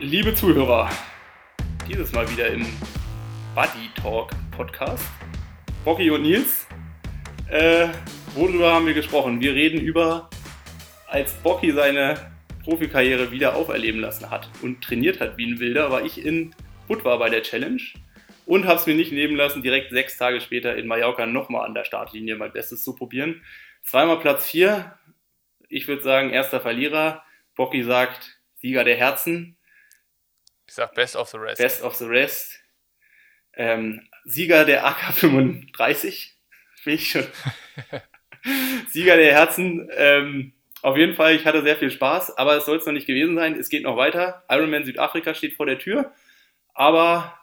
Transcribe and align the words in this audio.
Liebe 0.00 0.32
Zuhörer, 0.32 0.88
dieses 1.88 2.12
Mal 2.12 2.30
wieder 2.30 2.46
im 2.46 2.64
Buddy 3.56 3.90
Talk 4.00 4.30
Podcast. 4.52 5.04
Bocky 5.84 6.08
und 6.12 6.22
Nils, 6.22 6.68
äh, 7.50 7.88
worüber 8.36 8.74
haben 8.74 8.86
wir 8.86 8.94
gesprochen? 8.94 9.40
Wir 9.40 9.54
reden 9.54 9.80
über, 9.80 10.30
als 11.08 11.32
Bocky 11.42 11.72
seine 11.72 12.30
Profikarriere 12.62 13.32
wieder 13.32 13.56
auferleben 13.56 14.00
lassen 14.00 14.30
hat 14.30 14.48
und 14.62 14.84
trainiert 14.84 15.20
hat 15.20 15.36
wie 15.36 15.50
ein 15.50 15.58
Wilder, 15.58 15.90
war 15.90 16.04
ich 16.04 16.24
in 16.24 16.54
Budva 16.86 17.16
bei 17.16 17.28
der 17.28 17.42
Challenge 17.42 17.82
und 18.46 18.66
habe 18.66 18.78
es 18.78 18.86
mir 18.86 18.94
nicht 18.94 19.10
nehmen 19.10 19.34
lassen, 19.34 19.64
direkt 19.64 19.90
sechs 19.90 20.16
Tage 20.16 20.40
später 20.40 20.76
in 20.76 20.86
Mallorca 20.86 21.26
nochmal 21.26 21.66
an 21.66 21.74
der 21.74 21.82
Startlinie 21.82 22.36
mein 22.36 22.52
Bestes 22.52 22.84
zu 22.84 22.94
probieren. 22.94 23.42
Zweimal 23.82 24.20
Platz 24.20 24.46
vier. 24.46 24.96
Ich 25.68 25.88
würde 25.88 26.02
sagen, 26.02 26.30
erster 26.30 26.60
Verlierer. 26.60 27.24
Bocky 27.56 27.82
sagt, 27.82 28.38
Sieger 28.54 28.84
der 28.84 28.96
Herzen. 28.96 29.57
Ich 30.68 30.74
sag 30.74 30.94
Best 30.94 31.16
of 31.16 31.28
the 31.30 31.38
Rest. 31.38 31.58
Best 31.58 31.82
of 31.82 31.94
the 31.94 32.04
Rest. 32.04 32.60
Ähm, 33.54 34.06
Sieger 34.24 34.66
der 34.66 34.86
AK35. 34.86 36.32
Bin 36.84 36.94
ich 36.94 37.10
schon. 37.10 37.26
Sieger 38.90 39.16
der 39.16 39.32
Herzen. 39.32 39.88
Ähm, 39.92 40.52
auf 40.82 40.96
jeden 40.96 41.16
Fall, 41.16 41.34
ich 41.34 41.46
hatte 41.46 41.62
sehr 41.62 41.76
viel 41.76 41.90
Spaß, 41.90 42.36
aber 42.36 42.56
es 42.56 42.66
soll 42.66 42.76
es 42.76 42.86
noch 42.86 42.92
nicht 42.92 43.06
gewesen 43.06 43.34
sein. 43.34 43.58
Es 43.58 43.70
geht 43.70 43.82
noch 43.82 43.96
weiter. 43.96 44.44
Ironman 44.48 44.84
Südafrika 44.84 45.34
steht 45.34 45.54
vor 45.54 45.66
der 45.66 45.78
Tür. 45.78 46.12
Aber 46.74 47.34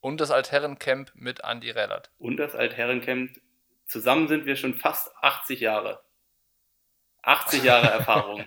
und 0.00 0.20
das 0.20 0.30
Altherrencamp 0.30 1.12
mit 1.14 1.40
Andy 1.44 1.70
Rellert. 1.70 2.10
Und 2.18 2.36
das 2.36 2.54
Altherrencamp. 2.54 3.40
Zusammen 3.86 4.28
sind 4.28 4.46
wir 4.46 4.56
schon 4.56 4.74
fast 4.74 5.10
80 5.22 5.60
Jahre. 5.60 6.02
80 7.22 7.64
Jahre 7.64 7.86
Erfahrung. 7.90 8.44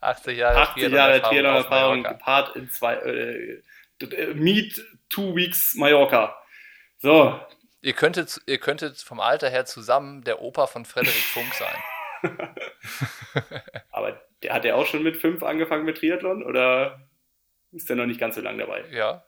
80 0.00 0.38
Jahre 0.38 0.58
80 0.58 0.92
Jahre 0.92 1.20
Triathlon-Erfahrung 1.20 2.02
gepaart 2.02 2.56
in 2.56 2.70
zwei 2.70 2.94
äh, 2.94 3.62
Meet 4.34 4.84
Two 5.08 5.34
Weeks 5.34 5.74
Mallorca. 5.74 6.36
So. 6.98 7.40
Ihr 7.80 7.92
könntet, 7.92 8.40
ihr 8.46 8.58
könntet 8.58 8.98
vom 8.98 9.20
Alter 9.20 9.48
her 9.50 9.64
zusammen 9.64 10.24
der 10.24 10.42
Opa 10.42 10.66
von 10.66 10.84
Frederik 10.84 11.14
Funk 11.14 11.54
sein. 11.54 11.76
Aber 13.90 14.20
der 14.42 14.54
hat 14.54 14.64
ja 14.64 14.74
auch 14.74 14.86
schon 14.86 15.02
mit 15.02 15.16
fünf 15.16 15.42
angefangen 15.42 15.84
mit 15.84 15.98
Triathlon 15.98 16.42
oder 16.42 17.08
ist 17.72 17.88
der 17.88 17.96
noch 17.96 18.06
nicht 18.06 18.18
ganz 18.18 18.34
so 18.34 18.40
lange 18.40 18.58
dabei? 18.58 18.84
Ja, 18.90 19.24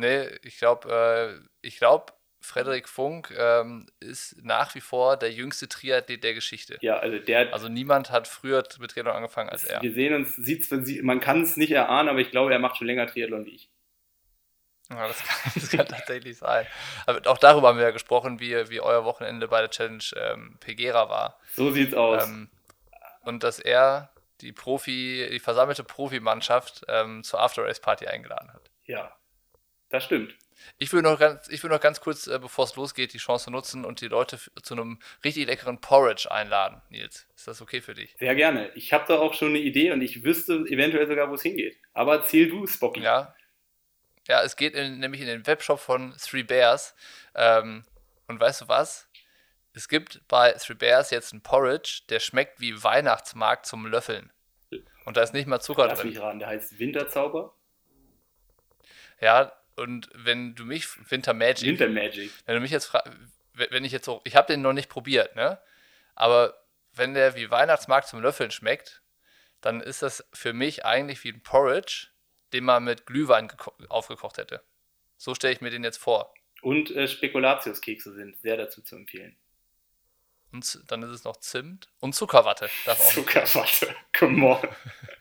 Nee, 0.00 0.30
ich 0.44 0.56
glaube, 0.56 0.88
äh, 0.90 1.46
ich 1.60 1.76
glaube, 1.76 2.14
Frederik 2.40 2.88
Funk 2.88 3.34
ähm, 3.36 3.86
ist 4.00 4.36
nach 4.42 4.74
wie 4.74 4.80
vor 4.80 5.16
der 5.16 5.30
jüngste 5.30 5.68
Triathlet 5.68 6.24
der 6.24 6.34
Geschichte. 6.34 6.78
Ja, 6.80 6.98
also 6.98 7.18
der. 7.18 7.52
Also 7.52 7.68
niemand 7.68 8.10
hat 8.10 8.26
früher 8.26 8.64
mit 8.78 8.90
Triathlon 8.90 9.14
angefangen 9.14 9.50
als 9.50 9.64
er. 9.64 9.82
Wir 9.82 9.92
sehen 9.92 10.14
uns, 10.14 10.36
sieht's, 10.36 10.70
man 11.02 11.20
kann 11.20 11.42
es 11.42 11.56
nicht 11.56 11.70
erahnen, 11.70 12.08
aber 12.08 12.20
ich 12.20 12.30
glaube, 12.30 12.52
er 12.52 12.58
macht 12.58 12.78
schon 12.78 12.86
länger 12.86 13.06
Triathlon 13.06 13.44
wie 13.44 13.54
ich. 13.54 13.70
Ja, 14.90 15.06
das 15.06 15.22
kann, 15.22 15.52
das 15.54 15.70
kann 15.70 15.86
tatsächlich 15.88 16.38
sein. 16.38 16.66
Aber 17.06 17.30
auch 17.30 17.38
darüber 17.38 17.68
haben 17.68 17.78
wir 17.78 17.84
ja 17.84 17.90
gesprochen, 17.90 18.40
wie, 18.40 18.70
wie 18.70 18.80
euer 18.80 19.04
Wochenende 19.04 19.46
bei 19.46 19.60
der 19.60 19.70
Challenge 19.70 20.02
ähm, 20.16 20.56
Pegera 20.60 21.08
war. 21.08 21.38
So 21.52 21.70
sieht's 21.70 21.94
aus. 21.94 22.24
Ähm, 22.24 22.50
und 23.22 23.44
dass 23.44 23.58
er 23.58 24.10
die 24.40 24.52
Profi, 24.52 25.28
die 25.30 25.38
versammelte 25.38 25.84
Profimannschaft 25.84 26.84
ähm, 26.88 27.22
zur 27.22 27.40
After 27.40 27.64
Race 27.64 27.80
Party 27.80 28.06
eingeladen 28.06 28.52
hat. 28.52 28.70
Ja, 28.84 29.14
das 29.90 30.04
stimmt. 30.04 30.34
Ich 30.78 30.92
will 30.92 31.02
noch 31.02 31.18
ganz, 31.18 31.48
ich 31.48 31.62
will 31.62 31.70
noch 31.70 31.80
ganz 31.80 32.00
kurz, 32.00 32.26
äh, 32.26 32.38
bevor 32.38 32.64
es 32.64 32.76
losgeht, 32.76 33.12
die 33.12 33.18
Chance 33.18 33.50
nutzen 33.50 33.84
und 33.84 34.00
die 34.00 34.08
Leute 34.08 34.38
zu 34.62 34.74
einem 34.74 34.98
richtig 35.24 35.46
leckeren 35.46 35.80
Porridge 35.80 36.30
einladen, 36.30 36.80
Nils. 36.88 37.26
Ist 37.36 37.48
das 37.48 37.60
okay 37.60 37.80
für 37.80 37.94
dich? 37.94 38.16
Sehr 38.18 38.34
gerne. 38.34 38.70
Ich 38.74 38.92
habe 38.92 39.04
da 39.08 39.18
auch 39.18 39.34
schon 39.34 39.48
eine 39.48 39.58
Idee 39.58 39.92
und 39.92 40.00
ich 40.02 40.24
wüsste 40.24 40.64
eventuell 40.68 41.06
sogar, 41.06 41.30
wo 41.30 41.34
es 41.34 41.42
hingeht. 41.42 41.76
Aber 41.92 42.16
erzähl 42.16 42.48
du, 42.48 42.66
Spocky. 42.66 43.00
Ja. 43.00 43.34
Ja, 44.28 44.42
es 44.42 44.56
geht 44.56 44.74
in, 44.74 44.98
nämlich 45.00 45.20
in 45.20 45.26
den 45.26 45.46
Webshop 45.46 45.80
von 45.80 46.14
Three 46.16 46.42
Bears. 46.42 46.94
Ähm, 47.34 47.84
und 48.28 48.38
weißt 48.38 48.62
du 48.62 48.68
was? 48.68 49.08
Es 49.72 49.88
gibt 49.88 50.20
bei 50.28 50.52
Three 50.52 50.74
Bears 50.74 51.10
jetzt 51.10 51.32
einen 51.32 51.42
Porridge, 51.42 52.02
der 52.08 52.20
schmeckt 52.20 52.60
wie 52.60 52.82
Weihnachtsmarkt 52.82 53.66
zum 53.66 53.86
Löffeln. 53.86 54.32
Und 55.04 55.16
da 55.16 55.22
ist 55.22 55.32
nicht 55.32 55.46
mal 55.46 55.60
Zucker 55.60 55.86
Lass 55.86 55.98
drin. 55.98 56.10
Lass 56.10 56.14
mich 56.16 56.22
ran, 56.22 56.38
der 56.38 56.48
heißt 56.48 56.78
Winterzauber. 56.78 57.54
Ja, 59.20 59.52
und 59.80 60.10
wenn 60.14 60.54
du 60.54 60.64
mich, 60.64 60.86
Winter 61.10 61.32
Magic. 61.32 61.66
Winter 61.66 61.88
Magic. 61.88 62.30
Wenn 62.44 62.54
du 62.54 62.60
mich 62.60 62.70
jetzt 62.70 62.86
fragst, 62.86 63.10
wenn 63.54 63.84
ich 63.84 63.92
jetzt 63.92 64.04
so, 64.04 64.20
ich 64.24 64.36
habe 64.36 64.46
den 64.46 64.62
noch 64.62 64.74
nicht 64.74 64.88
probiert, 64.88 65.34
ne? 65.36 65.58
Aber 66.14 66.62
wenn 66.92 67.14
der 67.14 67.34
wie 67.34 67.50
Weihnachtsmarkt 67.50 68.06
zum 68.06 68.20
Löffeln 68.20 68.50
schmeckt, 68.50 69.02
dann 69.60 69.80
ist 69.80 70.02
das 70.02 70.26
für 70.32 70.52
mich 70.52 70.84
eigentlich 70.84 71.24
wie 71.24 71.30
ein 71.30 71.42
Porridge, 71.42 72.08
den 72.52 72.64
man 72.64 72.84
mit 72.84 73.06
Glühwein 73.06 73.50
aufgekocht 73.88 74.36
hätte. 74.38 74.62
So 75.16 75.34
stelle 75.34 75.54
ich 75.54 75.60
mir 75.60 75.70
den 75.70 75.84
jetzt 75.84 75.98
vor. 75.98 76.34
Und 76.62 76.90
äh, 76.90 77.08
Spekulatiuskekse 77.08 78.12
sind 78.12 78.38
sehr 78.40 78.58
dazu 78.58 78.82
zu 78.82 78.96
empfehlen. 78.96 79.36
Und 80.52 80.82
dann 80.90 81.02
ist 81.02 81.10
es 81.10 81.24
noch 81.24 81.36
Zimt 81.38 81.88
und 82.00 82.14
Zuckerwatte. 82.14 82.68
Zuckerwatte, 83.12 83.94
come 84.12 84.46
on. 84.46 84.68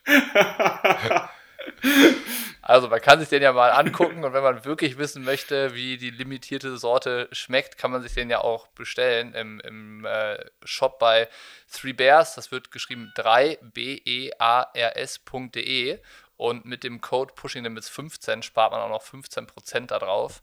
Also 2.69 2.88
man 2.88 3.02
kann 3.02 3.19
sich 3.19 3.28
den 3.30 3.41
ja 3.41 3.52
mal 3.52 3.72
angucken 3.72 4.24
und 4.24 4.34
wenn 4.34 4.44
man 4.44 4.63
wirklich 4.63 5.00
wissen 5.00 5.24
möchte, 5.24 5.74
wie 5.74 5.97
die 5.97 6.12
limitierte 6.12 6.78
Sorte 6.78 7.28
schmeckt, 7.31 7.80
kann 7.80 7.90
man 7.90 8.03
sich 8.03 8.13
den 8.13 8.30
ja 8.30 8.41
auch 8.41 8.68
bestellen 8.68 9.34
im, 9.34 9.59
im 9.62 10.06
äh, 10.06 10.38
Shop 10.63 11.00
bei 11.00 11.28
Three 11.72 11.94
Bears. 11.94 12.35
Das 12.35 12.52
wird 12.52 12.69
geschrieben 12.69 13.12
3bears.de 13.16 16.00
und 16.38 16.66
mit 16.66 16.84
dem 16.84 17.02
Code 17.02 17.34
Pushing 17.34 17.63
Limits 17.63 17.90
15 17.90 18.44
spart 18.44 18.72
man 18.72 18.81
auch 18.81 18.90
noch 18.90 19.03
15% 19.03 19.88
da 19.88 19.97
drauf. 19.97 20.40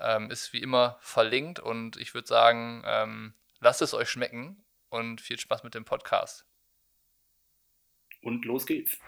Ähm, 0.00 0.32
ist 0.32 0.52
wie 0.52 0.60
immer 0.60 0.98
verlinkt 1.00 1.60
und 1.60 1.96
ich 1.96 2.12
würde 2.12 2.26
sagen, 2.26 2.82
ähm, 2.86 3.34
lasst 3.60 3.82
es 3.82 3.94
euch 3.94 4.10
schmecken 4.10 4.64
und 4.88 5.20
viel 5.20 5.38
Spaß 5.38 5.62
mit 5.62 5.76
dem 5.76 5.84
Podcast. 5.84 6.44
Und 8.20 8.44
los 8.44 8.66
geht's. 8.66 8.98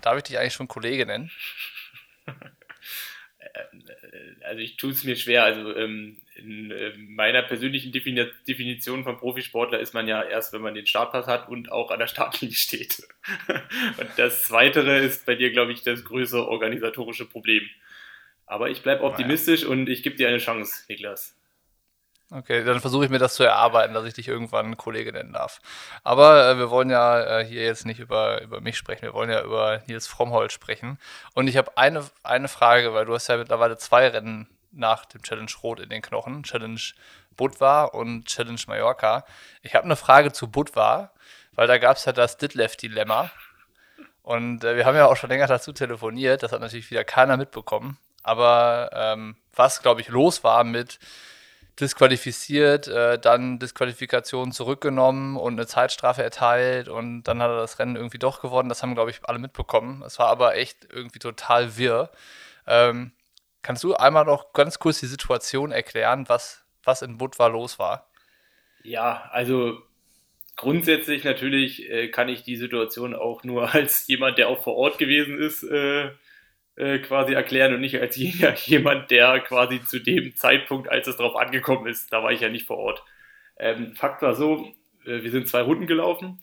Darf 0.00 0.16
ich 0.16 0.24
dich 0.24 0.38
eigentlich 0.38 0.54
schon 0.54 0.68
Kollege 0.68 1.06
nennen? 1.06 1.30
Also 4.42 4.60
ich 4.60 4.76
tue 4.76 4.90
es 4.90 5.04
mir 5.04 5.16
schwer. 5.16 5.44
Also 5.44 5.74
ähm, 5.76 6.18
in 6.34 6.70
äh, 6.70 6.92
meiner 6.96 7.42
persönlichen 7.42 7.92
Definition 7.92 9.04
von 9.04 9.18
Profisportler 9.18 9.78
ist 9.80 9.94
man 9.94 10.08
ja 10.08 10.22
erst, 10.22 10.52
wenn 10.52 10.62
man 10.62 10.74
den 10.74 10.86
Startpass 10.86 11.26
hat 11.26 11.48
und 11.48 11.70
auch 11.70 11.90
an 11.90 11.98
der 11.98 12.06
Startlinie 12.06 12.56
steht. 12.56 13.02
und 13.48 14.10
das 14.16 14.44
Zweitere 14.44 14.98
ist 14.98 15.26
bei 15.26 15.34
dir, 15.34 15.50
glaube 15.50 15.72
ich, 15.72 15.82
das 15.82 16.04
größere 16.04 16.48
organisatorische 16.48 17.26
Problem. 17.26 17.68
Aber 18.46 18.70
ich 18.70 18.82
bleibe 18.82 19.04
optimistisch 19.04 19.62
naja. 19.62 19.72
und 19.72 19.88
ich 19.88 20.02
gebe 20.02 20.16
dir 20.16 20.28
eine 20.28 20.38
Chance, 20.38 20.84
Niklas. 20.88 21.39
Okay, 22.32 22.62
dann 22.62 22.80
versuche 22.80 23.04
ich 23.04 23.10
mir 23.10 23.18
das 23.18 23.34
zu 23.34 23.42
erarbeiten, 23.42 23.92
dass 23.92 24.04
ich 24.04 24.14
dich 24.14 24.28
irgendwann 24.28 24.76
Kollege 24.76 25.12
nennen 25.12 25.32
darf. 25.32 25.60
Aber 26.04 26.48
äh, 26.48 26.58
wir 26.58 26.70
wollen 26.70 26.88
ja 26.88 27.40
äh, 27.40 27.44
hier 27.44 27.64
jetzt 27.64 27.86
nicht 27.86 27.98
über, 27.98 28.40
über 28.42 28.60
mich 28.60 28.76
sprechen, 28.76 29.02
wir 29.02 29.14
wollen 29.14 29.30
ja 29.30 29.42
über 29.42 29.82
Nils 29.88 30.06
Frommholt 30.06 30.52
sprechen. 30.52 30.98
Und 31.34 31.48
ich 31.48 31.56
habe 31.56 31.76
eine, 31.76 32.04
eine 32.22 32.46
Frage, 32.46 32.94
weil 32.94 33.04
du 33.04 33.14
hast 33.14 33.26
ja 33.26 33.36
mittlerweile 33.36 33.78
zwei 33.78 34.06
Rennen 34.06 34.46
nach 34.70 35.06
dem 35.06 35.22
Challenge 35.22 35.50
Rot 35.62 35.80
in 35.80 35.88
den 35.88 36.02
Knochen, 36.02 36.44
Challenge 36.44 36.80
Budva 37.36 37.84
und 37.84 38.26
Challenge 38.26 38.60
Mallorca. 38.68 39.24
Ich 39.62 39.74
habe 39.74 39.84
eine 39.84 39.96
Frage 39.96 40.30
zu 40.30 40.48
Budva, 40.48 41.10
weil 41.54 41.66
da 41.66 41.78
gab 41.78 41.96
es 41.96 42.04
ja 42.04 42.12
das 42.12 42.36
Ditlev-Dilemma. 42.36 43.32
Und 44.22 44.62
äh, 44.62 44.76
wir 44.76 44.86
haben 44.86 44.94
ja 44.94 45.06
auch 45.06 45.16
schon 45.16 45.30
länger 45.30 45.48
dazu 45.48 45.72
telefoniert, 45.72 46.44
das 46.44 46.52
hat 46.52 46.60
natürlich 46.60 46.92
wieder 46.92 47.02
keiner 47.02 47.36
mitbekommen. 47.36 47.98
Aber 48.22 48.90
ähm, 48.92 49.34
was, 49.52 49.82
glaube 49.82 50.00
ich, 50.00 50.08
los 50.08 50.44
war 50.44 50.62
mit 50.62 51.00
disqualifiziert, 51.80 52.88
äh, 52.88 53.18
dann 53.18 53.58
Disqualifikation 53.58 54.52
zurückgenommen 54.52 55.36
und 55.36 55.54
eine 55.54 55.66
Zeitstrafe 55.66 56.22
erteilt 56.22 56.88
und 56.88 57.24
dann 57.24 57.42
hat 57.42 57.50
er 57.50 57.58
das 57.58 57.78
Rennen 57.78 57.96
irgendwie 57.96 58.18
doch 58.18 58.40
gewonnen. 58.40 58.68
Das 58.68 58.82
haben, 58.82 58.94
glaube 58.94 59.10
ich, 59.10 59.20
alle 59.24 59.38
mitbekommen. 59.38 60.02
Es 60.02 60.18
war 60.18 60.28
aber 60.28 60.56
echt 60.56 60.88
irgendwie 60.92 61.18
total 61.18 61.76
wirr. 61.76 62.10
Ähm, 62.66 63.12
kannst 63.62 63.82
du 63.84 63.94
einmal 63.94 64.24
noch 64.24 64.52
ganz 64.52 64.78
kurz 64.78 65.00
die 65.00 65.06
Situation 65.06 65.72
erklären, 65.72 66.28
was, 66.28 66.64
was 66.84 67.02
in 67.02 67.18
Budva 67.18 67.48
los 67.48 67.78
war? 67.78 68.10
Ja, 68.82 69.28
also 69.32 69.82
grundsätzlich 70.56 71.24
natürlich 71.24 71.90
äh, 71.90 72.08
kann 72.08 72.28
ich 72.28 72.42
die 72.42 72.56
Situation 72.56 73.14
auch 73.14 73.44
nur 73.44 73.74
als 73.74 74.06
jemand, 74.06 74.38
der 74.38 74.48
auch 74.48 74.62
vor 74.62 74.76
Ort 74.76 74.98
gewesen 74.98 75.38
ist, 75.38 75.62
äh, 75.62 76.10
quasi 77.00 77.34
erklären 77.34 77.74
und 77.74 77.80
nicht 77.80 78.00
als 78.00 78.16
jemand, 78.66 79.10
der 79.10 79.40
quasi 79.40 79.82
zu 79.82 79.98
dem 80.00 80.34
Zeitpunkt, 80.34 80.88
als 80.88 81.06
es 81.06 81.16
darauf 81.16 81.36
angekommen 81.36 81.86
ist, 81.86 82.12
da 82.12 82.22
war 82.22 82.32
ich 82.32 82.40
ja 82.40 82.48
nicht 82.48 82.66
vor 82.66 82.78
Ort. 82.78 83.04
Ähm, 83.58 83.94
Fakt 83.94 84.22
war 84.22 84.34
so, 84.34 84.72
äh, 85.04 85.22
wir 85.22 85.30
sind 85.30 85.48
zwei 85.48 85.62
Runden 85.62 85.86
gelaufen 85.86 86.42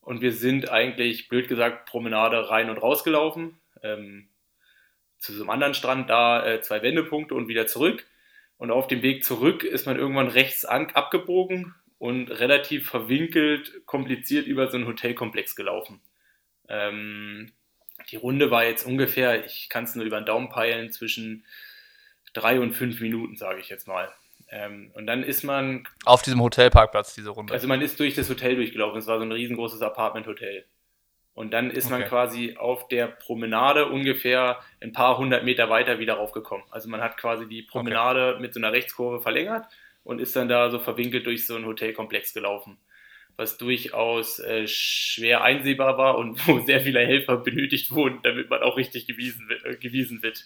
und 0.00 0.20
wir 0.20 0.32
sind 0.32 0.70
eigentlich, 0.70 1.28
blöd 1.28 1.48
gesagt, 1.48 1.88
Promenade 1.88 2.50
rein 2.50 2.70
und 2.70 2.78
raus 2.78 3.04
gelaufen. 3.04 3.60
Ähm, 3.82 4.28
zu 5.18 5.32
so 5.32 5.42
einem 5.42 5.50
anderen 5.50 5.74
Strand, 5.74 6.10
da 6.10 6.44
äh, 6.44 6.60
zwei 6.60 6.82
Wendepunkte 6.82 7.34
und 7.34 7.48
wieder 7.48 7.66
zurück. 7.66 8.04
Und 8.56 8.70
auf 8.70 8.86
dem 8.88 9.02
Weg 9.02 9.24
zurück 9.24 9.64
ist 9.64 9.86
man 9.86 9.96
irgendwann 9.96 10.28
rechts 10.28 10.64
an, 10.64 10.90
abgebogen 10.90 11.74
und 11.98 12.28
relativ 12.28 12.88
verwinkelt, 12.88 13.86
kompliziert 13.86 14.46
über 14.46 14.68
so 14.68 14.76
einen 14.76 14.86
Hotelkomplex 14.86 15.54
gelaufen. 15.54 16.00
Ähm, 16.68 17.52
die 18.12 18.16
Runde 18.16 18.50
war 18.50 18.64
jetzt 18.64 18.86
ungefähr, 18.86 19.44
ich 19.44 19.68
kann 19.70 19.84
es 19.84 19.94
nur 19.94 20.04
über 20.04 20.20
den 20.20 20.26
Daumen 20.26 20.50
peilen, 20.50 20.92
zwischen 20.92 21.44
drei 22.34 22.60
und 22.60 22.74
fünf 22.74 23.00
Minuten, 23.00 23.36
sage 23.36 23.60
ich 23.60 23.70
jetzt 23.70 23.88
mal. 23.88 24.12
Ähm, 24.50 24.90
und 24.94 25.06
dann 25.06 25.22
ist 25.22 25.42
man. 25.44 25.88
Auf 26.04 26.20
diesem 26.20 26.42
Hotelparkplatz, 26.42 27.14
diese 27.14 27.30
Runde. 27.30 27.54
Also 27.54 27.66
man 27.66 27.80
ist 27.80 27.98
durch 27.98 28.14
das 28.14 28.28
Hotel 28.28 28.54
durchgelaufen. 28.56 28.98
Es 28.98 29.06
war 29.06 29.18
so 29.18 29.24
ein 29.24 29.32
riesengroßes 29.32 29.80
Apartment-Hotel. 29.80 30.66
Und 31.34 31.54
dann 31.54 31.70
ist 31.70 31.86
okay. 31.86 32.00
man 32.00 32.08
quasi 32.08 32.56
auf 32.58 32.88
der 32.88 33.06
Promenade 33.06 33.86
ungefähr 33.86 34.58
ein 34.82 34.92
paar 34.92 35.16
hundert 35.16 35.44
Meter 35.44 35.70
weiter 35.70 35.98
wieder 35.98 36.14
raufgekommen. 36.14 36.66
Also 36.70 36.90
man 36.90 37.00
hat 37.00 37.16
quasi 37.16 37.48
die 37.48 37.62
Promenade 37.62 38.32
okay. 38.34 38.42
mit 38.42 38.52
so 38.52 38.60
einer 38.60 38.72
Rechtskurve 38.72 39.22
verlängert 39.22 39.66
und 40.04 40.20
ist 40.20 40.36
dann 40.36 40.48
da 40.48 40.70
so 40.70 40.78
verwinkelt 40.78 41.24
durch 41.24 41.46
so 41.46 41.56
einen 41.56 41.64
Hotelkomplex 41.64 42.34
gelaufen. 42.34 42.76
Was 43.36 43.56
durchaus 43.58 44.38
äh, 44.38 44.66
schwer 44.66 45.42
einsehbar 45.42 45.98
war 45.98 46.18
und 46.18 46.46
wo 46.46 46.60
sehr 46.60 46.80
viele 46.80 47.00
Helfer 47.00 47.38
benötigt 47.38 47.90
wurden, 47.90 48.20
damit 48.22 48.50
man 48.50 48.62
auch 48.62 48.76
richtig 48.76 49.06
gewiesen 49.06 49.48
wird. 49.48 49.64
Äh, 49.64 49.76
gewiesen 49.76 50.22
wird. 50.22 50.44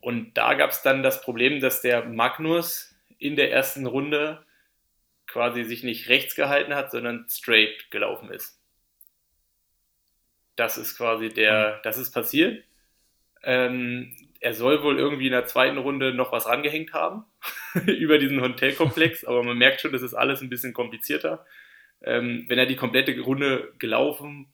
Und 0.00 0.34
da 0.36 0.54
gab 0.54 0.70
es 0.70 0.82
dann 0.82 1.02
das 1.02 1.22
Problem, 1.22 1.60
dass 1.60 1.80
der 1.80 2.04
Magnus 2.04 2.94
in 3.18 3.36
der 3.36 3.52
ersten 3.52 3.86
Runde 3.86 4.44
quasi 5.26 5.64
sich 5.64 5.82
nicht 5.82 6.08
rechts 6.08 6.34
gehalten 6.34 6.74
hat, 6.74 6.90
sondern 6.90 7.26
straight 7.28 7.90
gelaufen 7.90 8.30
ist. 8.30 8.60
Das 10.56 10.76
ist 10.76 10.96
quasi 10.96 11.30
der, 11.30 11.80
das 11.84 11.96
ist 11.98 12.12
passiert. 12.12 12.64
Ähm, 13.42 14.14
er 14.40 14.54
soll 14.54 14.82
wohl 14.82 14.98
irgendwie 14.98 15.26
in 15.26 15.32
der 15.32 15.46
zweiten 15.46 15.78
Runde 15.78 16.12
noch 16.12 16.32
was 16.32 16.46
rangehängt 16.46 16.92
haben 16.92 17.24
über 17.86 18.18
diesen 18.18 18.40
Hotelkomplex, 18.40 19.24
aber 19.24 19.42
man 19.42 19.56
merkt 19.56 19.80
schon, 19.80 19.92
das 19.92 20.02
ist 20.02 20.14
alles 20.14 20.42
ein 20.42 20.50
bisschen 20.50 20.72
komplizierter. 20.72 21.46
Ähm, 22.04 22.44
wenn 22.48 22.58
er 22.58 22.66
die 22.66 22.76
komplette 22.76 23.18
Runde 23.20 23.72
gelaufen 23.78 24.52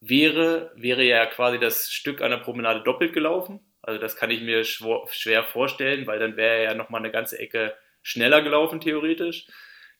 wäre, 0.00 0.72
wäre 0.76 1.02
ja 1.04 1.26
quasi 1.26 1.58
das 1.58 1.90
Stück 1.90 2.20
an 2.20 2.30
der 2.30 2.38
Promenade 2.38 2.82
doppelt 2.82 3.12
gelaufen. 3.12 3.60
Also 3.80 4.00
das 4.00 4.16
kann 4.16 4.30
ich 4.30 4.40
mir 4.40 4.64
schwer 4.64 5.44
vorstellen, 5.44 6.06
weil 6.06 6.18
dann 6.18 6.36
wäre 6.36 6.56
er 6.56 6.62
ja 6.62 6.74
nochmal 6.74 7.00
eine 7.00 7.10
ganze 7.10 7.38
Ecke 7.38 7.74
schneller 8.02 8.42
gelaufen, 8.42 8.80
theoretisch. 8.80 9.46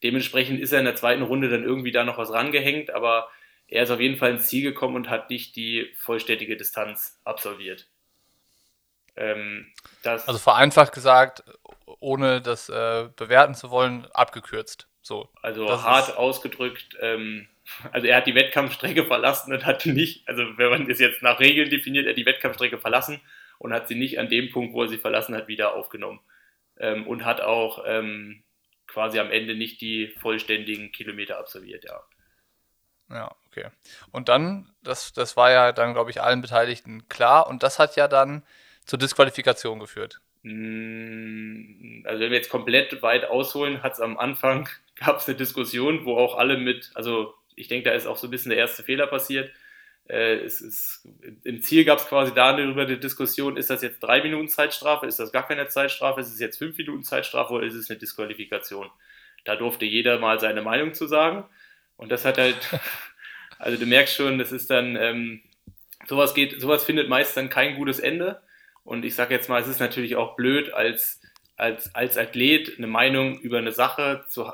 Dementsprechend 0.02 0.60
ist 0.60 0.72
er 0.72 0.81
in 0.81 0.84
der 0.84 0.96
zweiten 0.96 1.22
Runde 1.22 1.48
dann 1.48 1.64
irgendwie 1.64 1.92
da 1.92 2.04
noch 2.04 2.19
was 2.19 2.32
rangehängt, 2.32 2.90
aber 2.90 3.28
er 3.66 3.84
ist 3.84 3.90
auf 3.90 4.00
jeden 4.00 4.16
Fall 4.16 4.32
ins 4.32 4.48
Ziel 4.48 4.62
gekommen 4.62 4.96
und 4.96 5.10
hat 5.10 5.30
nicht 5.30 5.56
die 5.56 5.92
vollständige 5.98 6.56
Distanz 6.56 7.20
absolviert. 7.25 7.88
Ähm, 9.16 9.72
also 10.02 10.38
vereinfacht 10.38 10.92
gesagt, 10.92 11.44
ohne 12.00 12.42
das 12.42 12.69
äh, 12.69 13.08
bewerten 13.16 13.54
zu 13.54 13.70
wollen, 13.70 14.06
abgekürzt. 14.12 14.88
So. 15.04 15.28
Also 15.42 15.82
hart 15.82 16.16
ausgedrückt, 16.16 16.96
ähm, 16.98 17.46
also 17.92 18.06
er 18.06 18.16
hat 18.16 18.26
die 18.26 18.34
Wettkampfstrecke 18.34 19.04
verlassen 19.04 19.52
und 19.52 19.66
hat 19.66 19.84
nicht, 19.84 20.26
also 20.26 20.56
wenn 20.56 20.70
man 20.70 20.88
das 20.88 20.98
jetzt 20.98 21.22
nach 21.22 21.40
Regeln 21.40 21.68
definiert, 21.68 22.06
er 22.06 22.10
hat 22.10 22.16
die 22.16 22.24
Wettkampfstrecke 22.24 22.78
verlassen 22.78 23.20
und 23.58 23.74
hat 23.74 23.86
sie 23.86 23.96
nicht 23.96 24.18
an 24.18 24.30
dem 24.30 24.50
Punkt, 24.50 24.72
wo 24.72 24.82
er 24.82 24.88
sie 24.88 24.96
verlassen 24.96 25.34
hat, 25.36 25.46
wieder 25.46 25.74
aufgenommen. 25.74 26.20
Ähm, 26.78 27.06
und 27.06 27.26
hat 27.26 27.42
auch 27.42 27.84
ähm, 27.86 28.42
quasi 28.86 29.18
am 29.18 29.30
Ende 29.30 29.54
nicht 29.54 29.82
die 29.82 30.08
vollständigen 30.20 30.90
Kilometer 30.90 31.38
absolviert, 31.38 31.84
ja. 31.84 32.02
Ja, 33.10 33.36
okay. 33.48 33.68
Und 34.10 34.30
dann, 34.30 34.70
das, 34.82 35.12
das 35.12 35.36
war 35.36 35.50
ja 35.50 35.72
dann, 35.72 35.92
glaube 35.92 36.10
ich, 36.10 36.22
allen 36.22 36.40
Beteiligten 36.40 37.08
klar 37.10 37.46
und 37.46 37.62
das 37.62 37.78
hat 37.78 37.96
ja 37.96 38.08
dann 38.08 38.42
zur 38.86 38.98
Disqualifikation 38.98 39.78
geführt. 39.78 40.22
Mm, 40.42 42.04
also 42.06 42.20
wenn 42.20 42.30
wir 42.30 42.38
jetzt 42.38 42.50
komplett 42.50 43.02
weit 43.02 43.24
ausholen, 43.26 43.82
hat 43.82 43.92
es 43.92 44.00
am 44.00 44.18
Anfang, 44.18 44.68
gab 44.96 45.19
es 45.19 45.29
eine 45.29 45.37
Diskussion, 45.37 46.05
wo 46.05 46.17
auch 46.17 46.37
alle 46.37 46.56
mit, 46.56 46.91
also 46.94 47.35
ich 47.56 47.69
denke, 47.69 47.91
da 47.91 47.94
ist 47.94 48.06
auch 48.06 48.17
so 48.17 48.26
ein 48.26 48.31
bisschen 48.31 48.50
der 48.50 48.58
erste 48.58 48.82
Fehler 48.82 49.06
passiert, 49.06 49.50
äh, 50.08 50.37
es 50.37 50.61
ist, 50.61 51.08
Im 51.44 51.62
Ziel 51.62 51.85
gab 51.85 51.99
es 51.99 52.06
quasi 52.06 52.35
darüber 52.35 52.82
eine 52.82 52.99
Diskussion, 52.99 53.56
ist 53.56 53.70
das 53.70 53.82
jetzt 53.82 54.00
drei 54.00 54.23
Minuten 54.23 54.49
Zeitstrafe, 54.49 55.06
ist 55.06 55.19
das 55.19 55.32
gar 55.32 55.46
keine 55.46 55.67
Zeitstrafe, 55.69 56.20
ist 56.20 56.32
es 56.32 56.41
jetzt 56.41 56.58
fünf 56.58 56.76
Minuten 56.76 57.05
Zeitstrafe 57.05 57.55
oder 57.55 57.67
ist 57.67 57.75
es 57.75 57.88
eine 57.88 57.99
Disqualifikation? 57.99 58.91
Da 59.44 59.56
durfte 59.56 59.87
jeder 59.87 60.19
mal 60.19 60.38
seine 60.41 60.62
Meinung 60.62 60.94
zu 60.94 61.06
sagen. 61.06 61.44
Und 61.97 62.12
das 62.12 62.25
hat 62.25 62.38
halt, 62.38 62.56
also 63.58 63.79
du 63.79 63.87
merkst 63.87 64.14
schon, 64.14 64.38
das 64.38 64.52
ist 64.52 64.70
dann, 64.70 64.97
ähm, 64.97 65.43
sowas 66.06 66.35
geht, 66.35 66.61
sowas 66.61 66.85
findet 66.85 67.08
meist 67.08 67.37
dann 67.37 67.49
kein 67.49 67.76
gutes 67.76 67.99
Ende. 67.99 68.43
Und 68.85 69.05
ich 69.06 69.14
sage 69.14 69.35
jetzt 69.35 69.49
mal, 69.49 69.62
es 69.62 69.69
ist 69.69 69.81
natürlich 69.81 70.17
auch 70.17 70.37
blöd, 70.37 70.73
als, 70.75 71.23
als, 71.56 71.94
als 71.94 72.18
Athlet 72.18 72.78
eine 72.78 72.86
Meinung 72.86 73.38
über 73.40 73.58
eine 73.58 73.72
Sache, 73.72 74.24
zu, 74.28 74.44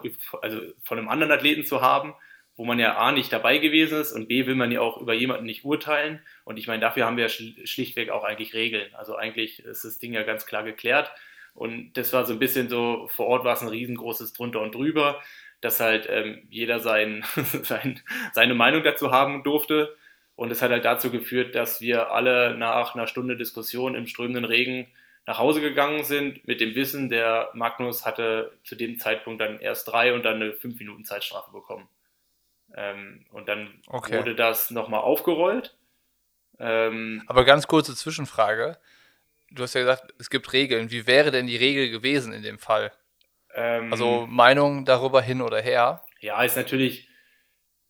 also 0.42 0.60
von 0.82 0.98
einem 0.98 1.08
anderen 1.08 1.32
Athleten 1.32 1.64
zu 1.64 1.80
haben 1.80 2.14
wo 2.60 2.66
man 2.66 2.78
ja 2.78 2.98
A 2.98 3.10
nicht 3.10 3.32
dabei 3.32 3.56
gewesen 3.56 4.02
ist 4.02 4.12
und 4.12 4.28
B 4.28 4.44
will 4.44 4.54
man 4.54 4.70
ja 4.70 4.82
auch 4.82 5.00
über 5.00 5.14
jemanden 5.14 5.46
nicht 5.46 5.64
urteilen. 5.64 6.20
Und 6.44 6.58
ich 6.58 6.66
meine, 6.66 6.82
dafür 6.82 7.06
haben 7.06 7.16
wir 7.16 7.24
ja 7.24 7.30
schlichtweg 7.30 8.10
auch 8.10 8.22
eigentlich 8.22 8.52
Regeln. 8.52 8.94
Also 8.94 9.16
eigentlich 9.16 9.64
ist 9.64 9.82
das 9.82 9.98
Ding 9.98 10.12
ja 10.12 10.24
ganz 10.24 10.44
klar 10.44 10.62
geklärt. 10.62 11.10
Und 11.54 11.94
das 11.94 12.12
war 12.12 12.26
so 12.26 12.34
ein 12.34 12.38
bisschen 12.38 12.68
so, 12.68 13.08
vor 13.16 13.28
Ort 13.28 13.44
war 13.44 13.54
es 13.54 13.62
ein 13.62 13.68
riesengroßes 13.68 14.34
drunter 14.34 14.60
und 14.60 14.74
drüber, 14.74 15.22
dass 15.62 15.80
halt 15.80 16.06
ähm, 16.10 16.46
jeder 16.50 16.80
sein, 16.80 17.24
sein, 17.62 17.98
seine 18.34 18.54
Meinung 18.54 18.82
dazu 18.82 19.10
haben 19.10 19.42
durfte. 19.42 19.96
Und 20.36 20.52
es 20.52 20.60
hat 20.60 20.70
halt 20.70 20.84
dazu 20.84 21.10
geführt, 21.10 21.54
dass 21.54 21.80
wir 21.80 22.10
alle 22.10 22.54
nach 22.58 22.94
einer 22.94 23.06
Stunde 23.06 23.38
Diskussion 23.38 23.94
im 23.94 24.06
strömenden 24.06 24.44
Regen 24.44 24.86
nach 25.26 25.38
Hause 25.38 25.60
gegangen 25.60 26.04
sind, 26.04 26.46
mit 26.46 26.60
dem 26.60 26.74
Wissen, 26.74 27.08
der 27.08 27.50
Magnus 27.54 28.04
hatte 28.04 28.58
zu 28.64 28.74
dem 28.74 28.98
Zeitpunkt 28.98 29.40
dann 29.40 29.60
erst 29.60 29.88
drei 29.88 30.14
und 30.14 30.24
dann 30.24 30.36
eine 30.36 30.52
fünf 30.52 30.78
Minuten 30.78 31.04
Zeitstrafe 31.04 31.52
bekommen. 31.52 31.88
Ähm, 32.74 33.26
und 33.30 33.48
dann 33.48 33.82
okay. 33.86 34.18
wurde 34.18 34.34
das 34.34 34.70
nochmal 34.70 35.00
aufgerollt. 35.00 35.76
Ähm, 36.58 37.22
Aber 37.26 37.44
ganz 37.44 37.66
kurze 37.66 37.94
Zwischenfrage. 37.94 38.78
Du 39.50 39.62
hast 39.62 39.74
ja 39.74 39.80
gesagt, 39.80 40.14
es 40.18 40.30
gibt 40.30 40.52
Regeln. 40.52 40.90
Wie 40.90 41.06
wäre 41.06 41.30
denn 41.30 41.46
die 41.46 41.56
Regel 41.56 41.90
gewesen 41.90 42.32
in 42.32 42.42
dem 42.42 42.58
Fall? 42.58 42.92
Ähm, 43.54 43.92
also 43.92 44.26
Meinung 44.28 44.84
darüber 44.84 45.22
hin 45.22 45.42
oder 45.42 45.60
her? 45.60 46.04
Ja, 46.20 46.42
ist 46.44 46.56
natürlich, 46.56 47.08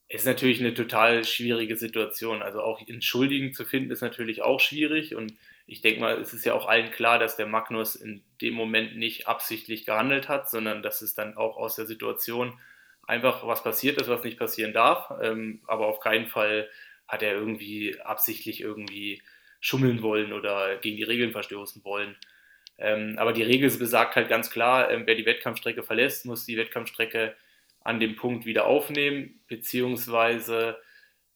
ist 0.08 0.24
natürlich 0.24 0.60
eine 0.60 0.72
total 0.72 1.24
schwierige 1.24 1.76
Situation. 1.76 2.42
Also 2.42 2.62
auch 2.62 2.80
Entschuldigen 2.86 3.52
zu 3.52 3.64
finden 3.64 3.90
ist 3.90 4.00
natürlich 4.00 4.42
auch 4.42 4.60
schwierig. 4.60 5.14
Und 5.14 5.34
ich 5.70 5.82
denke 5.82 6.00
mal, 6.00 6.20
es 6.20 6.34
ist 6.34 6.44
ja 6.44 6.54
auch 6.54 6.66
allen 6.66 6.90
klar, 6.90 7.20
dass 7.20 7.36
der 7.36 7.46
Magnus 7.46 7.94
in 7.94 8.24
dem 8.40 8.54
Moment 8.54 8.96
nicht 8.96 9.28
absichtlich 9.28 9.86
gehandelt 9.86 10.28
hat, 10.28 10.50
sondern 10.50 10.82
dass 10.82 11.00
es 11.00 11.14
dann 11.14 11.36
auch 11.36 11.56
aus 11.56 11.76
der 11.76 11.86
Situation 11.86 12.58
einfach 13.06 13.46
was 13.46 13.62
passiert 13.62 14.00
ist, 14.00 14.08
was 14.08 14.24
nicht 14.24 14.36
passieren 14.36 14.72
darf. 14.72 15.12
Ähm, 15.22 15.62
aber 15.68 15.86
auf 15.86 16.00
keinen 16.00 16.26
Fall 16.26 16.68
hat 17.06 17.22
er 17.22 17.34
irgendwie 17.34 18.00
absichtlich 18.00 18.60
irgendwie 18.60 19.22
schummeln 19.60 20.02
wollen 20.02 20.32
oder 20.32 20.76
gegen 20.78 20.96
die 20.96 21.04
Regeln 21.04 21.30
verstoßen 21.30 21.84
wollen. 21.84 22.16
Ähm, 22.76 23.14
aber 23.18 23.32
die 23.32 23.44
Regel 23.44 23.70
besagt 23.70 24.16
halt 24.16 24.28
ganz 24.28 24.50
klar, 24.50 24.90
ähm, 24.90 25.04
wer 25.06 25.14
die 25.14 25.26
Wettkampfstrecke 25.26 25.84
verlässt, 25.84 26.26
muss 26.26 26.46
die 26.46 26.56
Wettkampfstrecke 26.56 27.36
an 27.82 28.00
dem 28.00 28.16
Punkt 28.16 28.44
wieder 28.44 28.66
aufnehmen, 28.66 29.40
beziehungsweise 29.46 30.78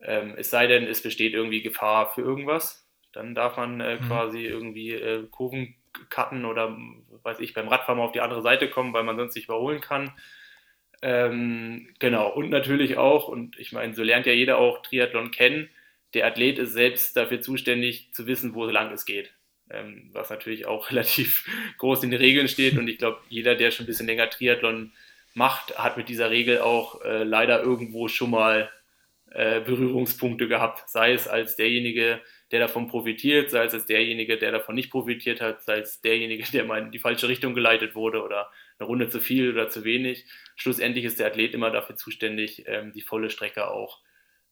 ähm, 0.00 0.34
es 0.36 0.50
sei 0.50 0.66
denn, 0.66 0.88
es 0.88 1.02
besteht 1.02 1.34
irgendwie 1.34 1.62
Gefahr 1.62 2.12
für 2.12 2.22
irgendwas. 2.22 2.83
Dann 3.14 3.34
darf 3.34 3.56
man 3.56 3.80
äh, 3.80 3.96
mhm. 3.96 4.06
quasi 4.06 4.44
irgendwie 4.44 4.92
äh, 4.92 5.26
Kurven 5.30 5.74
cutten 6.10 6.44
oder 6.44 6.76
weiß 7.22 7.40
ich, 7.40 7.54
beim 7.54 7.68
Radfahren 7.68 7.98
mal 7.98 8.04
auf 8.04 8.12
die 8.12 8.20
andere 8.20 8.42
Seite 8.42 8.68
kommen, 8.68 8.92
weil 8.92 9.04
man 9.04 9.16
sonst 9.16 9.34
nicht 9.34 9.46
überholen 9.46 9.80
kann. 9.80 10.12
Ähm, 11.02 11.88
genau, 11.98 12.30
und 12.30 12.50
natürlich 12.50 12.96
auch, 12.96 13.28
und 13.28 13.58
ich 13.58 13.72
meine, 13.72 13.94
so 13.94 14.02
lernt 14.02 14.26
ja 14.26 14.32
jeder 14.32 14.58
auch 14.58 14.82
Triathlon 14.82 15.30
kennen, 15.30 15.68
der 16.14 16.26
Athlet 16.26 16.58
ist 16.58 16.72
selbst 16.72 17.16
dafür 17.16 17.40
zuständig 17.40 18.12
zu 18.12 18.26
wissen, 18.26 18.54
wo 18.54 18.64
lang 18.64 18.92
es 18.92 19.04
geht. 19.04 19.34
Ähm, 19.70 20.10
was 20.12 20.30
natürlich 20.30 20.66
auch 20.66 20.90
relativ 20.90 21.48
groß 21.78 22.04
in 22.04 22.10
den 22.10 22.20
Regeln 22.20 22.48
steht. 22.48 22.78
Und 22.78 22.88
ich 22.88 22.98
glaube, 22.98 23.20
jeder, 23.28 23.54
der 23.54 23.70
schon 23.70 23.84
ein 23.84 23.86
bisschen 23.86 24.06
länger 24.06 24.30
Triathlon 24.30 24.92
macht, 25.34 25.78
hat 25.78 25.96
mit 25.96 26.08
dieser 26.08 26.30
Regel 26.30 26.60
auch 26.60 27.02
äh, 27.02 27.24
leider 27.24 27.62
irgendwo 27.62 28.08
schon 28.08 28.30
mal 28.30 28.70
äh, 29.30 29.60
Berührungspunkte 29.60 30.48
gehabt. 30.48 30.88
Sei 30.88 31.12
es 31.12 31.26
als 31.26 31.56
derjenige, 31.56 32.20
der 32.50 32.60
davon 32.60 32.88
profitiert, 32.88 33.50
sei 33.50 33.64
es 33.64 33.86
derjenige, 33.86 34.36
der 34.36 34.52
davon 34.52 34.74
nicht 34.74 34.90
profitiert 34.90 35.40
hat, 35.40 35.62
sei 35.62 35.78
es 35.78 36.00
derjenige, 36.00 36.44
der 36.52 36.64
mal 36.64 36.82
in 36.82 36.90
die 36.90 36.98
falsche 36.98 37.28
Richtung 37.28 37.54
geleitet 37.54 37.94
wurde 37.94 38.22
oder 38.22 38.50
eine 38.78 38.86
Runde 38.86 39.08
zu 39.08 39.20
viel 39.20 39.52
oder 39.52 39.68
zu 39.68 39.84
wenig. 39.84 40.26
Schlussendlich 40.56 41.04
ist 41.04 41.18
der 41.18 41.28
Athlet 41.28 41.54
immer 41.54 41.70
dafür 41.70 41.96
zuständig, 41.96 42.64
ähm, 42.66 42.92
die 42.92 43.00
volle 43.00 43.30
Strecke 43.30 43.70
auch 43.70 44.00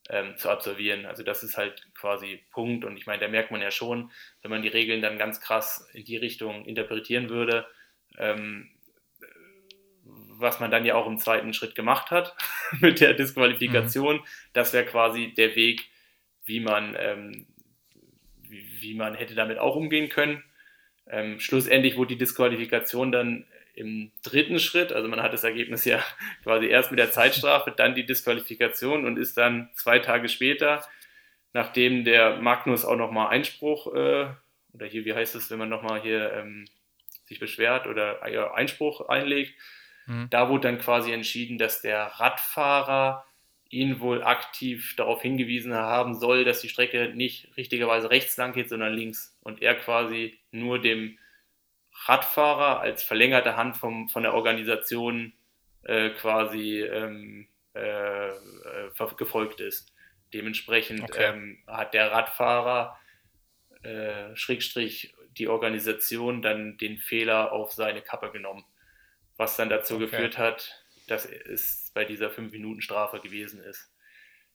ähm, 0.09 0.37
zu 0.37 0.51
absolvieren. 0.51 1.07
Also 1.07 1.23
das 1.23 1.43
ist 1.43 1.57
halt 1.57 1.89
quasi 1.95 2.45
Punkt. 2.51 2.85
Und 2.85 2.97
ich 2.97 3.07
meine, 3.07 3.21
da 3.21 3.29
merkt 3.29 3.51
man 3.51 3.61
ja 3.61 3.71
schon, 3.71 4.11
wenn 4.43 4.51
man 4.51 4.63
die 4.63 4.69
Regeln 4.69 5.03
dann 5.03 5.19
ganz 5.19 5.41
krass 5.41 5.89
in 5.93 6.05
die 6.05 6.17
Richtung 6.17 6.65
interpretieren 6.65 7.29
würde, 7.29 7.67
ähm, 8.19 8.71
was 10.05 10.61
man 10.61 10.71
dann 10.71 10.85
ja 10.85 10.97
auch 10.97 11.07
im 11.07 11.19
zweiten 11.19 11.55
Schritt 11.55 11.75
gemacht 11.75 12.11
hat 12.11 12.35
mit 12.81 13.01
der 13.01 13.15
Disqualifikation, 13.15 14.17
mhm. 14.17 14.25
das 14.53 14.73
wäre 14.73 14.85
quasi 14.85 15.33
der 15.35 15.55
Weg, 15.55 15.89
wie 16.45 16.61
man, 16.61 16.97
ähm, 16.99 17.47
wie, 18.53 18.81
wie, 18.81 18.95
man 18.95 19.15
hätte 19.15 19.35
damit 19.35 19.59
auch 19.59 19.75
umgehen 19.75 20.09
können. 20.09 20.45
Ähm, 21.09 21.41
schlussendlich 21.41 21.97
wurde 21.97 22.15
die 22.15 22.19
Disqualifikation 22.19 23.11
dann 23.11 23.47
im 23.75 24.13
dritten 24.23 24.59
Schritt, 24.59 24.93
also 24.93 25.09
man 25.09 25.23
hat 25.23 25.33
das 25.33 25.45
Ergebnis 25.45 25.85
ja 25.85 26.05
quasi 26.43 26.67
erst 26.67 26.91
mit 26.91 27.01
der 27.01 27.11
Zeitstrafe, 27.11 27.73
dann 27.75 27.95
die 27.95 28.07
Disqualifikation 28.07 29.07
und 29.07 29.19
ist 29.19 29.37
dann 29.37 29.71
zwei 29.75 29.99
Tage 29.99 30.29
später, 30.29 30.85
nachdem 31.53 32.05
der 32.05 32.37
Magnus 32.37 32.85
auch 32.85 32.97
nochmal 32.97 33.29
Einspruch, 33.29 33.95
äh, 33.95 34.27
oder 34.75 34.87
hier, 34.87 35.05
wie 35.05 35.15
heißt 35.15 35.35
es, 35.35 35.51
wenn 35.51 35.59
man 35.59 35.69
nochmal 35.69 36.01
hier 36.01 36.33
ähm, 36.33 36.67
sich 37.25 37.39
beschwert 37.41 37.87
oder 37.87 38.27
äh, 38.27 38.39
Einspruch 38.55 39.09
einlegt, 39.09 39.55
mhm. 40.07 40.29
da 40.31 40.49
wurde 40.49 40.69
dann 40.69 40.79
quasi 40.79 41.13
entschieden, 41.13 41.59
dass 41.59 41.83
der 41.83 42.05
Radfahrer 42.07 43.25
ihn 43.73 44.01
wohl 44.01 44.23
aktiv 44.23 44.95
darauf 44.97 45.23
hingewiesen 45.23 45.73
haben 45.73 46.15
soll, 46.15 46.45
dass 46.45 46.61
die 46.61 46.69
Strecke 46.69 47.09
nicht 47.15 47.57
richtigerweise 47.57 48.11
rechts 48.11 48.37
lang 48.37 48.53
geht, 48.53 48.69
sondern 48.69 48.93
links. 48.93 49.37
Und 49.43 49.63
er 49.63 49.75
quasi 49.75 50.39
nur 50.51 50.79
dem 50.79 51.19
Radfahrer 52.05 52.81
als 52.81 53.03
verlängerte 53.03 53.57
Hand 53.57 53.79
vom, 53.79 54.11
von 54.11 54.25
der 54.25 54.35
Organisation 54.35 55.33
äh, 55.85 56.11
quasi 56.11 56.83
ähm, 56.83 57.49
äh, 57.75 58.29
äh 58.29 59.15
gefolgt 59.17 59.61
ist. 59.61 59.95
Dementsprechend 60.35 61.05
okay. 61.05 61.33
ähm, 61.33 61.63
hat 61.67 61.95
der 61.95 62.13
Radfahrer, 62.13 62.99
äh, 63.83 64.37
Schrägstrich, 64.37 65.15
die 65.39 65.49
Organisation 65.49 66.43
dann 66.43 66.77
den 66.77 66.99
Fehler 66.99 67.53
auf 67.53 67.73
seine 67.73 68.03
Kappe 68.03 68.31
genommen. 68.33 68.65
Was 69.39 69.57
dann 69.57 69.71
dazu 69.71 69.95
okay. 69.95 70.05
geführt 70.05 70.37
hat, 70.37 70.85
dass 71.07 71.25
es 71.25 71.82
bei 71.95 72.05
dieser 72.05 72.31
5-Minuten-Strafe 72.31 73.21
gewesen 73.21 73.61
ist. 73.63 73.91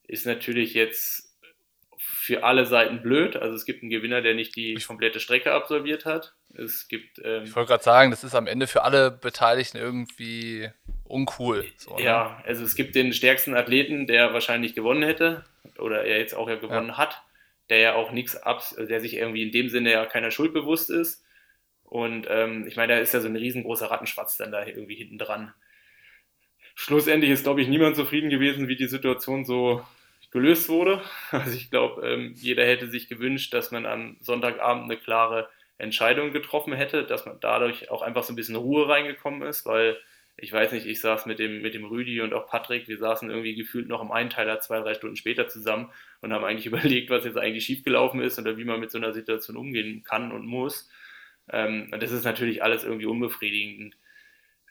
Ist 0.03 0.25
natürlich 0.25 0.73
jetzt 0.73 1.27
für 1.97 2.43
alle 2.43 2.65
Seiten 2.65 3.01
blöd. 3.01 3.35
Also 3.35 3.55
es 3.55 3.65
gibt 3.65 3.81
einen 3.81 3.89
Gewinner, 3.89 4.21
der 4.21 4.35
nicht 4.35 4.55
die 4.55 4.75
komplette 4.75 5.19
Strecke 5.19 5.51
absolviert 5.51 6.05
hat. 6.05 6.35
Es 6.53 6.87
gibt. 6.87 7.19
Ähm, 7.23 7.43
ich 7.43 7.55
wollte 7.55 7.69
gerade 7.69 7.83
sagen, 7.83 8.11
das 8.11 8.23
ist 8.23 8.35
am 8.35 8.47
Ende 8.47 8.67
für 8.67 8.83
alle 8.83 9.11
Beteiligten 9.11 9.77
irgendwie 9.77 10.69
uncool. 11.03 11.65
So, 11.77 11.95
ne? 11.95 12.03
ja, 12.03 12.41
also 12.45 12.63
es 12.63 12.75
gibt 12.75 12.95
den 12.95 13.13
stärksten 13.13 13.55
Athleten, 13.55 14.07
der 14.07 14.33
wahrscheinlich 14.33 14.75
gewonnen 14.75 15.03
hätte 15.03 15.43
oder 15.79 16.03
er 16.05 16.19
jetzt 16.19 16.35
auch 16.35 16.49
ja 16.49 16.55
gewonnen 16.55 16.89
ja. 16.89 16.97
hat, 16.97 17.23
der 17.69 17.79
ja 17.79 17.95
auch 17.95 18.11
nichts 18.11 18.35
ab, 18.35 18.63
der 18.77 19.01
sich 19.01 19.15
irgendwie 19.15 19.43
in 19.43 19.51
dem 19.51 19.69
Sinne 19.69 19.91
ja 19.91 20.05
keiner 20.05 20.31
Schuld 20.31 20.53
bewusst 20.53 20.89
ist. 20.89 21.23
Und 21.83 22.27
ähm, 22.29 22.67
ich 22.67 22.75
meine, 22.75 22.93
da 22.93 22.99
ist 22.99 23.13
ja 23.13 23.21
so 23.21 23.27
ein 23.27 23.35
riesengroßer 23.35 23.89
Rattenschwatz 23.89 24.37
dann 24.37 24.51
da 24.51 24.65
irgendwie 24.65 24.95
hinten 24.95 25.17
dran. 25.17 25.53
Schlussendlich 26.79 27.31
ist, 27.31 27.41
glaube 27.41 27.59
ich, 27.63 27.67
niemand 27.67 27.95
zufrieden 27.95 28.29
gewesen, 28.29 28.67
wie 28.67 28.75
die 28.75 28.85
Situation 28.85 29.45
so 29.45 29.83
gelöst 30.29 30.69
wurde. 30.69 31.01
Also 31.31 31.57
ich 31.57 31.71
glaube, 31.71 32.07
ähm, 32.07 32.33
jeder 32.35 32.63
hätte 32.67 32.87
sich 32.87 33.09
gewünscht, 33.09 33.51
dass 33.51 33.71
man 33.71 33.87
am 33.87 34.15
Sonntagabend 34.21 34.83
eine 34.83 34.97
klare 34.97 35.49
Entscheidung 35.79 36.31
getroffen 36.31 36.73
hätte, 36.73 37.03
dass 37.03 37.25
man 37.25 37.39
dadurch 37.39 37.89
auch 37.89 38.03
einfach 38.03 38.23
so 38.23 38.31
ein 38.31 38.35
bisschen 38.35 38.55
Ruhe 38.55 38.87
reingekommen 38.87 39.41
ist, 39.41 39.65
weil 39.65 39.97
ich 40.37 40.53
weiß 40.53 40.71
nicht, 40.71 40.85
ich 40.85 41.01
saß 41.01 41.25
mit 41.25 41.39
dem, 41.39 41.63
mit 41.63 41.73
dem 41.73 41.83
Rüdi 41.83 42.21
und 42.21 42.31
auch 42.35 42.47
Patrick, 42.47 42.87
wir 42.87 42.99
saßen 42.99 43.31
irgendwie 43.31 43.55
gefühlt 43.55 43.87
noch 43.87 44.03
im 44.03 44.11
Einteiler 44.11 44.59
zwei, 44.59 44.79
drei 44.79 44.93
Stunden 44.93 45.15
später 45.15 45.47
zusammen 45.47 45.89
und 46.21 46.31
haben 46.31 46.45
eigentlich 46.45 46.67
überlegt, 46.67 47.09
was 47.09 47.25
jetzt 47.25 47.39
eigentlich 47.39 47.65
schiefgelaufen 47.65 48.21
ist 48.21 48.37
oder 48.37 48.55
wie 48.55 48.65
man 48.65 48.79
mit 48.79 48.91
so 48.91 48.99
einer 48.99 49.13
Situation 49.13 49.57
umgehen 49.57 50.03
kann 50.03 50.31
und 50.31 50.45
muss. 50.45 50.91
Ähm, 51.51 51.89
und 51.91 52.03
das 52.03 52.11
ist 52.11 52.23
natürlich 52.23 52.61
alles 52.61 52.83
irgendwie 52.83 53.07
unbefriedigend. 53.07 53.97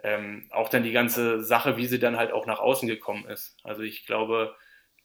Ähm, 0.06 0.46
auch 0.50 0.68
dann 0.68 0.84
die 0.84 0.92
ganze 0.92 1.42
Sache, 1.42 1.76
wie 1.76 1.86
sie 1.86 1.98
dann 1.98 2.16
halt 2.16 2.30
auch 2.30 2.46
nach 2.46 2.60
außen 2.60 2.86
gekommen 2.86 3.26
ist. 3.26 3.56
Also 3.64 3.82
ich 3.82 4.06
glaube, 4.06 4.54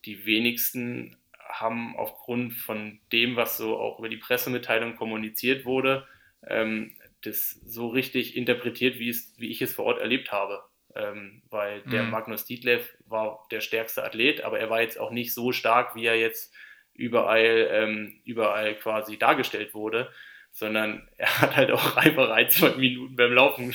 die 0.05 0.27
wenigsten 0.27 1.17
haben 1.39 1.96
aufgrund 1.98 2.53
von 2.53 3.00
dem, 3.12 3.36
was 3.36 3.58
so 3.58 3.79
auch 3.79 3.98
über 3.98 4.10
die 4.10 4.17
Pressemitteilung 4.17 4.96
kommuniziert 4.96 5.65
wurde, 5.65 6.08
ähm, 6.46 6.96
das 7.24 7.60
so 7.65 7.88
richtig 7.88 8.38
interpretiert, 8.38 9.00
wie, 9.00 9.10
es, 9.10 9.34
wie 9.38 9.50
ich 9.50 9.63
es 9.63 9.74
vor 9.74 9.86
Ort 9.86 10.00
erlebt 10.00 10.31
habe. 10.31 10.62
Ähm, 10.93 11.41
weil 11.50 11.81
der 11.81 12.03
mhm. 12.03 12.12
Magnus 12.12 12.46
Dietlev 12.46 12.96
war 13.08 13.48
der 13.50 13.62
stärkste 13.62 14.03
Athlet, 14.03 14.41
aber 14.41 14.60
er 14.60 14.70
war 14.70 14.81
jetzt 14.81 15.00
auch 15.00 15.10
nicht 15.10 15.34
so 15.34 15.51
stark, 15.51 15.96
wie 15.96 16.05
er 16.05 16.20
jetzt 16.20 16.53
überall, 16.93 17.70
ähm, 17.72 18.22
überall 18.24 18.75
quasi 18.75 19.17
dargestellt 19.17 19.74
wurde, 19.74 20.12
sondern 20.51 21.08
er 21.17 21.41
hat 21.41 21.55
halt 21.55 21.72
auch 21.72 21.98
ein, 21.98 22.50
zwei 22.50 22.72
Minuten 22.75 23.15
beim 23.15 23.34
Laufen 23.34 23.74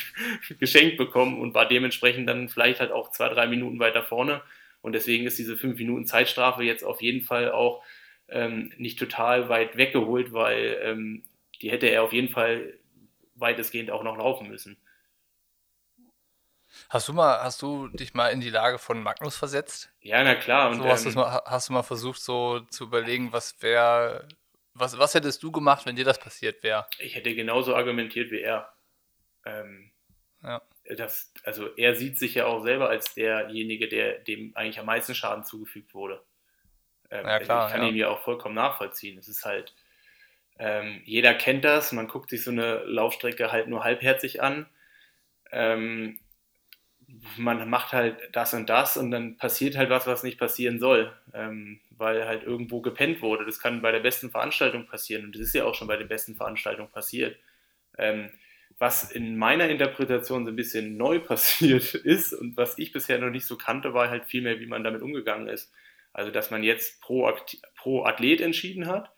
geschenkt 0.59 0.97
bekommen 0.97 1.41
und 1.41 1.55
war 1.55 1.67
dementsprechend 1.67 2.29
dann 2.29 2.49
vielleicht 2.49 2.81
halt 2.81 2.93
auch 2.93 3.11
zwei, 3.11 3.29
drei 3.29 3.47
Minuten 3.47 3.79
weiter 3.79 4.03
vorne 4.03 4.43
und 4.83 4.93
deswegen 4.93 5.27
ist 5.27 5.39
diese 5.39 5.57
5 5.57 5.79
Minuten 5.79 6.07
Zeitstrafe 6.07 6.63
jetzt 6.63 6.85
auf 6.85 7.03
jeden 7.03 7.23
Fall 7.23 7.51
auch 7.51 7.83
ähm, 8.29 8.73
nicht 8.77 8.99
total 8.99 9.49
weit 9.49 9.77
weggeholt, 9.77 10.33
weil 10.33 10.79
ähm, 10.83 11.25
die 11.61 11.71
hätte 11.71 11.87
er 11.87 12.03
auf 12.03 12.13
jeden 12.13 12.29
Fall 12.29 12.79
weitestgehend 13.35 13.91
auch 13.91 14.03
noch 14.03 14.17
laufen 14.17 14.49
müssen. 14.49 14.77
Hast 16.89 17.09
du 17.09 17.13
mal, 17.13 17.43
hast 17.43 17.63
du 17.63 17.89
dich 17.89 18.15
mal 18.15 18.29
in 18.29 18.41
die 18.41 18.51
Lage 18.51 18.79
von 18.79 19.03
Magnus 19.03 19.37
versetzt? 19.37 19.91
Ja, 20.01 20.23
na 20.23 20.35
klar. 20.35 20.71
Und, 20.71 20.83
so, 20.83 20.85
hast, 20.85 21.07
ähm, 21.07 21.15
mal, 21.15 21.43
hast 21.47 21.69
du 21.69 21.73
mal 21.73 21.83
versucht, 21.83 22.21
so 22.21 22.61
zu 22.61 22.85
überlegen, 22.85 23.33
was 23.33 23.61
wäre, 23.63 24.29
was, 24.79 24.99
was 24.99 25.15
hättest 25.15 25.43
du 25.43 25.51
gemacht, 25.53 25.87
wenn 25.87 25.97
dir 25.97 26.05
das 26.05 26.19
passiert 26.19 26.63
wäre? 26.63 26.87
Ich 26.99 27.15
hätte 27.15 27.35
genauso 27.35 27.75
argumentiert 27.75 28.31
wie 28.31 28.41
er. 28.41 28.73
Ähm, 29.45 29.93
ja 30.43 30.63
das, 30.95 31.33
also 31.45 31.75
er 31.77 31.97
sieht 31.97 32.19
sich 32.19 32.35
ja 32.35 32.47
auch 32.47 32.63
selber 32.63 32.89
als 32.89 33.15
derjenige, 33.15 33.89
der 33.89 34.19
dem 34.21 34.53
eigentlich 34.55 34.79
am 34.79 34.87
meisten 34.87 35.15
Schaden 35.15 35.45
zugefügt 35.45 35.95
wurde. 35.95 36.23
Ähm, 37.11 37.27
ja, 37.27 37.39
klar, 37.41 37.67
ich 37.67 37.73
kann 37.73 37.83
ja. 37.83 37.89
ihn 37.89 37.97
ja 37.97 38.09
auch 38.09 38.23
vollkommen 38.23 38.55
nachvollziehen. 38.55 39.19
Es 39.19 39.29
ist 39.29 39.45
halt, 39.45 39.75
ähm, 40.59 41.03
jeder 41.05 41.35
kennt 41.35 41.65
das, 41.65 41.93
man 41.93 42.09
guckt 42.09 42.31
sich 42.31 42.45
so 42.45 42.51
eine 42.51 42.85
Laufstrecke 42.85 43.51
halt 43.51 43.69
nur 43.69 43.85
halbherzig 43.85 44.43
an. 44.43 44.67
Ähm, 45.51 46.21
man 47.37 47.69
macht 47.71 47.93
halt 47.93 48.17
das 48.33 48.53
und 48.55 48.69
das 48.69 48.97
und 48.97 49.11
dann 49.11 49.37
passiert 49.37 49.77
halt 49.77 49.91
was, 49.91 50.07
was 50.07 50.23
nicht 50.23 50.39
passieren 50.39 50.79
soll, 50.79 51.13
ähm, 51.35 51.81
weil 51.91 52.27
halt 52.27 52.43
irgendwo 52.43 52.81
gepennt 52.81 53.23
wurde. 53.23 53.45
Das 53.45 53.61
kann 53.61 53.83
bei 53.83 53.93
der 53.93 54.01
besten 54.01 54.31
Veranstaltung 54.31 54.87
passieren 54.87 55.25
und 55.25 55.35
das 55.35 55.43
ist 55.43 55.55
ja 55.55 55.65
auch 55.65 55.75
schon 55.75 55.89
bei 55.89 55.97
den 55.97 56.09
besten 56.09 56.35
Veranstaltungen 56.35 56.91
passiert. 56.91 57.37
Ähm, 57.97 58.31
was 58.79 59.11
in 59.11 59.37
meiner 59.37 59.69
Interpretation 59.69 60.45
so 60.45 60.51
ein 60.51 60.57
bisschen 60.57 60.97
neu 60.97 61.19
passiert 61.21 61.95
ist 61.95 62.33
und 62.33 62.57
was 62.57 62.79
ich 62.79 62.93
bisher 62.93 63.19
noch 63.19 63.31
nicht 63.31 63.47
so 63.47 63.57
kannte, 63.57 63.95
war 63.95 64.11
halt 64.11 64.27
vielmehr, 64.27 64.61
wie 64.61 64.67
man 64.67 64.85
damit 64.85 65.03
umgegangen 65.03 65.49
ist. 65.49 65.73
Also, 66.13 66.31
dass 66.31 66.51
man 66.51 66.63
jetzt 66.63 67.01
pro, 67.03 67.31
pro 67.77 68.05
Athlet 68.05 68.41
entschieden 68.41 68.87
hat 68.87 69.13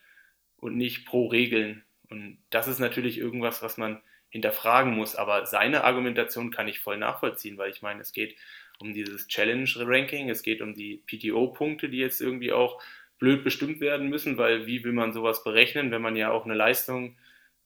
und 0.57 0.77
nicht 0.77 1.07
pro 1.07 1.29
Regeln. 1.29 1.85
Und 2.11 2.39
das 2.51 2.67
ist 2.67 2.81
natürlich 2.81 3.19
irgendwas, 3.19 3.63
was 3.63 3.77
man 3.77 4.03
hinterfragen 4.31 4.95
muss. 4.95 5.17
Aber 5.17 5.47
seine 5.47 5.85
Argumentation 5.85 6.51
kann 6.51 6.69
ich 6.69 6.81
voll 6.81 6.99
nachvollziehen, 6.99 7.59
weil 7.59 7.71
ich 7.71 7.83
meine, 7.83 8.01
es 8.01 8.13
geht 8.13 8.37
um 8.81 8.95
dieses 8.95 9.27
Challenge-Ranking, 9.29 10.31
es 10.31 10.43
geht 10.43 10.61
um 10.61 10.75
die 10.75 11.03
PTO-Punkte, 11.07 11.89
die 11.89 11.99
jetzt 11.99 12.21
irgendwie 12.21 12.53
auch 12.53 12.81
blöd 13.19 13.43
bestimmt 13.43 13.81
werden 13.81 14.09
müssen, 14.09 14.39
weil 14.39 14.67
wie 14.67 14.85
will 14.85 14.93
man 14.93 15.13
sowas 15.13 15.43
berechnen, 15.43 15.91
wenn 15.91 16.03
man 16.03 16.17
ja 16.17 16.31
auch 16.31 16.45
eine 16.45 16.55
Leistung 16.55 17.17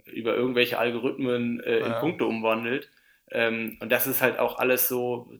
über 0.06 0.34
irgendwelche 0.34 0.78
Algorithmen 0.78 1.60
äh, 1.60 1.78
in 1.78 1.86
ja. 1.86 2.00
Punkte 2.00 2.24
umwandelt. 2.24 2.90
Ähm, 3.30 3.76
und 3.80 3.92
das 3.92 4.06
ist 4.06 4.22
halt 4.22 4.38
auch 4.38 4.58
alles 4.58 4.88
so, 4.88 5.32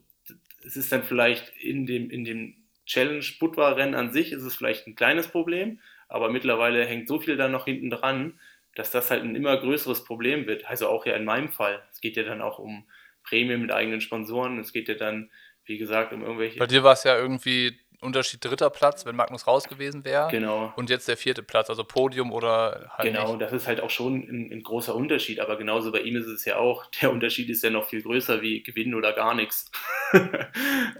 es 0.65 0.77
ist 0.77 0.91
dann 0.91 1.03
vielleicht 1.03 1.49
in 1.57 1.85
dem, 1.85 2.09
in 2.09 2.23
dem 2.23 2.55
Challenge 2.85 3.25
Budwa-Rennen 3.39 3.95
an 3.95 4.11
sich 4.11 4.31
ist 4.31 4.43
es 4.43 4.55
vielleicht 4.55 4.87
ein 4.87 4.95
kleines 4.95 5.27
Problem, 5.27 5.79
aber 6.07 6.29
mittlerweile 6.29 6.85
hängt 6.85 7.07
so 7.07 7.19
viel 7.19 7.37
da 7.37 7.47
noch 7.47 7.65
hinten 7.65 7.89
dran, 7.89 8.39
dass 8.75 8.91
das 8.91 9.11
halt 9.11 9.23
ein 9.23 9.35
immer 9.35 9.57
größeres 9.57 10.03
Problem 10.03 10.47
wird. 10.47 10.65
Also 10.65 10.87
auch 10.87 11.05
ja 11.05 11.15
in 11.15 11.25
meinem 11.25 11.49
Fall. 11.49 11.83
Es 11.91 12.01
geht 12.01 12.17
ja 12.17 12.23
dann 12.23 12.41
auch 12.41 12.59
um 12.59 12.85
Prämien 13.23 13.61
mit 13.61 13.71
eigenen 13.71 14.01
Sponsoren. 14.01 14.59
Es 14.59 14.73
geht 14.73 14.87
ja 14.87 14.95
dann, 14.95 15.29
wie 15.65 15.77
gesagt, 15.77 16.13
um 16.13 16.21
irgendwelche. 16.21 16.59
Bei 16.59 16.67
dir 16.67 16.83
war 16.83 16.93
es 16.93 17.03
ja 17.03 17.17
irgendwie 17.17 17.79
Unterschied 18.03 18.43
dritter 18.43 18.69
Platz, 18.69 19.05
wenn 19.05 19.15
Magnus 19.15 19.47
raus 19.47 19.67
gewesen 19.67 20.05
wäre. 20.05 20.29
Genau. 20.29 20.73
Und 20.75 20.89
jetzt 20.89 21.07
der 21.07 21.17
vierte 21.17 21.41
Platz, 21.41 21.69
also 21.69 21.83
Podium 21.83 22.31
oder 22.31 22.91
halt 22.97 23.07
Genau, 23.07 23.29
nicht. 23.29 23.41
das 23.41 23.53
ist 23.53 23.67
halt 23.67 23.79
auch 23.79 23.89
schon 23.89 24.15
ein, 24.15 24.51
ein, 24.51 24.61
großer 24.61 24.93
Unterschied, 24.93 25.39
aber 25.39 25.57
genauso 25.57 25.91
bei 25.91 26.01
ihm 26.01 26.15
ist 26.17 26.27
es 26.27 26.45
ja 26.45 26.57
auch, 26.57 26.85
der 27.01 27.11
Unterschied 27.11 27.49
ist 27.49 27.63
ja 27.63 27.69
noch 27.69 27.87
viel 27.87 28.01
größer 28.01 28.41
wie 28.41 28.61
gewinnen 28.61 28.93
oder 28.93 29.13
gar 29.13 29.33
nichts. 29.33 29.71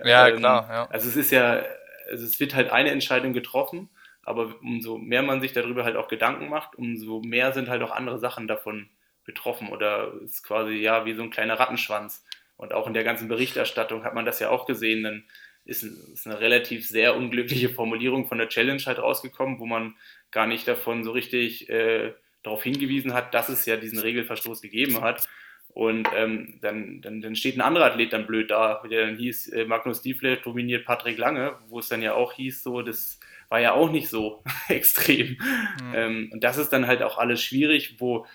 ja, 0.04 0.28
ähm, 0.30 0.38
klar, 0.38 0.70
ja. 0.72 0.88
Also 0.90 1.10
es 1.10 1.16
ist 1.16 1.32
ja, 1.32 1.64
also 2.10 2.26
es 2.26 2.40
wird 2.40 2.56
halt 2.56 2.72
eine 2.72 2.92
Entscheidung 2.92 3.34
getroffen, 3.34 3.90
aber 4.24 4.56
umso 4.62 4.98
mehr 4.98 5.22
man 5.22 5.42
sich 5.42 5.54
darüber 5.54 5.84
halt 5.84 5.96
auch 5.96 6.08
Gedanken 6.08 6.50
macht, 6.50 6.76
umso 6.76 7.22
mehr 7.22 7.54
sind 7.54 7.70
halt 7.70 7.82
auch 7.82 7.92
andere 7.92 8.20
Sachen 8.20 8.48
davon 8.48 8.90
betroffen 9.26 9.70
oder 9.70 10.14
ist 10.24 10.44
quasi 10.44 10.74
ja 10.74 11.06
wie 11.06 11.14
so 11.14 11.24
ein 11.24 11.30
kleiner 11.30 11.60
Rattenschwanz. 11.60 12.26
Und 12.58 12.74
auch 12.74 12.88
in 12.88 12.94
der 12.94 13.04
ganzen 13.04 13.28
Berichterstattung 13.28 14.04
hat 14.04 14.14
man 14.14 14.26
das 14.26 14.40
ja 14.40 14.50
auch 14.50 14.66
gesehen, 14.66 15.04
dann 15.04 15.24
ist, 15.66 15.84
ist 15.84 16.28
eine 16.28 16.40
relativ 16.40 16.88
sehr 16.88 17.16
unglückliche 17.16 17.70
Formulierung 17.70 18.28
von 18.28 18.38
der 18.38 18.50
Challenge 18.50 18.82
halt 18.86 19.00
rausgekommen, 19.00 19.60
wo 19.60 19.66
man 19.66 19.96
gar 20.32 20.48
nicht 20.48 20.68
davon 20.68 21.04
so 21.04 21.12
richtig 21.12 21.70
äh, 21.70 22.14
darauf 22.44 22.64
hingewiesen 22.64 23.14
hat, 23.14 23.34
dass 23.34 23.50
es 23.50 23.66
ja 23.66 23.78
diesen 23.78 24.00
Regelverstoß 24.00 24.62
gegeben 24.62 25.02
hat. 25.02 25.28
Und 25.70 26.08
ähm, 26.16 26.60
dann, 26.62 27.02
dann, 27.02 27.22
dann 27.22 27.36
steht 27.36 27.58
ein 27.58 27.62
anderer 27.62 27.86
Athlet 27.86 28.14
dann 28.14 28.28
blöd 28.28 28.52
da, 28.52 28.84
der 28.90 29.08
dann 29.08 29.18
hieß, 29.18 29.50
äh, 29.50 29.66
Magnus 29.66 30.02
Diefle 30.02 30.38
dominiert 30.38 30.86
Patrick 30.86 31.18
Lange, 31.18 31.58
wo 31.68 31.80
es 31.80 31.88
dann 31.88 32.04
ja 32.04 32.14
auch 32.14 32.34
hieß, 32.34 32.62
so, 32.62 32.84
das 32.84 33.20
war 33.54 33.62
ja 33.62 33.74
auch 33.74 33.92
nicht 33.92 34.10
so 34.10 34.44
extrem. 34.68 35.38
Mhm. 35.38 35.94
Ähm, 35.94 36.30
und 36.34 36.44
das 36.44 36.58
ist 36.58 36.74
dann 36.74 36.88
halt 36.88 37.04
auch 37.04 37.20
alles 37.20 37.40
schwierig, 37.40 37.98
wo 38.00 38.26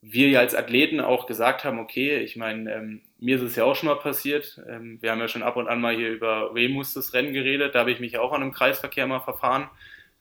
wir 0.00 0.28
ja 0.28 0.38
als 0.38 0.54
Athleten 0.54 1.00
auch 1.00 1.26
gesagt 1.26 1.64
haben, 1.64 1.80
okay, 1.80 2.20
ich 2.20 2.36
meine, 2.36 2.72
ähm, 2.72 3.02
mir 3.18 3.36
ist 3.36 3.42
es 3.42 3.56
ja 3.56 3.64
auch 3.64 3.74
schon 3.74 3.88
mal 3.88 3.96
passiert. 3.96 4.62
Ähm, 4.68 5.02
wir 5.02 5.10
haben 5.10 5.18
ja 5.18 5.26
schon 5.26 5.42
ab 5.42 5.56
und 5.56 5.66
an 5.66 5.80
mal 5.80 5.96
hier 5.96 6.10
über 6.10 6.54
Remus 6.54 6.94
das 6.94 7.12
Rennen 7.12 7.32
geredet. 7.32 7.74
Da 7.74 7.80
habe 7.80 7.90
ich 7.90 7.98
mich 7.98 8.18
auch 8.18 8.32
an 8.32 8.40
einem 8.40 8.52
Kreisverkehr 8.52 9.08
mal 9.08 9.18
verfahren. 9.18 9.68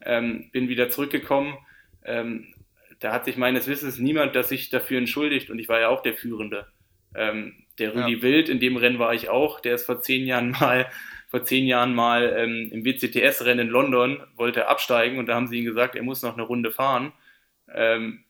Ähm, 0.02 0.50
bin 0.52 0.70
wieder 0.70 0.90
zurückgekommen. 0.90 1.56
Ähm, 2.04 2.48
da 3.00 3.14
hat 3.14 3.26
sich 3.26 3.38
meines 3.38 3.68
Wissens 3.68 4.00
niemand, 4.00 4.36
dass 4.36 4.50
sich 4.50 4.72
dafür 4.72 4.98
entschuldigt 4.98 5.52
und 5.52 5.60
ich 5.60 5.70
war 5.70 5.80
ja 5.80 5.90
auch 5.90 6.02
der 6.02 6.16
Führende. 6.16 6.66
Ähm, 7.14 7.54
der 7.78 7.94
Rudi 7.94 8.16
ja. 8.16 8.22
Wild, 8.24 8.50
in 8.50 8.60
dem 8.60 8.76
Rennen 8.76 8.98
war 8.98 9.14
ich 9.14 9.30
auch, 9.30 9.60
der 9.60 9.76
ist 9.76 9.86
vor 9.86 10.02
zehn 10.02 10.26
Jahren 10.26 10.50
mal, 10.60 10.88
vor 11.36 11.44
zehn 11.44 11.68
Jahren 11.68 11.94
mal 11.94 12.34
ähm, 12.38 12.70
im 12.72 12.86
WCTS-Rennen 12.86 13.68
in 13.68 13.70
London, 13.70 14.24
wollte 14.38 14.70
absteigen 14.70 15.20
und 15.20 15.26
da 15.26 15.36
haben 15.36 15.48
sie 15.48 15.58
ihm 15.58 15.66
gesagt, 15.66 15.98
er 15.98 16.02
muss 16.02 16.22
noch 16.22 16.36
eine 16.36 16.44
Runde 16.44 16.72
fahren. 16.72 17.12
Ähm, 17.74 18.24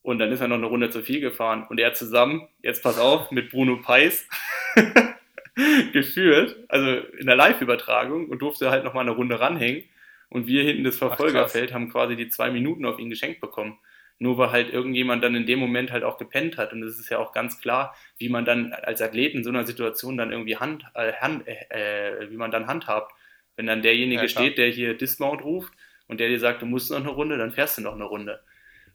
und 0.00 0.18
dann 0.18 0.32
ist 0.32 0.40
er 0.40 0.48
noch 0.48 0.56
eine 0.56 0.64
Runde 0.64 0.88
zu 0.88 1.02
viel 1.02 1.20
gefahren. 1.20 1.66
Und 1.68 1.78
er 1.78 1.88
hat 1.88 1.98
zusammen, 1.98 2.48
jetzt 2.62 2.82
pass 2.82 2.98
auf, 2.98 3.32
mit 3.32 3.50
Bruno 3.50 3.76
Peis 3.82 4.26
geführt, 5.92 6.56
also 6.68 7.06
in 7.18 7.26
der 7.26 7.36
Live-Übertragung 7.36 8.30
und 8.30 8.40
durfte 8.40 8.70
halt 8.70 8.82
noch 8.84 8.94
mal 8.94 9.02
eine 9.02 9.10
Runde 9.10 9.38
ranhängen. 9.38 9.84
Und 10.30 10.46
wir 10.46 10.62
hinten 10.62 10.84
das 10.84 10.96
Verfolgerfeld 10.96 11.68
Ach, 11.68 11.74
haben 11.74 11.90
quasi 11.90 12.16
die 12.16 12.30
zwei 12.30 12.50
Minuten 12.50 12.86
auf 12.86 12.98
ihn 12.98 13.10
geschenkt 13.10 13.42
bekommen. 13.42 13.78
Nur 14.22 14.38
weil 14.38 14.52
halt 14.52 14.72
irgendjemand 14.72 15.24
dann 15.24 15.34
in 15.34 15.46
dem 15.46 15.58
Moment 15.58 15.90
halt 15.90 16.04
auch 16.04 16.16
gepennt 16.16 16.56
hat. 16.56 16.72
Und 16.72 16.84
es 16.84 16.96
ist 16.96 17.10
ja 17.10 17.18
auch 17.18 17.32
ganz 17.32 17.60
klar, 17.60 17.96
wie 18.18 18.28
man 18.28 18.44
dann 18.44 18.72
als 18.72 19.02
Athlet 19.02 19.34
in 19.34 19.42
so 19.42 19.50
einer 19.50 19.66
Situation 19.66 20.16
dann 20.16 20.30
irgendwie 20.30 20.56
hand, 20.56 20.84
äh, 20.94 21.14
hand 21.14 21.44
äh, 21.48 22.30
wie 22.30 22.36
man 22.36 22.52
dann 22.52 22.68
handhabt. 22.68 23.12
Wenn 23.56 23.66
dann 23.66 23.82
derjenige 23.82 24.22
ja, 24.22 24.28
steht, 24.28 24.58
der 24.58 24.68
hier 24.68 24.96
Dismount 24.96 25.42
ruft 25.42 25.72
und 26.06 26.20
der 26.20 26.28
dir 26.28 26.38
sagt, 26.38 26.62
du 26.62 26.66
musst 26.66 26.92
noch 26.92 26.98
eine 26.98 27.08
Runde, 27.08 27.36
dann 27.36 27.50
fährst 27.50 27.78
du 27.78 27.82
noch 27.82 27.96
eine 27.96 28.04
Runde. 28.04 28.40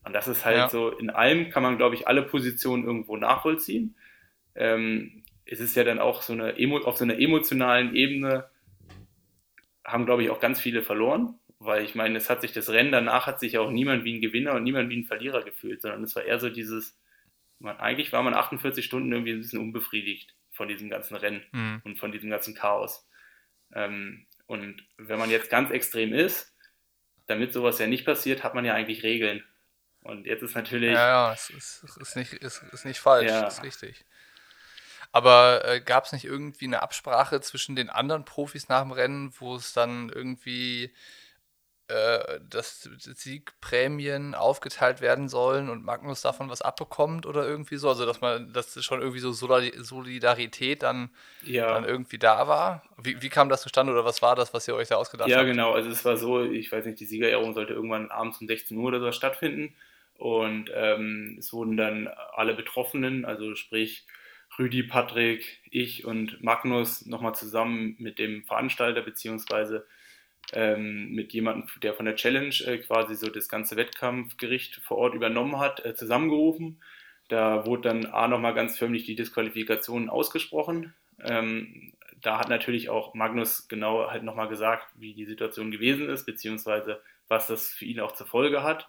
Und 0.05 0.13
das 0.13 0.29
ist 0.29 0.46
halt 0.46 0.57
ja. 0.57 0.69
so, 0.69 0.91
in 0.91 1.10
allem 1.10 1.50
kann 1.50 1.62
man, 1.62 1.75
glaube 1.75 1.96
ich, 1.96 2.07
alle 2.07 2.24
Positionen 2.24 2.86
irgendwo 2.86 3.17
nachvollziehen. 3.17 3.98
Ähm, 4.55 5.25
es 5.43 5.60
ist 5.60 5.75
ja 5.75 5.84
dann 5.84 6.00
auch 6.00 6.22
so 6.22 6.31
eine, 6.31 6.55
auf 6.86 6.96
so 6.96 7.03
einer 7.03 7.19
emotionalen 7.19 7.93
Ebene 7.93 8.46
haben, 9.84 10.05
glaube 10.05 10.24
ich, 10.24 10.29
auch 10.29 10.39
ganz 10.39 10.62
viele 10.62 10.84
verloren, 10.84 11.36
weil 11.59 11.83
ich 11.83 11.95
meine, 11.95 12.17
es 12.17 12.29
hat 12.29 12.41
sich 12.41 12.53
das 12.53 12.69
Rennen 12.69 12.91
danach 12.91 13.25
hat 13.25 13.39
sich 13.39 13.57
auch 13.57 13.71
niemand 13.71 14.03
wie 14.03 14.15
ein 14.15 14.21
Gewinner 14.21 14.53
und 14.53 14.63
niemand 14.63 14.89
wie 14.89 14.97
ein 14.97 15.05
Verlierer 15.05 15.43
gefühlt, 15.43 15.81
sondern 15.81 16.03
es 16.03 16.15
war 16.15 16.23
eher 16.23 16.39
so 16.39 16.49
dieses, 16.49 16.97
man, 17.59 17.77
eigentlich 17.77 18.11
war 18.11 18.23
man 18.23 18.33
48 18.33 18.85
Stunden 18.85 19.11
irgendwie 19.11 19.31
ein 19.31 19.39
bisschen 19.39 19.59
unbefriedigt 19.59 20.35
von 20.51 20.67
diesem 20.67 20.89
ganzen 20.89 21.15
Rennen 21.15 21.43
mhm. 21.51 21.81
und 21.83 21.99
von 21.99 22.11
diesem 22.11 22.29
ganzen 22.29 22.53
Chaos. 22.53 23.07
Ähm, 23.73 24.27
und 24.45 24.83
wenn 24.97 25.19
man 25.19 25.29
jetzt 25.29 25.49
ganz 25.49 25.71
extrem 25.71 26.13
ist, 26.13 26.55
damit 27.25 27.53
sowas 27.53 27.79
ja 27.79 27.87
nicht 27.87 28.05
passiert, 28.05 28.43
hat 28.43 28.55
man 28.55 28.65
ja 28.65 28.73
eigentlich 28.73 29.03
Regeln. 29.03 29.43
Und 30.01 30.25
jetzt 30.25 30.41
ist 30.41 30.55
natürlich. 30.55 30.93
Ja, 30.93 31.07
ja, 31.07 31.33
es 31.33 31.49
ist, 31.49 31.83
es 31.83 31.97
ist, 31.97 32.15
nicht, 32.15 32.33
ist, 32.33 32.63
ist 32.71 32.85
nicht 32.85 32.99
falsch, 32.99 33.29
ja. 33.29 33.45
ist 33.45 33.63
richtig. 33.63 34.05
Aber 35.11 35.65
äh, 35.65 35.81
gab 35.81 36.05
es 36.05 36.13
nicht 36.13 36.25
irgendwie 36.25 36.65
eine 36.65 36.81
Absprache 36.81 37.41
zwischen 37.41 37.75
den 37.75 37.89
anderen 37.89 38.23
Profis 38.23 38.69
nach 38.69 38.83
dem 38.83 38.91
Rennen, 38.91 39.33
wo 39.39 39.55
es 39.55 39.73
dann 39.73 40.09
irgendwie 40.09 40.93
äh, 41.89 42.39
dass 42.50 42.82
Siegprämien 42.82 44.36
aufgeteilt 44.36 45.00
werden 45.00 45.29
sollen 45.29 45.70
und 45.70 45.86
Magnus 45.86 46.22
davon 46.22 46.50
was 46.50 46.62
abbekommt 46.62 47.25
oder 47.25 47.48
irgendwie 47.48 47.77
so? 47.77 47.88
Also 47.88 48.06
dass 48.06 48.20
man, 48.20 48.51
dass 48.51 48.84
schon 48.84 49.00
irgendwie 49.00 49.22
so 49.22 49.32
Solidarität 49.32 50.84
dann, 50.84 51.10
ja. 51.44 51.74
dann 51.74 51.86
irgendwie 51.86 52.17
da 52.17 52.48
war? 52.48 52.84
Wie, 53.01 53.22
wie 53.22 53.29
kam 53.29 53.48
das 53.48 53.62
zustande 53.62 53.94
oder 53.94 54.03
was 54.03 54.22
war 54.22 54.36
das, 54.36 54.53
was 54.53 54.67
ihr 54.67 54.75
euch 54.75 54.89
da 54.89 54.96
ausgedacht 54.96 55.29
ja, 55.29 55.38
habt? 55.38 55.48
Ja, 55.48 55.51
genau. 55.51 55.72
Also 55.72 55.89
es 55.89 56.03
war 56.03 56.17
so, 56.17 56.44
ich 56.44 56.70
weiß 56.72 56.86
nicht, 56.86 57.00
die 57.00 57.06
Siegerehrung 57.06 57.53
sollte 57.53 57.74
irgendwann 57.74 58.12
abends 58.12 58.41
um 58.41 58.48
16 58.48 58.77
Uhr 58.77 58.88
oder 58.88 59.00
so 59.00 59.12
stattfinden. 59.13 59.74
Und 60.17 60.70
ähm, 60.74 61.38
es 61.39 61.53
wurden 61.53 61.77
dann 61.77 62.10
alle 62.34 62.53
Betroffenen, 62.53 63.24
also 63.24 63.56
sprich 63.56 64.06
Rüdi, 64.60 64.84
Patrick, 64.84 65.62
ich 65.70 66.06
und 66.06 66.44
Magnus 66.44 67.06
nochmal 67.06 67.36
zusammen 67.36 67.96
mit 68.00 68.20
dem 68.20 68.44
Veranstalter 68.44 69.01
beziehungsweise 69.01 69.86
ähm, 70.54 71.12
mit 71.12 71.33
jemandem, 71.33 71.70
der 71.81 71.94
von 71.94 72.05
der 72.05 72.16
Challenge 72.16 72.55
äh, 72.66 72.77
quasi 72.79 73.16
so 73.16 73.29
das 73.29 73.50
ganze 73.50 73.75
Wettkampfgericht 73.75 74.75
vor 74.77 74.98
Ort 74.98 75.14
übernommen 75.14 75.60
hat, 75.60 75.83
äh, 75.86 75.96
zusammengerufen. 75.96 76.81
Da 77.27 77.66
wurde 77.66 77.90
dann 77.90 78.05
A 78.05 78.27
nochmal 78.27 78.53
ganz 78.53 78.77
förmlich 78.77 79.05
die 79.05 79.16
Disqualifikation 79.16 80.10
ausgesprochen. 80.10 80.94
Ähm, 81.24 81.94
da 82.22 82.40
hat 82.40 82.50
natürlich 82.50 82.90
auch 82.90 83.14
Magnus 83.14 83.68
genau 83.68 84.10
halt 84.10 84.24
nochmal 84.24 84.48
gesagt, 84.48 84.88
wie 84.96 85.14
die 85.14 85.25
Situation 85.25 85.72
gewesen 85.72 86.10
ist, 86.10 86.25
beziehungsweise 86.25 87.01
was 87.27 87.48
das 87.48 87.70
für 87.70 87.86
ihn 87.86 88.00
auch 88.00 88.14
zur 88.14 88.27
Folge 88.27 88.64
hat. 88.64 88.88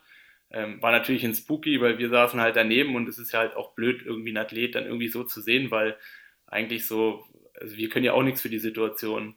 Ähm, 0.51 0.81
war 0.81 0.93
natürlich 0.93 1.25
ein 1.25 1.35
Spooky, 1.35 1.81
weil 1.81 1.99
wir 1.99 2.09
saßen 2.09 2.41
halt 2.41 2.57
daneben 2.57 2.97
und 2.97 3.09
es 3.09 3.19
ist 3.19 3.33
ja 3.33 3.41
halt 3.41 3.55
auch 3.57 3.73
blöd, 3.75 4.03
irgendwie 4.05 4.31
einen 4.31 4.39
Athlet 4.39 4.75
dann 4.75 4.87
irgendwie 4.87 5.09
so 5.09 5.25
zu 5.25 5.41
sehen, 5.41 5.71
weil 5.71 5.97
eigentlich 6.47 6.87
so, 6.87 7.25
also 7.55 7.77
wir 7.77 7.91
können 7.91 8.05
ja 8.07 8.15
auch 8.15 8.23
nichts 8.23 8.41
für 8.41 8.49
die 8.49 8.59
Situation. 8.59 9.35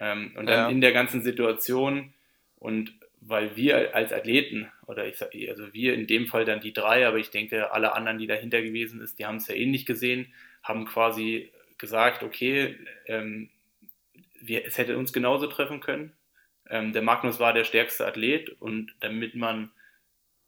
Ähm, 0.00 0.32
und 0.36 0.46
dann 0.46 0.58
ja. 0.58 0.68
in 0.68 0.80
der 0.80 0.92
ganzen 0.92 1.22
Situation 1.22 2.14
und 2.56 2.92
weil 3.20 3.54
wir 3.54 3.94
als 3.94 4.12
Athleten, 4.12 4.72
oder 4.86 5.06
ich 5.06 5.18
sag, 5.18 5.30
also 5.48 5.72
wir 5.74 5.94
in 5.94 6.06
dem 6.06 6.26
Fall 6.26 6.44
dann 6.44 6.60
die 6.60 6.72
drei, 6.72 7.06
aber 7.06 7.18
ich 7.18 7.30
denke, 7.30 7.70
alle 7.70 7.92
anderen, 7.94 8.18
die 8.18 8.26
dahinter 8.26 8.62
gewesen 8.62 8.98
sind, 8.98 9.18
die 9.18 9.26
haben 9.26 9.36
es 9.36 9.46
ja 9.46 9.54
ähnlich 9.54 9.84
gesehen, 9.84 10.32
haben 10.62 10.86
quasi 10.86 11.52
gesagt, 11.76 12.22
okay, 12.22 12.76
ähm, 13.06 13.50
wir, 14.40 14.64
es 14.64 14.78
hätte 14.78 14.96
uns 14.96 15.12
genauso 15.12 15.46
treffen 15.46 15.80
können. 15.80 16.12
Ähm, 16.68 16.92
der 16.92 17.02
Magnus 17.02 17.40
war 17.40 17.52
der 17.52 17.64
stärkste 17.64 18.06
Athlet 18.06 18.48
und 18.60 18.94
damit 19.00 19.34
man 19.34 19.70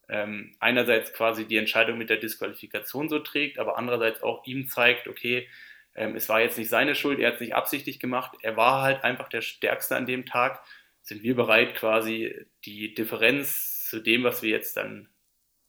ähm, 0.08 0.54
einerseits 0.60 1.12
quasi 1.12 1.46
die 1.46 1.56
Entscheidung 1.56 1.98
mit 1.98 2.10
der 2.10 2.16
Disqualifikation 2.16 3.08
so 3.08 3.18
trägt, 3.18 3.58
aber 3.58 3.76
andererseits 3.76 4.22
auch 4.22 4.46
ihm 4.46 4.66
zeigt, 4.68 5.08
okay, 5.08 5.48
ähm, 5.94 6.16
es 6.16 6.28
war 6.28 6.40
jetzt 6.40 6.58
nicht 6.58 6.70
seine 6.70 6.94
Schuld, 6.94 7.18
er 7.18 7.28
hat 7.28 7.34
es 7.34 7.40
nicht 7.40 7.54
absichtlich 7.54 8.00
gemacht, 8.00 8.36
er 8.42 8.56
war 8.56 8.82
halt 8.82 9.04
einfach 9.04 9.28
der 9.28 9.42
Stärkste 9.42 9.96
an 9.96 10.06
dem 10.06 10.26
Tag. 10.26 10.62
Sind 11.02 11.22
wir 11.22 11.34
bereit, 11.34 11.74
quasi 11.74 12.46
die 12.64 12.94
Differenz 12.94 13.88
zu 13.88 14.00
dem, 14.00 14.24
was 14.24 14.42
wir 14.42 14.50
jetzt 14.50 14.76
dann 14.76 15.08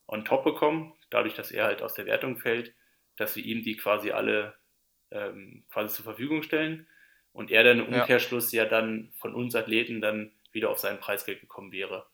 on 0.07 0.25
top 0.25 0.43
bekommen, 0.43 0.93
dadurch, 1.09 1.33
dass 1.33 1.51
er 1.51 1.65
halt 1.65 1.81
aus 1.81 1.93
der 1.93 2.05
Wertung 2.05 2.37
fällt, 2.37 2.73
dass 3.17 3.35
wir 3.35 3.43
ihm 3.43 3.63
die 3.63 3.75
quasi 3.75 4.11
alle 4.11 4.55
ähm, 5.11 5.65
quasi 5.71 5.95
zur 5.95 6.05
Verfügung 6.05 6.43
stellen 6.43 6.87
und 7.31 7.51
er 7.51 7.63
dann 7.63 7.79
im 7.79 7.93
Umkehrschluss 7.93 8.51
ja. 8.51 8.63
ja 8.63 8.69
dann 8.69 9.11
von 9.17 9.33
uns 9.33 9.55
Athleten 9.55 10.01
dann 10.01 10.31
wieder 10.51 10.69
auf 10.69 10.79
sein 10.79 10.99
Preisgeld 10.99 11.41
gekommen 11.41 11.71
wäre. 11.71 12.05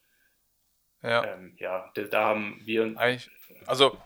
Ja. 1.03 1.25
Ähm, 1.25 1.55
ja, 1.57 1.91
da, 1.93 2.03
da 2.03 2.23
haben 2.25 2.61
wir. 2.63 2.93
Eigentlich, 2.97 3.29
also 3.65 3.97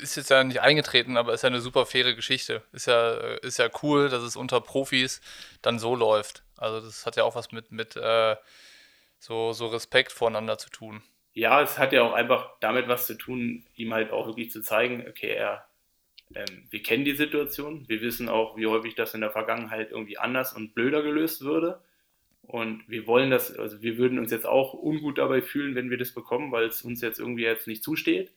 ist 0.00 0.16
jetzt 0.16 0.30
ja 0.30 0.44
nicht 0.44 0.60
eingetreten, 0.60 1.16
aber 1.16 1.34
ist 1.34 1.42
ja 1.42 1.48
eine 1.48 1.60
super 1.60 1.86
faire 1.86 2.14
Geschichte. 2.14 2.62
Ist 2.72 2.86
ja, 2.86 3.12
ist 3.42 3.58
ja 3.58 3.68
cool, 3.82 4.08
dass 4.08 4.22
es 4.22 4.36
unter 4.36 4.60
Profis 4.60 5.20
dann 5.60 5.78
so 5.78 5.94
läuft. 5.94 6.42
Also 6.56 6.80
das 6.80 7.06
hat 7.06 7.16
ja 7.16 7.24
auch 7.24 7.34
was 7.34 7.52
mit, 7.52 7.72
mit 7.72 7.96
äh, 7.96 8.36
so, 9.18 9.52
so 9.52 9.66
Respekt 9.66 10.12
voreinander 10.12 10.58
zu 10.58 10.70
tun. 10.70 11.02
Ja, 11.34 11.62
es 11.62 11.78
hat 11.78 11.92
ja 11.92 12.02
auch 12.02 12.12
einfach 12.12 12.50
damit 12.60 12.88
was 12.88 13.06
zu 13.06 13.14
tun, 13.14 13.64
ihm 13.74 13.94
halt 13.94 14.10
auch 14.10 14.26
wirklich 14.26 14.50
zu 14.50 14.62
zeigen, 14.62 15.06
okay, 15.08 15.30
er, 15.30 15.66
ähm, 16.34 16.66
wir 16.70 16.82
kennen 16.82 17.04
die 17.04 17.16
Situation, 17.16 17.88
wir 17.88 18.02
wissen 18.02 18.28
auch, 18.28 18.56
wie 18.56 18.66
häufig 18.66 18.94
das 18.94 19.14
in 19.14 19.22
der 19.22 19.30
Vergangenheit 19.30 19.90
irgendwie 19.90 20.18
anders 20.18 20.52
und 20.52 20.74
blöder 20.74 21.02
gelöst 21.02 21.40
würde. 21.40 21.80
Und 22.42 22.82
wir 22.88 23.06
wollen 23.06 23.30
das, 23.30 23.56
also 23.56 23.80
wir 23.82 23.96
würden 23.96 24.18
uns 24.18 24.30
jetzt 24.30 24.46
auch 24.46 24.74
ungut 24.74 25.18
dabei 25.18 25.40
fühlen, 25.40 25.74
wenn 25.74 25.90
wir 25.90 25.96
das 25.96 26.12
bekommen, 26.12 26.52
weil 26.52 26.66
es 26.66 26.82
uns 26.82 27.00
jetzt 27.00 27.20
irgendwie 27.20 27.44
jetzt 27.44 27.68
nicht 27.68 27.84
zusteht. 27.84 28.32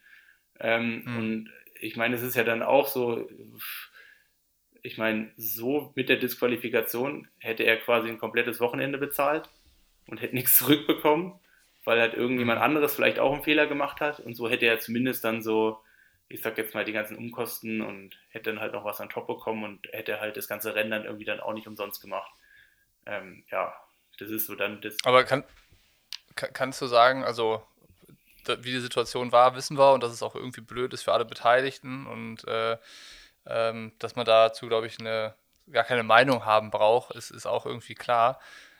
Ähm, 0.59 1.03
mhm. 1.05 1.17
Und 1.17 1.53
ich 1.79 1.95
meine, 1.95 2.15
es 2.15 2.21
ist 2.21 2.35
ja 2.35 2.43
dann 2.43 2.63
auch 2.63 2.87
so, 2.87 3.27
ich 4.81 4.97
meine, 4.97 5.31
so 5.37 5.91
mit 5.95 6.09
der 6.09 6.17
Disqualifikation 6.17 7.27
hätte 7.39 7.63
er 7.63 7.77
quasi 7.77 8.07
ein 8.07 8.19
komplettes 8.19 8.59
Wochenende 8.59 8.97
bezahlt 8.97 9.49
und 10.07 10.21
hätte 10.21 10.35
nichts 10.35 10.55
zurückbekommen, 10.59 11.39
weil 11.83 11.99
halt 11.99 12.13
irgendjemand 12.13 12.59
mhm. 12.59 12.65
anderes 12.65 12.95
vielleicht 12.95 13.19
auch 13.19 13.33
einen 13.33 13.43
Fehler 13.43 13.67
gemacht 13.67 14.01
hat. 14.01 14.19
Und 14.19 14.35
so 14.35 14.49
hätte 14.49 14.65
er 14.65 14.79
zumindest 14.79 15.23
dann 15.23 15.41
so, 15.41 15.79
ich 16.27 16.41
sag 16.41 16.57
jetzt 16.57 16.73
mal, 16.73 16.85
die 16.85 16.93
ganzen 16.93 17.17
Umkosten 17.17 17.81
und 17.81 18.17
hätte 18.29 18.51
dann 18.51 18.59
halt 18.59 18.73
noch 18.73 18.85
was 18.85 19.01
an 19.01 19.09
top 19.09 19.27
bekommen 19.27 19.63
und 19.63 19.87
hätte 19.91 20.19
halt 20.19 20.37
das 20.37 20.47
ganze 20.47 20.75
Rennen 20.75 20.91
dann 20.91 21.05
irgendwie 21.05 21.25
dann 21.25 21.39
auch 21.39 21.53
nicht 21.53 21.67
umsonst 21.67 22.01
gemacht. 22.01 22.31
Ähm, 23.05 23.43
ja, 23.51 23.75
das 24.17 24.29
ist 24.29 24.47
so 24.47 24.55
dann 24.55 24.81
das. 24.81 24.97
Aber 25.03 25.23
kann, 25.23 25.43
kann, 26.35 26.53
kannst 26.53 26.81
du 26.81 26.87
sagen, 26.87 27.23
also 27.23 27.61
wie 28.47 28.71
die 28.71 28.79
Situation 28.79 29.31
war, 29.31 29.55
wissen 29.55 29.77
wir 29.77 29.93
und 29.93 30.03
dass 30.03 30.11
es 30.11 30.23
auch 30.23 30.35
irgendwie 30.35 30.61
blöd 30.61 30.93
ist 30.93 31.03
für 31.03 31.13
alle 31.13 31.25
Beteiligten 31.25 32.07
und 32.07 32.47
äh, 32.47 32.77
ähm, 33.47 33.93
dass 33.99 34.15
man 34.15 34.25
dazu, 34.25 34.67
glaube 34.67 34.87
ich, 34.87 34.99
eine, 34.99 35.35
gar 35.71 35.83
keine 35.83 36.03
Meinung 36.03 36.45
haben 36.45 36.71
braucht, 36.71 37.15
ist, 37.15 37.31
ist 37.31 37.45
auch 37.45 37.65
irgendwie 37.65 37.95
klar. 37.95 38.39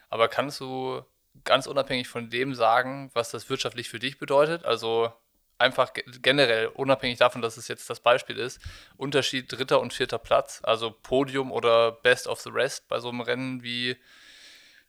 Aber 0.10 0.28
kannst 0.28 0.60
du 0.60 1.04
ganz 1.44 1.68
unabhängig 1.68 2.08
von 2.08 2.30
dem 2.30 2.56
sagen, 2.56 3.12
was 3.14 3.32
das 3.32 3.50
wirtschaftlich 3.50 3.90
für 3.90 4.00
dich 4.00 4.18
bedeutet? 4.18 4.66
Also 4.66 5.12
einfach 5.58 5.92
generell, 6.22 6.68
unabhängig 6.68 7.18
davon, 7.18 7.42
dass 7.42 7.58
es 7.58 7.68
jetzt 7.68 7.90
das 7.90 8.00
Beispiel 8.00 8.38
ist, 8.38 8.60
Unterschied 8.98 9.52
dritter 9.52 9.80
und 9.80 9.94
vierter 9.94 10.18
Platz, 10.18 10.60
also 10.64 10.92
Podium 10.92 11.52
oder 11.52 11.92
Best 11.92 12.28
of 12.28 12.42
the 12.42 12.50
Rest 12.50 12.88
bei 12.88 13.00
so 13.00 13.10
einem 13.10 13.22
Rennen 13.22 13.64
wie 13.64 13.98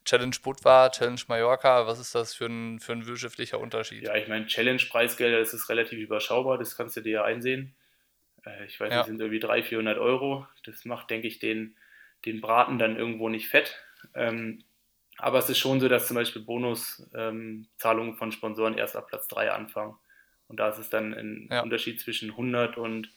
Challenge 0.06 0.36
Budva, 0.42 0.88
Challenge 0.90 1.20
Mallorca, 1.28 1.86
was 1.86 1.98
ist 1.98 2.14
das 2.14 2.32
für 2.32 2.46
ein, 2.46 2.78
für 2.80 2.92
ein 2.92 3.06
wirtschaftlicher 3.06 3.58
Unterschied? 3.58 4.04
Ja, 4.04 4.14
ich 4.14 4.28
meine, 4.28 4.46
Challenge-Preisgelder, 4.46 5.40
das 5.40 5.52
ist 5.52 5.68
relativ 5.68 5.98
überschaubar, 5.98 6.58
das 6.58 6.76
kannst 6.76 6.96
du 6.96 7.00
dir 7.00 7.12
ja 7.12 7.24
einsehen. 7.24 7.74
Äh, 8.46 8.64
ich 8.66 8.78
weiß 8.80 8.92
Ja. 8.92 8.98
nicht, 8.98 9.06
sind 9.06 9.20
irgendwie 9.20 9.40
300, 9.40 9.66
400 9.68 9.98
Euro. 9.98 10.46
Das 10.64 10.84
macht, 10.84 11.10
denke 11.10 11.26
ich, 11.26 11.40
den, 11.40 11.76
den 12.24 12.40
Braten 12.40 12.78
dann 12.78 12.96
irgendwo 12.96 13.28
nicht 13.28 13.48
fett. 13.48 13.82
Ähm, 14.14 14.62
aber 15.18 15.38
es 15.38 15.50
ist 15.50 15.58
schon 15.58 15.80
so, 15.80 15.88
dass 15.88 16.06
zum 16.06 16.14
Beispiel 16.14 16.42
Bonuszahlungen 16.42 18.14
von 18.16 18.32
Sponsoren 18.32 18.78
erst 18.78 18.96
ab 18.96 19.08
Platz 19.08 19.26
3 19.28 19.50
anfangen. 19.50 19.96
Und 20.46 20.60
da 20.60 20.68
ist 20.68 20.78
es 20.78 20.88
dann 20.88 21.14
ein 21.14 21.48
Ja. 21.50 21.62
Unterschied 21.62 22.00
zwischen 22.00 22.30
100 22.30 22.76
und 22.78 23.10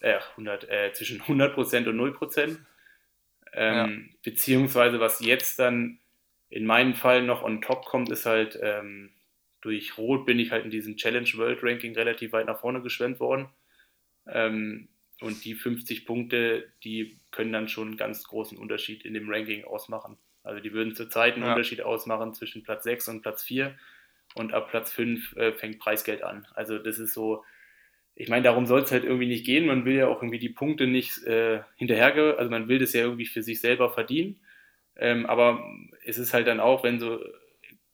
äh, 0.00 0.18
100, 0.32 0.68
äh, 0.68 0.92
zwischen 0.92 1.22
100% 1.22 1.88
und 1.88 1.96
0%. 1.96 2.58
Ähm, 3.54 4.14
Beziehungsweise 4.22 5.00
was 5.00 5.20
jetzt 5.20 5.58
dann 5.58 6.00
in 6.50 6.66
meinem 6.66 6.94
Fall 6.94 7.22
noch 7.22 7.42
on 7.42 7.62
top 7.62 7.84
kommt, 7.86 8.10
ist 8.10 8.26
halt 8.26 8.58
ähm, 8.62 9.12
durch 9.60 9.98
Rot 9.98 10.26
bin 10.26 10.38
ich 10.38 10.50
halt 10.52 10.64
in 10.64 10.70
diesem 10.70 10.96
Challenge 10.96 11.28
World 11.34 11.62
Ranking 11.62 11.94
relativ 11.94 12.32
weit 12.32 12.46
nach 12.46 12.60
vorne 12.60 12.82
geschwemmt 12.82 13.20
worden. 13.20 13.48
Ähm, 14.26 14.88
und 15.20 15.44
die 15.44 15.54
50 15.54 16.04
Punkte, 16.06 16.72
die 16.84 17.20
können 17.30 17.52
dann 17.52 17.68
schon 17.68 17.88
einen 17.88 17.96
ganz 17.96 18.24
großen 18.24 18.58
Unterschied 18.58 19.04
in 19.04 19.14
dem 19.14 19.30
Ranking 19.30 19.64
ausmachen. 19.64 20.18
Also 20.42 20.60
die 20.60 20.72
würden 20.72 20.94
zurzeit 20.94 21.34
einen 21.34 21.44
Ja. 21.44 21.50
Unterschied 21.50 21.82
ausmachen 21.82 22.34
zwischen 22.34 22.62
Platz 22.62 22.84
6 22.84 23.08
und 23.08 23.22
Platz 23.22 23.42
4 23.44 23.76
und 24.34 24.52
ab 24.52 24.70
Platz 24.70 24.92
5 24.92 25.34
äh, 25.36 25.52
fängt 25.52 25.78
Preisgeld 25.78 26.22
an. 26.22 26.46
Also 26.54 26.78
das 26.78 26.98
ist 26.98 27.14
so, 27.14 27.44
ich 28.14 28.28
meine, 28.28 28.42
darum 28.44 28.66
soll 28.66 28.82
es 28.82 28.92
halt 28.92 29.04
irgendwie 29.04 29.26
nicht 29.26 29.46
gehen. 29.46 29.66
Man 29.66 29.84
will 29.84 29.96
ja 29.96 30.08
auch 30.08 30.22
irgendwie 30.22 30.38
die 30.38 30.48
Punkte 30.50 30.86
nicht 30.86 31.22
äh, 31.24 31.62
hinterherge, 31.76 32.38
also 32.38 32.50
man 32.50 32.68
will 32.68 32.78
das 32.78 32.92
ja 32.92 33.02
irgendwie 33.02 33.26
für 33.26 33.42
sich 33.42 33.60
selber 33.60 33.90
verdienen. 33.92 34.40
Ähm, 34.96 35.26
aber 35.26 35.64
es 36.04 36.18
ist 36.18 36.32
halt 36.34 36.46
dann 36.46 36.60
auch, 36.60 36.82
wenn 36.82 36.98
so 37.00 37.20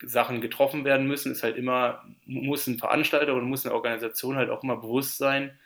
Sachen 0.03 0.41
getroffen 0.41 0.85
werden 0.85 1.07
müssen, 1.07 1.33
ist 1.33 1.43
halt 1.43 1.57
immer, 1.57 2.05
muss 2.25 2.67
ein 2.67 2.79
Veranstalter 2.79 3.35
und 3.35 3.45
muss 3.45 3.65
eine 3.65 3.75
Organisation 3.75 4.37
halt 4.37 4.51
auch 4.51 4.63
immer 4.63 4.77
bewusst 4.77 5.19
sein, 5.19 5.59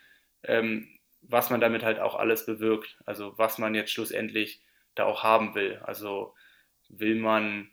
ähm, 0.43 0.87
was 1.21 1.49
man 1.49 1.59
damit 1.59 1.83
halt 1.83 1.99
auch 1.99 2.15
alles 2.15 2.45
bewirkt. 2.45 2.97
Also 3.05 3.37
was 3.37 3.57
man 3.57 3.75
jetzt 3.75 3.91
schlussendlich 3.91 4.61
da 4.95 5.05
auch 5.05 5.23
haben 5.23 5.55
will. 5.55 5.79
Also 5.83 6.33
will 6.89 7.15
man, 7.15 7.69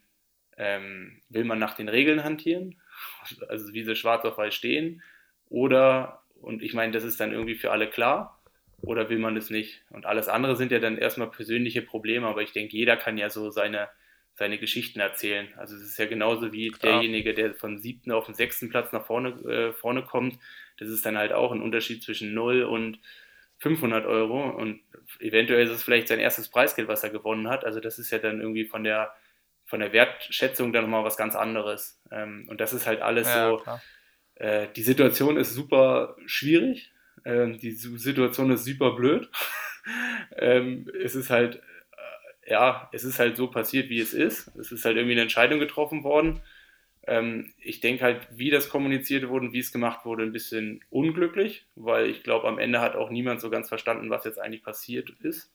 ähm, 0.56 1.20
will 1.28 1.44
man 1.44 1.58
nach 1.58 1.74
den 1.74 1.88
Regeln 1.88 2.24
hantieren, 2.24 2.80
also 3.48 3.72
wie 3.72 3.84
sie 3.84 3.96
schwarz 3.96 4.24
auf 4.24 4.38
weiß 4.38 4.54
stehen, 4.54 5.02
oder, 5.48 6.22
und 6.40 6.62
ich 6.62 6.74
meine, 6.74 6.92
das 6.92 7.04
ist 7.04 7.20
dann 7.20 7.32
irgendwie 7.32 7.54
für 7.54 7.70
alle 7.70 7.88
klar, 7.88 8.40
oder 8.84 9.08
will 9.08 9.18
man 9.18 9.34
das 9.34 9.50
nicht? 9.50 9.82
Und 9.90 10.06
alles 10.06 10.28
andere 10.28 10.56
sind 10.56 10.72
ja 10.72 10.78
dann 10.78 10.98
erstmal 10.98 11.30
persönliche 11.30 11.82
Probleme, 11.82 12.26
aber 12.26 12.42
ich 12.42 12.52
denke, 12.52 12.76
jeder 12.76 12.96
kann 12.96 13.18
ja 13.18 13.30
so 13.30 13.50
seine, 13.50 13.88
seine 14.34 14.58
Geschichten 14.58 15.00
erzählen. 15.00 15.48
Also 15.56 15.76
es 15.76 15.82
ist 15.82 15.98
ja 15.98 16.06
genauso 16.06 16.52
wie 16.52 16.70
Klar. 16.70 16.94
derjenige, 16.94 17.34
der 17.34 17.54
vom 17.54 17.78
siebten 17.78 18.12
auf 18.12 18.26
den 18.26 18.34
sechsten 18.34 18.68
Platz 18.68 18.92
nach 18.92 19.06
vorne, 19.06 19.30
äh, 19.50 19.72
vorne 19.72 20.02
kommt. 20.02 20.38
Das 20.78 20.88
ist 20.88 21.06
dann 21.06 21.18
halt 21.18 21.32
auch 21.32 21.52
ein 21.52 21.62
Unterschied 21.62 22.02
zwischen 22.02 22.34
0 22.34 22.64
und 22.64 22.98
500 23.58 24.04
Euro 24.06 24.50
und 24.50 24.82
eventuell 25.20 25.64
ist 25.64 25.70
es 25.70 25.82
vielleicht 25.82 26.08
sein 26.08 26.18
erstes 26.18 26.48
Preisgeld, 26.48 26.88
was 26.88 27.04
er 27.04 27.10
gewonnen 27.10 27.48
hat. 27.48 27.64
Also 27.64 27.80
das 27.80 27.98
ist 27.98 28.10
ja 28.10 28.18
dann 28.18 28.40
irgendwie 28.40 28.64
von 28.64 28.84
der, 28.84 29.14
von 29.64 29.80
der 29.80 29.92
Wertschätzung 29.92 30.72
dann 30.72 30.82
nochmal 30.84 31.04
was 31.04 31.16
ganz 31.16 31.34
anderes. 31.36 32.00
Ähm, 32.10 32.46
und 32.48 32.60
das 32.60 32.72
ist 32.72 32.86
halt 32.86 33.00
alles 33.00 33.28
Ja, 33.28 33.50
so, 33.50 33.62
äh, 34.34 34.68
die 34.74 34.82
Situation 34.82 35.36
ist 35.36 35.54
super 35.54 36.16
schwierig. 36.26 36.92
Ähm, 37.24 37.58
die 37.58 37.72
Situation 37.72 38.50
ist 38.52 38.64
super 38.64 38.92
blöd. 38.92 39.30
ähm, 40.36 40.90
es 41.02 41.14
ist 41.14 41.30
halt, 41.30 41.56
äh, 42.46 42.50
ja, 42.52 42.88
es 42.92 43.04
ist 43.04 43.18
halt 43.18 43.36
so 43.36 43.48
passiert, 43.48 43.88
wie 43.90 44.00
es 44.00 44.12
ist. 44.14 44.48
Es 44.56 44.72
ist 44.72 44.84
halt 44.84 44.96
irgendwie 44.96 45.14
eine 45.14 45.22
Entscheidung 45.22 45.58
getroffen 45.60 46.04
worden. 46.04 46.40
Ähm, 47.06 47.52
ich 47.58 47.80
denke 47.80 48.04
halt, 48.04 48.26
wie 48.32 48.50
das 48.50 48.68
kommuniziert 48.70 49.28
wurde 49.28 49.46
und 49.46 49.52
wie 49.52 49.58
es 49.58 49.72
gemacht 49.72 50.04
wurde, 50.06 50.22
ein 50.24 50.32
bisschen 50.32 50.80
unglücklich, 50.90 51.66
weil 51.76 52.08
ich 52.08 52.22
glaube, 52.22 52.48
am 52.48 52.58
Ende 52.58 52.80
hat 52.80 52.96
auch 52.96 53.10
niemand 53.10 53.40
so 53.40 53.50
ganz 53.50 53.68
verstanden, 53.68 54.10
was 54.10 54.24
jetzt 54.24 54.40
eigentlich 54.40 54.62
passiert 54.62 55.10
ist. 55.22 55.52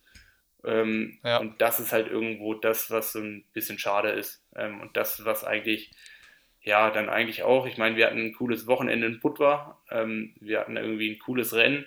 Ähm, 0.63 1.19
Ja. 1.23 1.37
Und 1.37 1.61
das 1.61 1.79
ist 1.79 1.91
halt 1.93 2.07
irgendwo 2.07 2.53
das, 2.53 2.91
was 2.91 3.13
so 3.13 3.19
ein 3.19 3.45
bisschen 3.53 3.79
schade 3.79 4.09
ist. 4.11 4.43
Ähm, 4.55 4.81
und 4.81 4.95
das, 4.97 5.25
was 5.25 5.43
eigentlich 5.43 5.91
ja, 6.61 6.91
dann 6.91 7.09
eigentlich 7.09 7.43
auch. 7.43 7.65
Ich 7.65 7.77
meine, 7.77 7.95
wir 7.95 8.05
hatten 8.07 8.19
ein 8.19 8.33
cooles 8.33 8.67
Wochenende 8.67 9.07
in 9.07 9.19
Budva. 9.19 9.81
Ähm, 9.89 10.35
wir 10.39 10.59
hatten 10.59 10.77
irgendwie 10.77 11.11
ein 11.11 11.19
cooles 11.19 11.53
Rennen. 11.55 11.85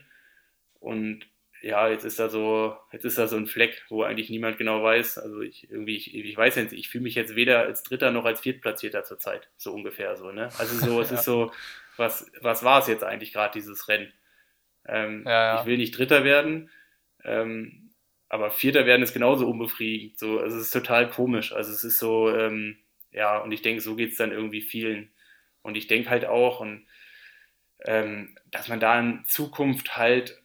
Und 0.80 1.26
ja, 1.60 1.88
jetzt 1.88 2.04
ist 2.04 2.18
da 2.18 2.28
so, 2.28 2.76
jetzt 2.90 3.04
ist 3.04 3.18
da 3.18 3.28
so 3.28 3.36
ein 3.36 3.46
Fleck, 3.46 3.84
wo 3.88 4.02
eigentlich 4.02 4.30
niemand 4.30 4.58
genau 4.58 4.82
weiß. 4.82 5.18
Also 5.18 5.40
ich 5.42 5.70
irgendwie, 5.70 5.96
ich, 5.96 6.14
ich 6.14 6.36
weiß 6.36 6.56
jetzt, 6.56 6.72
ich 6.72 6.88
fühle 6.88 7.04
mich 7.04 7.14
jetzt 7.14 7.36
weder 7.36 7.60
als 7.60 7.82
Dritter 7.84 8.10
noch 8.10 8.24
als 8.24 8.40
Viertplatzierter 8.40 9.04
zurzeit. 9.04 9.48
So 9.56 9.72
ungefähr 9.72 10.16
so, 10.16 10.32
ne? 10.32 10.48
Also 10.58 10.74
so, 10.78 11.00
es 11.02 11.10
Ja. 11.10 11.16
ist 11.16 11.24
so, 11.24 11.52
was, 11.96 12.30
was 12.40 12.64
war 12.64 12.80
es 12.80 12.88
jetzt 12.88 13.04
eigentlich 13.04 13.32
gerade, 13.32 13.52
dieses 13.52 13.88
Rennen? 13.88 14.12
Ähm, 14.88 15.22
Ja, 15.26 15.30
ja. 15.54 15.60
Ich 15.60 15.66
will 15.66 15.76
nicht 15.76 15.96
Dritter 15.96 16.24
werden. 16.24 16.70
Ähm, 17.24 17.90
aber 18.28 18.50
Vierter 18.50 18.86
werden 18.86 19.02
ist 19.02 19.12
genauso 19.12 19.46
unbefriedigend. 19.48 20.18
So, 20.18 20.40
also 20.40 20.56
es 20.56 20.64
ist 20.64 20.70
total 20.72 21.10
komisch. 21.10 21.52
Also 21.52 21.70
es 21.72 21.84
ist 21.84 21.98
so, 21.98 22.34
ähm, 22.34 22.78
ja, 23.12 23.38
und 23.38 23.52
ich 23.52 23.62
denke, 23.62 23.80
so 23.80 23.94
geht 23.96 24.12
es 24.12 24.16
dann 24.16 24.32
irgendwie 24.32 24.62
vielen. 24.62 25.12
Und 25.62 25.76
ich 25.76 25.86
denke 25.86 26.10
halt 26.10 26.24
auch, 26.24 26.60
und 26.60 26.86
ähm, 27.84 28.36
dass 28.50 28.68
man 28.68 28.80
da 28.80 28.98
in 28.98 29.24
Zukunft 29.24 29.96
halt, 29.96 30.42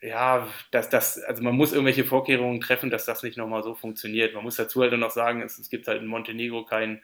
ja, 0.00 0.46
dass 0.70 0.90
das, 0.90 1.18
also 1.22 1.42
man 1.42 1.54
muss 1.56 1.72
irgendwelche 1.72 2.04
Vorkehrungen 2.04 2.60
treffen, 2.60 2.90
dass 2.90 3.06
das 3.06 3.22
nicht 3.22 3.38
nochmal 3.38 3.62
so 3.62 3.74
funktioniert. 3.74 4.34
Man 4.34 4.44
muss 4.44 4.56
dazu 4.56 4.82
halt 4.82 4.92
noch 4.92 5.10
sagen, 5.10 5.40
es, 5.42 5.58
es 5.58 5.70
gibt 5.70 5.88
halt 5.88 6.02
in 6.02 6.06
Montenegro 6.08 6.64
kein, 6.64 7.02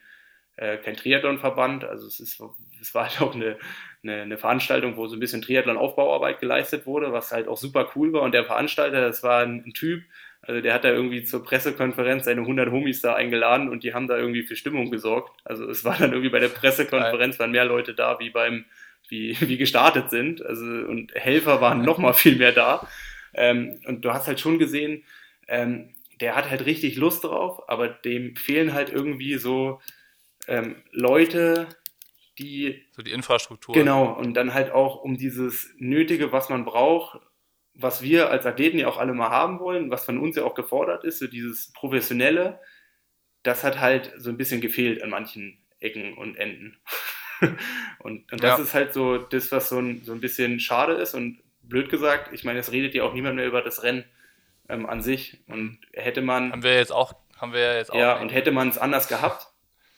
äh, 0.57 0.77
kein 0.77 0.95
Triathlon-Verband. 0.95 1.83
Also 1.83 2.07
es 2.07 2.19
ist, 2.19 2.41
es 2.79 2.93
war 2.93 3.09
halt 3.09 3.21
auch 3.21 3.33
eine, 3.33 3.57
eine, 4.03 4.21
eine 4.21 4.37
Veranstaltung, 4.37 4.97
wo 4.97 5.07
so 5.07 5.15
ein 5.15 5.19
bisschen 5.19 5.41
Triathlon-Aufbauarbeit 5.41 6.39
geleistet 6.39 6.85
wurde, 6.85 7.11
was 7.11 7.31
halt 7.31 7.47
auch 7.47 7.57
super 7.57 7.91
cool 7.95 8.13
war. 8.13 8.21
Und 8.21 8.33
der 8.33 8.45
Veranstalter, 8.45 9.01
das 9.01 9.23
war 9.23 9.41
ein, 9.43 9.63
ein 9.65 9.73
Typ, 9.73 10.03
also 10.51 10.61
der 10.61 10.73
hat 10.73 10.83
da 10.83 10.89
irgendwie 10.89 11.23
zur 11.23 11.45
Pressekonferenz 11.45 12.25
seine 12.25 12.41
100 12.41 12.71
Homies 12.71 13.01
da 13.01 13.15
eingeladen 13.15 13.69
und 13.69 13.83
die 13.83 13.93
haben 13.93 14.07
da 14.09 14.17
irgendwie 14.17 14.43
für 14.43 14.57
Stimmung 14.57 14.91
gesorgt. 14.91 15.31
Also 15.45 15.69
es 15.69 15.85
war 15.85 15.97
dann 15.97 16.11
irgendwie 16.11 16.29
bei 16.29 16.39
der 16.39 16.49
Pressekonferenz 16.49 17.39
waren 17.39 17.51
mehr 17.51 17.63
Leute 17.63 17.93
da, 17.93 18.19
wie 18.19 18.31
beim, 18.31 18.65
wie, 19.07 19.37
wie 19.39 19.55
gestartet 19.55 20.09
sind. 20.09 20.45
Also 20.45 20.65
und 20.65 21.13
Helfer 21.15 21.61
waren 21.61 21.83
noch 21.83 21.99
mal 21.99 22.11
viel 22.13 22.35
mehr 22.35 22.51
da. 22.51 22.85
Ähm, 23.33 23.79
und 23.87 24.03
du 24.03 24.11
hast 24.11 24.27
halt 24.27 24.41
schon 24.41 24.59
gesehen, 24.59 25.05
ähm, 25.47 25.93
der 26.19 26.35
hat 26.35 26.49
halt 26.49 26.65
richtig 26.65 26.97
Lust 26.97 27.23
drauf, 27.23 27.69
aber 27.69 27.87
dem 27.87 28.35
fehlen 28.35 28.73
halt 28.73 28.91
irgendwie 28.91 29.37
so 29.37 29.79
ähm, 30.49 30.75
Leute, 30.91 31.67
die 32.39 32.83
So 32.91 33.03
die 33.03 33.11
Infrastruktur. 33.11 33.73
Genau, 33.73 34.11
und 34.11 34.33
dann 34.33 34.53
halt 34.53 34.71
auch 34.71 35.01
um 35.01 35.15
dieses 35.17 35.73
Nötige, 35.77 36.33
was 36.33 36.49
man 36.49 36.65
braucht, 36.65 37.21
was 37.73 38.01
wir 38.01 38.29
als 38.29 38.45
Athleten 38.45 38.77
ja 38.79 38.87
auch 38.87 38.97
alle 38.97 39.13
mal 39.13 39.29
haben 39.29 39.59
wollen, 39.59 39.89
was 39.89 40.05
von 40.05 40.17
uns 40.19 40.35
ja 40.35 40.43
auch 40.43 40.55
gefordert 40.55 41.03
ist, 41.03 41.19
so 41.19 41.27
dieses 41.27 41.71
Professionelle, 41.73 42.59
das 43.43 43.63
hat 43.63 43.79
halt 43.79 44.13
so 44.17 44.29
ein 44.29 44.37
bisschen 44.37 44.61
gefehlt 44.61 45.01
an 45.01 45.09
manchen 45.09 45.57
Ecken 45.79 46.13
und 46.15 46.35
Enden. 46.35 46.77
und, 47.99 48.31
und 48.31 48.43
das 48.43 48.57
Ja. 48.57 48.63
ist 48.63 48.73
halt 48.73 48.93
so 48.93 49.17
das, 49.17 49.51
was 49.51 49.69
so 49.69 49.79
ein, 49.79 50.03
so 50.03 50.11
ein 50.13 50.21
bisschen 50.21 50.59
schade 50.59 50.93
ist 50.93 51.13
und 51.15 51.39
blöd 51.63 51.89
gesagt, 51.89 52.31
ich 52.33 52.43
meine, 52.43 52.59
es 52.59 52.71
redet 52.71 52.93
ja 52.93 53.03
auch 53.03 53.13
niemand 53.13 53.35
mehr 53.35 53.47
über 53.47 53.61
das 53.61 53.83
Rennen 53.83 54.05
ähm, 54.69 54.85
an 54.85 55.01
sich 55.01 55.39
und 55.47 55.79
hätte 55.93 56.21
man 56.21 56.51
Haben 56.51 56.63
wir 56.63 56.75
jetzt 56.75 56.91
auch, 56.91 57.13
haben 57.37 57.53
wir 57.53 57.77
jetzt 57.77 57.91
auch. 57.91 57.97
ja, 57.97 58.19
und 58.19 58.29
hätte 58.29 58.51
man 58.51 58.67
es 58.69 58.77
anders 58.77 59.07
gehabt, 59.07 59.47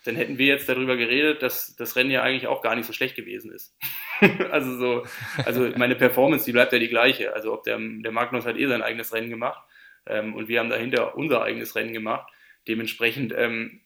dann 0.03 0.15
hätten 0.15 0.37
wir 0.37 0.47
jetzt 0.47 0.67
darüber 0.67 0.97
geredet, 0.97 1.41
dass 1.41 1.75
das 1.75 1.95
Rennen 1.95 2.11
ja 2.11 2.21
eigentlich 2.21 2.47
auch 2.47 2.61
gar 2.61 2.75
nicht 2.75 2.85
so 2.85 2.93
schlecht 2.93 3.15
gewesen 3.15 3.51
ist. 3.51 3.75
also 4.51 4.77
so, 4.77 5.05
also 5.45 5.71
meine 5.77 5.95
Performance, 5.95 6.45
die 6.45 6.51
bleibt 6.51 6.73
ja 6.73 6.79
die 6.79 6.89
gleiche. 6.89 7.33
Also 7.33 7.53
ob 7.53 7.63
der, 7.63 7.77
der 7.79 8.11
Magnus 8.11 8.45
hat 8.45 8.57
eh 8.57 8.67
sein 8.67 8.81
eigenes 8.81 9.13
Rennen 9.13 9.29
gemacht 9.29 9.63
ähm, 10.05 10.35
und 10.35 10.47
wir 10.47 10.59
haben 10.59 10.69
dahinter 10.69 11.15
unser 11.15 11.43
eigenes 11.43 11.75
Rennen 11.75 11.93
gemacht. 11.93 12.31
Dementsprechend 12.67 13.33
ähm, 13.35 13.81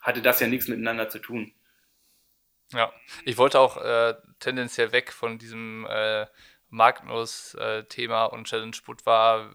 hatte 0.00 0.22
das 0.22 0.40
ja 0.40 0.46
nichts 0.46 0.68
miteinander 0.68 1.08
zu 1.08 1.18
tun. 1.18 1.52
Ja, 2.72 2.92
ich 3.24 3.36
wollte 3.36 3.60
auch 3.60 3.76
äh, 3.76 4.14
tendenziell 4.38 4.92
weg 4.92 5.12
von 5.12 5.38
diesem 5.38 5.86
äh, 5.88 6.26
Magnus-Thema 6.70 8.24
und 8.24 8.46
Challenge 8.46 8.76
Put 8.82 9.04
war 9.04 9.50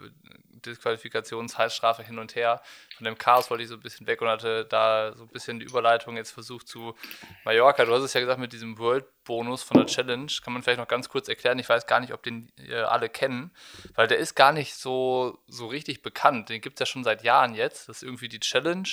Disqualifikationshalsstrafe 0.69 2.03
hin 2.03 2.19
und 2.19 2.35
her. 2.35 2.61
Von 2.95 3.05
dem 3.05 3.17
Chaos 3.17 3.49
wollte 3.49 3.63
ich 3.63 3.69
so 3.69 3.75
ein 3.75 3.81
bisschen 3.81 4.07
weg 4.07 4.21
und 4.21 4.27
hatte 4.27 4.65
da 4.65 5.13
so 5.15 5.23
ein 5.23 5.29
bisschen 5.29 5.59
die 5.59 5.65
Überleitung 5.65 6.17
jetzt 6.17 6.31
versucht 6.31 6.67
zu 6.67 6.95
Mallorca. 7.43 7.85
Du 7.85 7.93
hast 7.93 8.03
es 8.03 8.13
ja 8.13 8.21
gesagt 8.21 8.39
mit 8.39 8.53
diesem 8.53 8.77
World-Bonus 8.77 9.63
von 9.63 9.77
der 9.77 9.87
Challenge. 9.87 10.31
Kann 10.43 10.53
man 10.53 10.63
vielleicht 10.63 10.79
noch 10.79 10.87
ganz 10.87 11.09
kurz 11.09 11.27
erklären. 11.29 11.59
Ich 11.59 11.69
weiß 11.69 11.87
gar 11.87 11.99
nicht, 11.99 12.13
ob 12.13 12.23
den 12.23 12.51
äh, 12.57 12.75
alle 12.75 13.09
kennen, 13.09 13.51
weil 13.95 14.07
der 14.07 14.17
ist 14.17 14.35
gar 14.35 14.51
nicht 14.51 14.75
so, 14.75 15.39
so 15.47 15.67
richtig 15.67 16.01
bekannt. 16.01 16.49
Den 16.49 16.61
gibt 16.61 16.75
es 16.75 16.79
ja 16.79 16.85
schon 16.91 17.03
seit 17.03 17.23
Jahren 17.23 17.55
jetzt, 17.55 17.89
dass 17.89 18.03
irgendwie 18.03 18.29
die 18.29 18.39
Challenge 18.39 18.89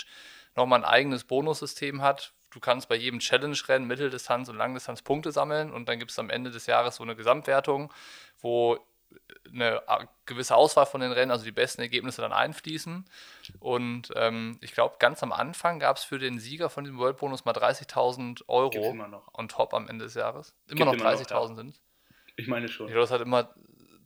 nochmal 0.55 0.81
ein 0.81 0.85
eigenes 0.85 1.25
Bonussystem 1.25 2.03
hat. 2.03 2.33
Du 2.51 2.61
kannst 2.61 2.89
bei 2.89 2.95
jedem 2.95 3.19
Challenge-Rennen 3.19 3.87
Mitteldistanz 3.87 4.49
und 4.49 4.57
Langdistanz 4.57 5.03
Punkte 5.03 5.33
sammeln 5.33 5.73
und 5.73 5.89
dann 5.89 5.99
gibt 5.99 6.13
es 6.13 6.19
am 6.21 6.31
Ende 6.31 6.53
des 6.53 6.67
Jahres 6.67 6.97
so 6.97 7.03
eine 7.03 7.17
Gesamtwertung, 7.17 7.93
wo 8.41 8.79
eine 9.53 9.81
gewisse 10.27 10.57
Auswahl 10.57 10.87
von 10.87 11.01
den 11.01 11.13
Rennen, 11.13 11.31
also 11.31 11.45
die 11.45 11.53
besten 11.53 11.81
Ergebnisse 11.81 12.23
dann 12.23 12.33
einfließen. 12.33 13.05
Und 13.61 14.13
ähm, 14.17 14.59
ich 14.61 14.73
glaube, 14.73 14.97
ganz 14.99 15.23
am 15.23 15.33
Anfang 15.33 15.79
gab 15.79 15.97
es 15.97 16.05
für 16.05 16.19
den 16.19 16.39
Sieger 16.39 16.71
von 16.71 16.85
diesem 16.85 16.99
World 16.99 17.19
Bonus 17.19 17.45
mal 17.45 17.53
30.000 17.53 18.27
Gibt's 18.27 18.45
Euro 18.49 18.91
immer 18.91 19.09
noch. 19.09 19.33
on 19.35 19.49
top 19.49 19.75
am 19.75 19.89
Ende 19.89 20.05
des 20.07 20.15
Jahres. 20.15 20.55
Immer 20.69 20.91
Gibt 20.93 21.03
noch, 21.03 21.11
30.000 21.11 21.57
sind. 21.57 21.81
Ich 22.37 22.49
meine 22.49 22.69
schon. 22.69 22.87
Ich 22.87 22.93
glaube, 22.93 23.07
das 23.07 23.13
hat 23.13 23.21
immer, 23.21 23.55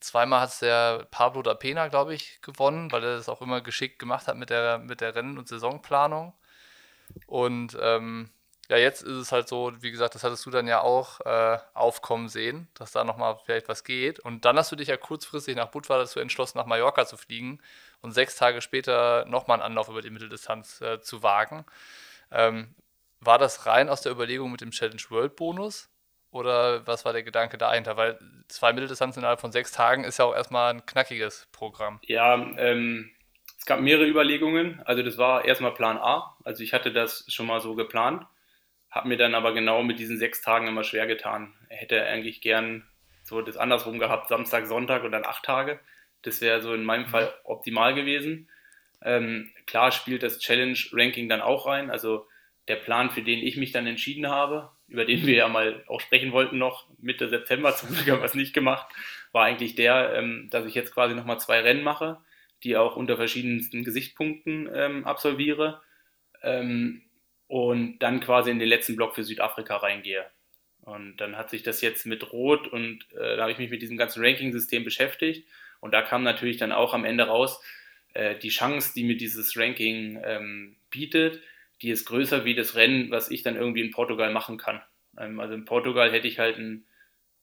zweimal 0.01 0.40
hat 0.40 0.51
es 0.51 0.59
der 0.59 1.07
Pablo 1.11 1.42
da 1.42 1.55
Pena, 1.55 1.88
glaube 1.88 2.14
ich, 2.14 2.40
gewonnen, 2.42 2.92
weil 2.92 3.03
er 3.03 3.16
das 3.16 3.29
auch 3.29 3.40
immer 3.40 3.61
geschickt 3.61 3.99
gemacht 3.99 4.27
hat 4.27 4.37
mit 4.37 4.51
der, 4.51 4.79
mit 4.79 5.01
der 5.01 5.14
Rennen- 5.14 5.38
und 5.38 5.49
Saisonplanung. 5.49 6.35
Und 7.27 7.77
ähm, 7.81 8.31
ja, 8.68 8.76
jetzt 8.76 9.02
ist 9.02 9.16
es 9.16 9.33
halt 9.33 9.48
so, 9.48 9.72
wie 9.81 9.90
gesagt, 9.90 10.14
das 10.14 10.24
hattest 10.24 10.44
du 10.44 10.50
dann 10.50 10.66
ja 10.66 10.83
auch 10.83 11.20
äh, 11.20 11.59
aufkommen 11.72 12.28
sehen, 12.28 12.68
dass 12.74 12.92
da 12.92 13.02
nochmal 13.02 13.38
vielleicht 13.44 13.68
was 13.68 13.83
geht. 13.83 14.20
Und 14.20 14.44
dann 14.44 14.59
hast 14.59 14.70
du 14.70 14.76
dich 14.76 14.88
ja 14.88 14.98
kurzfristig 14.98 15.57
nach 15.57 15.70
Budva 15.70 15.96
dazu 15.96 16.20
entschlossen, 16.20 16.59
nach 16.59 16.66
Mallorca 16.66 17.07
zu 17.07 17.16
fliegen 17.16 17.61
und 18.02 18.12
sechs 18.12 18.37
Tage 18.37 18.61
später 18.61 19.24
nochmal 19.26 19.57
einen 19.57 19.64
Anlauf 19.64 19.88
über 19.88 20.02
die 20.02 20.11
Mitteldistanz 20.11 20.83
äh, 20.83 21.00
zu 21.00 21.22
wagen. 21.22 21.64
Ähm, 22.31 22.74
war 23.20 23.38
das 23.38 23.64
rein 23.66 23.88
aus 23.88 24.02
der 24.02 24.12
Überlegung 24.12 24.52
mit 24.52 24.61
dem 24.61 24.70
Challenge 24.70 25.02
World 25.09 25.35
Bonus? 25.37 25.88
Oder 26.31 26.87
was 26.87 27.07
war 27.07 27.14
der 27.14 27.22
Gedanke 27.22 27.57
dahinter? 27.57 27.96
Weil 27.96 28.18
zwei 28.48 28.74
Mitteldistanzen 28.74 29.20
innerhalb 29.20 29.40
von 29.40 29.50
sechs 29.50 29.72
Tagen 29.72 30.04
ist 30.04 30.18
ja 30.18 30.26
auch 30.26 30.35
erstmal 30.35 30.74
ein 30.74 30.85
knackiges 30.85 31.48
Programm. 31.52 32.00
Ja, 32.02 32.35
ähm, 32.35 33.11
es 33.57 33.64
gab 33.64 33.81
mehrere 33.81 34.07
Überlegungen. 34.07 34.83
Also 34.85 35.02
das 35.02 35.16
war 35.16 35.46
erstmal 35.46 35.72
Plan 35.72 35.96
A. 35.96 36.37
Also 36.44 36.62
ich 36.62 36.74
hatte 36.74 36.92
das 36.92 37.24
schon 37.28 37.46
mal 37.46 37.61
so 37.61 37.74
geplant, 37.74 38.26
habe 38.90 39.09
mir 39.09 39.16
dann 39.16 39.35
aber 39.35 39.53
genau 39.53 39.83
mit 39.83 39.98
diesen 39.98 40.18
sechs 40.18 40.42
Tagen 40.42 40.66
immer 40.66 40.85
schwer 40.85 41.07
getan. 41.07 41.55
Er 41.68 41.79
hätte 41.79 42.05
eigentlich 42.05 42.40
gern 42.40 42.87
so 43.22 43.42
das 43.42 43.57
andersrum 43.57 43.98
gehabt, 43.98 44.29
Samstag, 44.29 44.66
Sonntag 44.66 45.05
und 45.05 45.12
dann 45.12 45.24
acht 45.24 45.44
Tage. 45.44 45.81
Das 46.22 46.40
wäre 46.40 46.62
so 46.62 46.72
in 46.74 46.85
meinem 46.85 47.03
mhm. 47.03 47.09
Fall 47.09 47.35
optimal 47.44 47.94
gewesen. 47.94 48.48
Ähm, 49.03 49.51
klar 49.66 49.92
spielt 49.92 50.22
das 50.22 50.38
Challenge-Ranking 50.38 51.29
dann 51.29 51.40
auch 51.40 51.66
rein. 51.66 51.90
Also 51.90 52.27
der 52.66 52.77
Plan, 52.77 53.11
für 53.11 53.22
den 53.22 53.40
ich 53.40 53.57
mich 53.57 53.72
dann 53.72 53.87
entschieden 53.87 54.29
habe, 54.29 54.70
über 54.88 55.05
den 55.05 55.27
wir 55.27 55.35
ja 55.35 55.48
mal 55.48 55.85
auch 55.87 56.01
sprechen 56.01 56.33
wollten 56.33 56.59
noch 56.59 56.88
Mitte 56.98 57.29
September, 57.29 57.74
zum 57.74 57.90
Glück 57.90 58.09
haben 58.11 58.20
wir 58.20 58.24
es 58.24 58.35
nicht 58.35 58.55
gemacht, 58.55 58.88
war 59.33 59.44
eigentlich 59.44 59.74
der, 59.74 60.14
ähm, 60.14 60.48
dass 60.51 60.64
ich 60.64 60.74
jetzt 60.74 60.94
quasi 60.94 61.14
nochmal 61.14 61.38
zwei 61.38 61.61
Rennen 61.61 61.85
mache, 61.85 62.18
die 62.64 62.77
auch 62.77 62.96
unter 62.96 63.16
verschiedensten 63.16 63.85
Gesichtspunkten 63.85 64.68
ähm, 64.74 65.05
absolviere 65.05 65.81
ähm, 66.42 67.03
und 67.48 67.98
dann 67.98 68.20
quasi 68.20 68.50
in 68.50 68.58
den 68.58 68.68
letzten 68.68 68.94
Block 68.94 69.14
für 69.14 69.24
Südafrika 69.24 69.76
reingehe. 69.76 70.26
Und 70.82 71.16
dann 71.16 71.37
hat 71.37 71.50
sich 71.50 71.62
das 71.62 71.80
jetzt 71.80 72.06
mit 72.06 72.32
Rot 72.32 72.68
und 72.68 73.04
äh, 73.12 73.37
da 73.37 73.42
habe 73.42 73.52
ich 73.52 73.58
mich 73.58 73.70
mit 73.70 73.82
diesem 73.82 73.96
ganzen 73.96 74.24
Ranking-System 74.24 74.84
beschäftigt 74.84 75.46
und 75.80 75.92
da 75.92 76.02
kam 76.02 76.22
natürlich 76.22 76.56
dann 76.56 76.72
auch 76.72 76.94
am 76.94 77.04
Ende 77.04 77.24
raus, 77.24 77.62
äh, 78.14 78.37
die 78.37 78.48
Chance, 78.48 78.92
die 78.94 79.04
mir 79.04 79.16
dieses 79.16 79.56
Ranking 79.56 80.20
ähm, 80.24 80.76
bietet, 80.90 81.42
die 81.82 81.90
ist 81.90 82.06
größer 82.06 82.44
wie 82.44 82.54
das 82.54 82.74
Rennen, 82.74 83.11
was 83.11 83.30
ich 83.30 83.42
dann 83.42 83.56
irgendwie 83.56 83.82
in 83.82 83.90
Portugal 83.90 84.32
machen 84.32 84.56
kann. 84.56 84.80
Ähm, 85.18 85.40
also 85.40 85.54
in 85.54 85.64
Portugal 85.64 86.11
hätte 86.11 86.28
ich 86.28 86.38
halt 86.38 86.58
ein, 86.58 86.87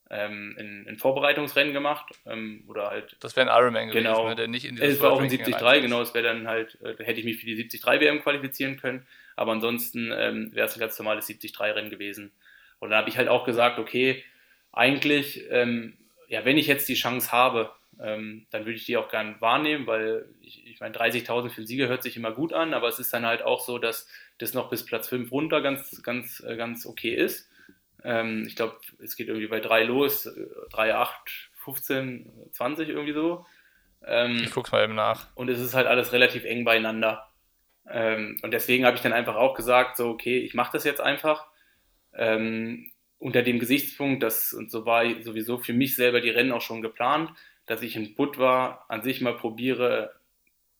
ähm, 0.09 0.55
ein, 0.59 0.85
ein 0.87 0.97
Vorbereitungsrennen 0.97 1.73
gemacht 1.73 2.13
ähm, 2.25 2.63
oder 2.67 2.89
halt. 2.89 3.15
Das 3.19 3.35
wäre 3.35 3.49
ein 3.49 3.57
Ironman 3.57 3.89
gewesen, 3.89 4.03
genau, 4.03 4.29
ne, 4.29 4.35
der 4.35 4.47
nicht 4.47 4.65
in 4.65 4.75
dieses 4.75 4.95
Es 4.95 5.01
war 5.01 5.11
auch 5.11 5.21
ein 5.21 5.29
73, 5.29 5.81
genau, 5.81 6.01
es 6.01 6.13
wäre 6.13 6.25
dann 6.25 6.47
halt, 6.47 6.77
äh, 6.81 7.03
hätte 7.03 7.19
ich 7.19 7.25
mich 7.25 7.37
für 7.37 7.45
die 7.45 7.55
73 7.55 8.01
WM 8.01 8.21
qualifizieren 8.21 8.77
können, 8.77 9.05
aber 9.35 9.53
ansonsten 9.53 10.11
ähm, 10.13 10.53
wäre 10.53 10.67
es 10.67 10.75
ein 10.75 10.79
ganz 10.79 10.97
normales 10.97 11.27
73 11.27 11.59
Rennen 11.59 11.89
gewesen. 11.89 12.31
Und 12.79 12.89
da 12.89 12.97
habe 12.97 13.09
ich 13.09 13.17
halt 13.17 13.29
auch 13.29 13.45
gesagt, 13.45 13.79
okay, 13.79 14.23
eigentlich, 14.71 15.45
ähm, 15.49 15.97
ja, 16.27 16.45
wenn 16.45 16.57
ich 16.57 16.67
jetzt 16.67 16.89
die 16.89 16.95
Chance 16.95 17.31
habe, 17.31 17.71
ähm, 17.99 18.45
dann 18.51 18.65
würde 18.65 18.77
ich 18.77 18.85
die 18.85 18.97
auch 18.97 19.09
gerne 19.09 19.39
wahrnehmen, 19.39 19.87
weil 19.87 20.27
ich, 20.41 20.65
ich 20.67 20.79
meine, 20.79 20.95
30.000 20.95 21.49
für 21.49 21.61
den 21.61 21.67
Sieger 21.67 21.87
hört 21.87 22.03
sich 22.03 22.17
immer 22.17 22.31
gut 22.31 22.51
an, 22.51 22.73
aber 22.73 22.87
es 22.87 22.99
ist 22.99 23.13
dann 23.13 23.25
halt 23.25 23.41
auch 23.41 23.61
so, 23.61 23.77
dass 23.77 24.07
das 24.37 24.53
noch 24.53 24.69
bis 24.69 24.85
Platz 24.85 25.07
5 25.07 25.31
runter 25.31 25.61
ganz, 25.61 26.01
ganz, 26.03 26.41
äh, 26.45 26.57
ganz 26.57 26.85
okay 26.85 27.13
ist. 27.13 27.49
Ähm, 28.03 28.45
ich 28.47 28.55
glaube, 28.55 28.77
es 29.01 29.15
geht 29.15 29.27
irgendwie 29.27 29.47
bei 29.47 29.59
3 29.59 29.83
los, 29.83 30.29
3, 30.71 30.95
8, 30.95 31.49
15, 31.63 32.31
20 32.51 32.89
irgendwie 32.89 33.13
so. 33.13 33.45
Ähm, 34.05 34.41
ich 34.43 34.51
guck's 34.51 34.71
mal 34.71 34.83
eben 34.83 34.95
nach. 34.95 35.27
Und 35.35 35.49
es 35.49 35.59
ist 35.59 35.73
halt 35.73 35.87
alles 35.87 36.11
relativ 36.11 36.43
eng 36.43 36.65
beieinander. 36.65 37.31
Ähm, 37.89 38.39
und 38.41 38.51
deswegen 38.51 38.85
habe 38.85 38.95
ich 38.95 39.03
dann 39.03 39.13
einfach 39.13 39.35
auch 39.35 39.55
gesagt, 39.55 39.97
so, 39.97 40.09
okay, 40.09 40.39
ich 40.39 40.53
mache 40.53 40.73
das 40.73 40.83
jetzt 40.83 41.01
einfach. 41.01 41.47
Ähm, 42.13 42.91
unter 43.17 43.41
dem 43.43 43.59
Gesichtspunkt, 43.59 44.23
dass, 44.23 44.53
und 44.53 44.71
so 44.71 44.85
war 44.85 45.03
sowieso 45.21 45.57
für 45.57 45.73
mich 45.73 45.95
selber 45.95 46.21
die 46.21 46.29
Rennen 46.29 46.51
auch 46.51 46.61
schon 46.61 46.81
geplant, 46.81 47.31
dass 47.65 47.81
ich 47.81 47.95
in 47.95 48.15
Budva 48.15 48.85
an 48.87 49.01
sich 49.01 49.21
mal 49.21 49.35
probiere, 49.35 50.19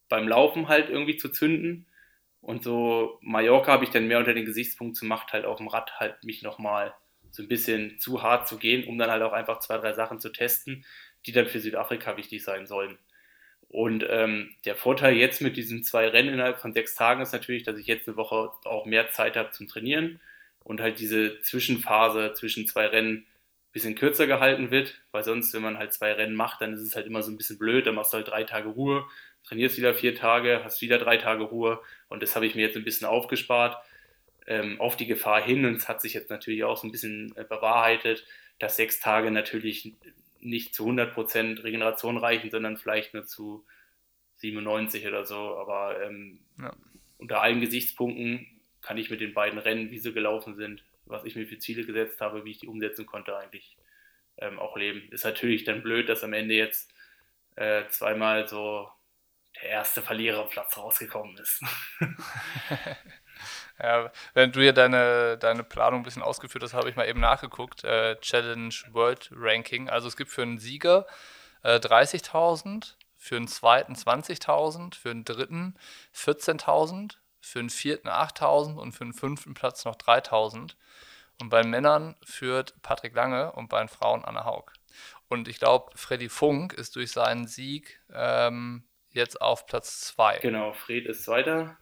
beim 0.09 0.27
Laufen 0.27 0.67
halt 0.67 0.89
irgendwie 0.89 1.17
zu 1.17 1.29
zünden. 1.29 1.87
Und 2.41 2.63
so 2.63 3.17
Mallorca 3.21 3.71
habe 3.71 3.85
ich 3.85 3.89
dann 3.89 4.07
mehr 4.07 4.19
unter 4.19 4.33
den 4.35 4.45
Gesichtspunkt 4.45 4.99
gemacht, 4.99 5.33
halt 5.33 5.45
auf 5.45 5.57
dem 5.57 5.67
Rad 5.67 5.99
halt 5.99 6.23
mich 6.23 6.43
nochmal 6.43 6.93
so 7.31 7.41
ein 7.41 7.49
bisschen 7.49 7.97
zu 7.99 8.21
hart 8.21 8.47
zu 8.47 8.57
gehen, 8.57 8.87
um 8.87 8.97
dann 8.97 9.09
halt 9.09 9.23
auch 9.23 9.33
einfach 9.33 9.59
zwei, 9.59 9.77
drei 9.77 9.93
Sachen 9.93 10.19
zu 10.19 10.29
testen, 10.29 10.85
die 11.25 11.31
dann 11.31 11.47
für 11.47 11.59
Südafrika 11.59 12.17
wichtig 12.17 12.43
sein 12.43 12.67
sollen. 12.67 12.99
Und 13.69 14.05
ähm, 14.09 14.55
der 14.65 14.75
Vorteil 14.75 15.15
jetzt 15.15 15.41
mit 15.41 15.57
diesen 15.57 15.83
zwei 15.83 16.07
Rennen 16.07 16.33
innerhalb 16.33 16.59
von 16.59 16.73
sechs 16.73 16.95
Tagen 16.95 17.21
ist 17.21 17.33
natürlich, 17.33 17.63
dass 17.63 17.77
ich 17.77 17.87
jetzt 17.87 18.07
eine 18.07 18.17
Woche 18.17 18.51
auch 18.63 18.85
mehr 18.85 19.09
Zeit 19.11 19.35
habe 19.35 19.51
zum 19.51 19.67
Trainieren 19.67 20.19
und 20.63 20.81
halt 20.81 20.99
diese 20.99 21.39
Zwischenphase 21.41 22.33
zwischen 22.33 22.67
zwei 22.67 22.87
Rennen 22.87 23.25
bisschen 23.75 23.95
kürzer 23.95 24.25
gehalten 24.25 24.71
wird, 24.71 25.01
weil 25.11 25.25
sonst, 25.25 25.53
wenn 25.53 25.61
man 25.61 25.77
halt 25.77 25.91
zwei 25.91 26.13
Rennen 26.13 26.33
macht, 26.33 26.61
dann 26.61 26.71
ist 26.73 26.79
es 26.79 26.95
halt 26.95 27.07
immer 27.07 27.21
so 27.21 27.29
ein 27.29 27.35
bisschen 27.35 27.57
blöd, 27.57 27.85
dann 27.85 27.95
machst 27.95 28.13
du 28.13 28.17
halt 28.17 28.29
drei 28.29 28.45
Tage 28.45 28.69
Ruhe, 28.69 29.05
trainierst 29.43 29.77
wieder 29.77 29.93
vier 29.93 30.15
Tage, 30.15 30.61
hast 30.63 30.81
wieder 30.81 30.97
drei 30.97 31.17
Tage 31.17 31.43
Ruhe 31.43 31.81
und 32.07 32.23
das 32.23 32.37
habe 32.37 32.45
ich 32.45 32.55
mir 32.55 32.61
jetzt 32.61 32.77
ein 32.77 32.85
bisschen 32.85 33.05
aufgespart 33.05 33.75
ähm, 34.47 34.79
auf 34.79 34.95
die 34.95 35.07
Gefahr 35.07 35.41
hin 35.41 35.65
und 35.65 35.75
es 35.75 35.89
hat 35.89 35.99
sich 35.99 36.13
jetzt 36.13 36.29
natürlich 36.29 36.63
auch 36.63 36.77
so 36.77 36.87
ein 36.87 36.93
bisschen 36.93 37.35
äh, 37.35 37.43
bewahrheitet, 37.43 38.25
dass 38.59 38.77
sechs 38.77 39.01
Tage 39.01 39.29
natürlich 39.29 39.93
nicht 40.45 40.75
zu 40.75 40.87
100% 40.87 41.63
Regeneration 41.63 42.17
reichen, 42.17 42.51
sondern 42.51 42.77
vielleicht 42.77 43.13
nur 43.13 43.25
zu 43.25 43.65
97 44.37 45.07
oder 45.07 45.25
so, 45.25 45.57
aber 45.57 46.01
ähm, 46.01 46.45
ja. 46.59 46.75
unter 47.17 47.41
allen 47.41 47.61
Gesichtspunkten 47.61 48.47
kann 48.81 48.97
ich 48.97 49.09
mit 49.09 49.21
den 49.21 49.33
beiden 49.33 49.57
Rennen, 49.57 49.89
wie 49.91 49.99
sie 49.99 50.13
gelaufen 50.13 50.55
sind, 50.55 50.83
was 51.05 51.25
ich 51.25 51.35
mir 51.35 51.47
für 51.47 51.57
Ziele 51.57 51.85
gesetzt 51.85 52.21
habe, 52.21 52.45
wie 52.45 52.51
ich 52.51 52.59
die 52.59 52.67
umsetzen 52.67 53.05
konnte, 53.05 53.35
eigentlich 53.37 53.77
ähm, 54.37 54.59
auch 54.59 54.77
leben. 54.77 55.09
Ist 55.11 55.23
natürlich 55.23 55.63
dann 55.63 55.81
blöd, 55.81 56.09
dass 56.09 56.23
am 56.23 56.33
Ende 56.33 56.55
jetzt 56.55 56.93
äh, 57.55 57.87
zweimal 57.89 58.47
so 58.47 58.89
der 59.55 59.69
erste 59.69 60.01
Verliererplatz 60.01 60.77
rausgekommen 60.77 61.37
ist. 61.37 61.63
ja, 63.81 64.11
wenn 64.33 64.51
du 64.51 64.61
hier 64.61 64.73
deine, 64.73 65.37
deine 65.37 65.63
Planung 65.63 66.01
ein 66.01 66.03
bisschen 66.03 66.23
ausgeführt 66.23 66.63
hast, 66.63 66.73
habe 66.73 66.89
ich 66.89 66.95
mal 66.95 67.07
eben 67.07 67.19
nachgeguckt. 67.19 67.83
Äh, 67.83 68.17
Challenge 68.21 68.73
World 68.91 69.29
Ranking. 69.35 69.89
Also 69.89 70.07
es 70.07 70.15
gibt 70.15 70.31
für 70.31 70.43
einen 70.43 70.59
Sieger 70.59 71.05
äh, 71.63 71.77
30.000, 71.77 72.93
für 73.17 73.35
einen 73.35 73.47
zweiten 73.47 73.93
20.000, 73.93 74.95
für 74.95 75.11
einen 75.11 75.25
dritten 75.25 75.75
14.000, 76.15 77.17
für 77.41 77.59
einen 77.59 77.69
vierten 77.69 78.07
8.000 78.07 78.75
und 78.75 78.93
für 78.93 79.03
den 79.03 79.13
fünften 79.13 79.53
Platz 79.53 79.83
noch 79.83 79.95
3.000. 79.95 80.75
Und 81.41 81.49
bei 81.49 81.63
Männern 81.63 82.15
führt 82.23 82.81
Patrick 82.81 83.13
Lange 83.13 83.51
und 83.51 83.67
bei 83.67 83.79
den 83.79 83.89
Frauen 83.89 84.23
Anna 84.23 84.45
Haug. 84.45 84.71
Und 85.27 85.47
ich 85.47 85.59
glaube, 85.59 85.91
Freddy 85.97 86.29
Funk 86.29 86.73
ist 86.73 86.95
durch 86.95 87.11
seinen 87.11 87.47
Sieg 87.47 87.99
ähm, 88.13 88.87
jetzt 89.09 89.41
auf 89.41 89.65
Platz 89.65 90.01
2. 90.01 90.39
Genau, 90.39 90.71
Fred 90.73 91.07
ist 91.07 91.23
Zweiter. 91.23 91.77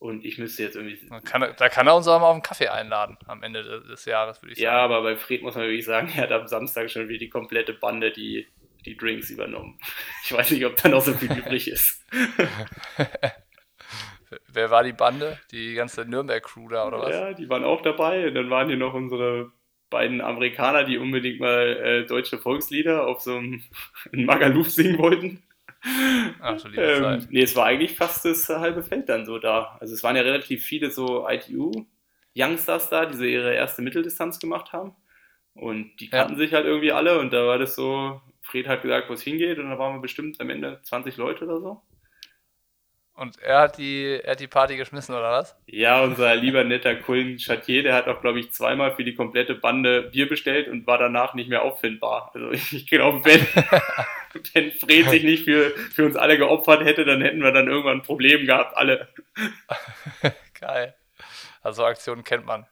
Und 0.00 0.24
ich 0.24 0.38
müsste 0.38 0.62
jetzt 0.62 0.76
irgendwie. 0.76 0.98
Da 1.10 1.20
kann, 1.20 1.42
er, 1.42 1.52
da 1.52 1.68
kann 1.68 1.86
er 1.86 1.94
uns 1.94 2.08
auch 2.08 2.18
mal 2.18 2.28
auf 2.28 2.32
einen 2.32 2.42
Kaffee 2.42 2.68
einladen 2.68 3.18
am 3.26 3.42
Ende 3.42 3.82
des 3.82 4.06
Jahres, 4.06 4.40
würde 4.40 4.54
ich 4.54 4.58
sagen. 4.58 4.64
Ja, 4.64 4.82
aber 4.82 5.02
bei 5.02 5.14
Fred 5.14 5.42
muss 5.42 5.56
man 5.56 5.64
wirklich 5.64 5.84
sagen, 5.84 6.10
er 6.16 6.22
hat 6.22 6.32
am 6.32 6.46
Samstag 6.46 6.90
schon 6.90 7.08
wieder 7.08 7.18
die 7.18 7.28
komplette 7.28 7.74
Bande 7.74 8.10
die, 8.10 8.46
die 8.86 8.96
Drinks 8.96 9.28
übernommen. 9.28 9.78
Ich 10.24 10.32
weiß 10.32 10.52
nicht, 10.52 10.64
ob 10.64 10.76
da 10.76 10.88
noch 10.88 11.02
so 11.02 11.12
viel 11.12 11.30
übrig 11.30 11.68
ist. 11.68 12.02
Wer 14.48 14.70
war 14.70 14.84
die 14.84 14.92
Bande? 14.92 15.38
Die 15.50 15.74
ganze 15.74 16.06
Nürnberg-Crew 16.06 16.68
da, 16.68 16.86
oder 16.86 17.00
was? 17.00 17.10
Ja, 17.10 17.34
die 17.34 17.48
waren 17.48 17.64
auch 17.64 17.82
dabei. 17.82 18.28
Und 18.28 18.34
dann 18.34 18.48
waren 18.48 18.68
hier 18.68 18.76
noch 18.76 18.94
unsere 18.94 19.52
beiden 19.90 20.20
Amerikaner, 20.20 20.84
die 20.84 20.96
unbedingt 20.96 21.40
mal 21.40 21.76
äh, 21.76 22.06
deutsche 22.06 22.38
Volkslieder 22.38 23.06
auf 23.06 23.20
so 23.20 23.36
einem 23.36 23.64
Magaluf 24.12 24.70
singen 24.70 24.98
wollten. 24.98 25.42
Ach, 26.40 26.64
liebe 26.64 26.82
ähm, 26.82 27.02
Zeit. 27.02 27.26
Nee, 27.30 27.42
es 27.42 27.56
war 27.56 27.66
eigentlich 27.66 27.96
fast 27.96 28.24
das 28.24 28.48
halbe 28.48 28.82
Feld 28.82 29.08
dann 29.08 29.24
so 29.24 29.38
da. 29.38 29.76
Also 29.80 29.94
es 29.94 30.02
waren 30.02 30.16
ja 30.16 30.22
relativ 30.22 30.64
viele 30.64 30.90
so 30.90 31.26
ITU-Youngsters 31.28 32.90
da, 32.90 33.06
die 33.06 33.16
so 33.16 33.24
ihre 33.24 33.54
erste 33.54 33.82
Mitteldistanz 33.82 34.38
gemacht 34.38 34.72
haben. 34.72 34.94
Und 35.54 35.96
die 36.00 36.08
kannten 36.08 36.34
ja. 36.34 36.38
sich 36.38 36.52
halt 36.54 36.66
irgendwie 36.66 36.92
alle 36.92 37.18
und 37.18 37.32
da 37.32 37.46
war 37.46 37.58
das 37.58 37.74
so, 37.74 38.20
Fred 38.40 38.68
hat 38.68 38.82
gesagt, 38.82 39.08
wo 39.08 39.14
es 39.14 39.22
hingeht 39.22 39.58
und 39.58 39.68
da 39.68 39.78
waren 39.78 39.96
wir 39.96 40.00
bestimmt 40.00 40.40
am 40.40 40.50
Ende 40.50 40.80
20 40.82 41.16
Leute 41.16 41.44
oder 41.44 41.60
so. 41.60 41.82
Und 43.20 43.38
er 43.42 43.60
hat 43.60 43.76
die, 43.76 44.18
er 44.24 44.30
hat 44.30 44.40
die 44.40 44.46
Party 44.46 44.78
geschmissen, 44.78 45.14
oder 45.14 45.30
was? 45.30 45.54
Ja, 45.66 46.00
unser 46.00 46.34
lieber 46.34 46.64
netter 46.64 46.96
Kullen 46.96 47.38
Chatier, 47.38 47.82
der 47.82 47.94
hat 47.94 48.08
auch, 48.08 48.22
glaube 48.22 48.40
ich, 48.40 48.50
zweimal 48.52 48.96
für 48.96 49.04
die 49.04 49.14
komplette 49.14 49.54
Bande 49.54 50.04
Bier 50.04 50.26
bestellt 50.26 50.68
und 50.68 50.86
war 50.86 50.96
danach 50.96 51.34
nicht 51.34 51.50
mehr 51.50 51.60
auffindbar. 51.60 52.30
Also 52.32 52.50
ich 52.52 52.86
glaube, 52.86 53.22
wenn, 53.26 53.46
wenn 54.54 54.72
Fred 54.72 55.10
sich 55.10 55.22
nicht 55.22 55.44
für, 55.44 55.68
für 55.68 56.06
uns 56.06 56.16
alle 56.16 56.38
geopfert 56.38 56.82
hätte, 56.82 57.04
dann 57.04 57.20
hätten 57.20 57.42
wir 57.42 57.52
dann 57.52 57.68
irgendwann 57.68 57.98
ein 57.98 58.02
Problem 58.02 58.46
gehabt, 58.46 58.74
alle. 58.74 59.08
Geil. 60.58 60.94
Also 61.60 61.84
Aktionen 61.84 62.24
kennt 62.24 62.46
man. 62.46 62.66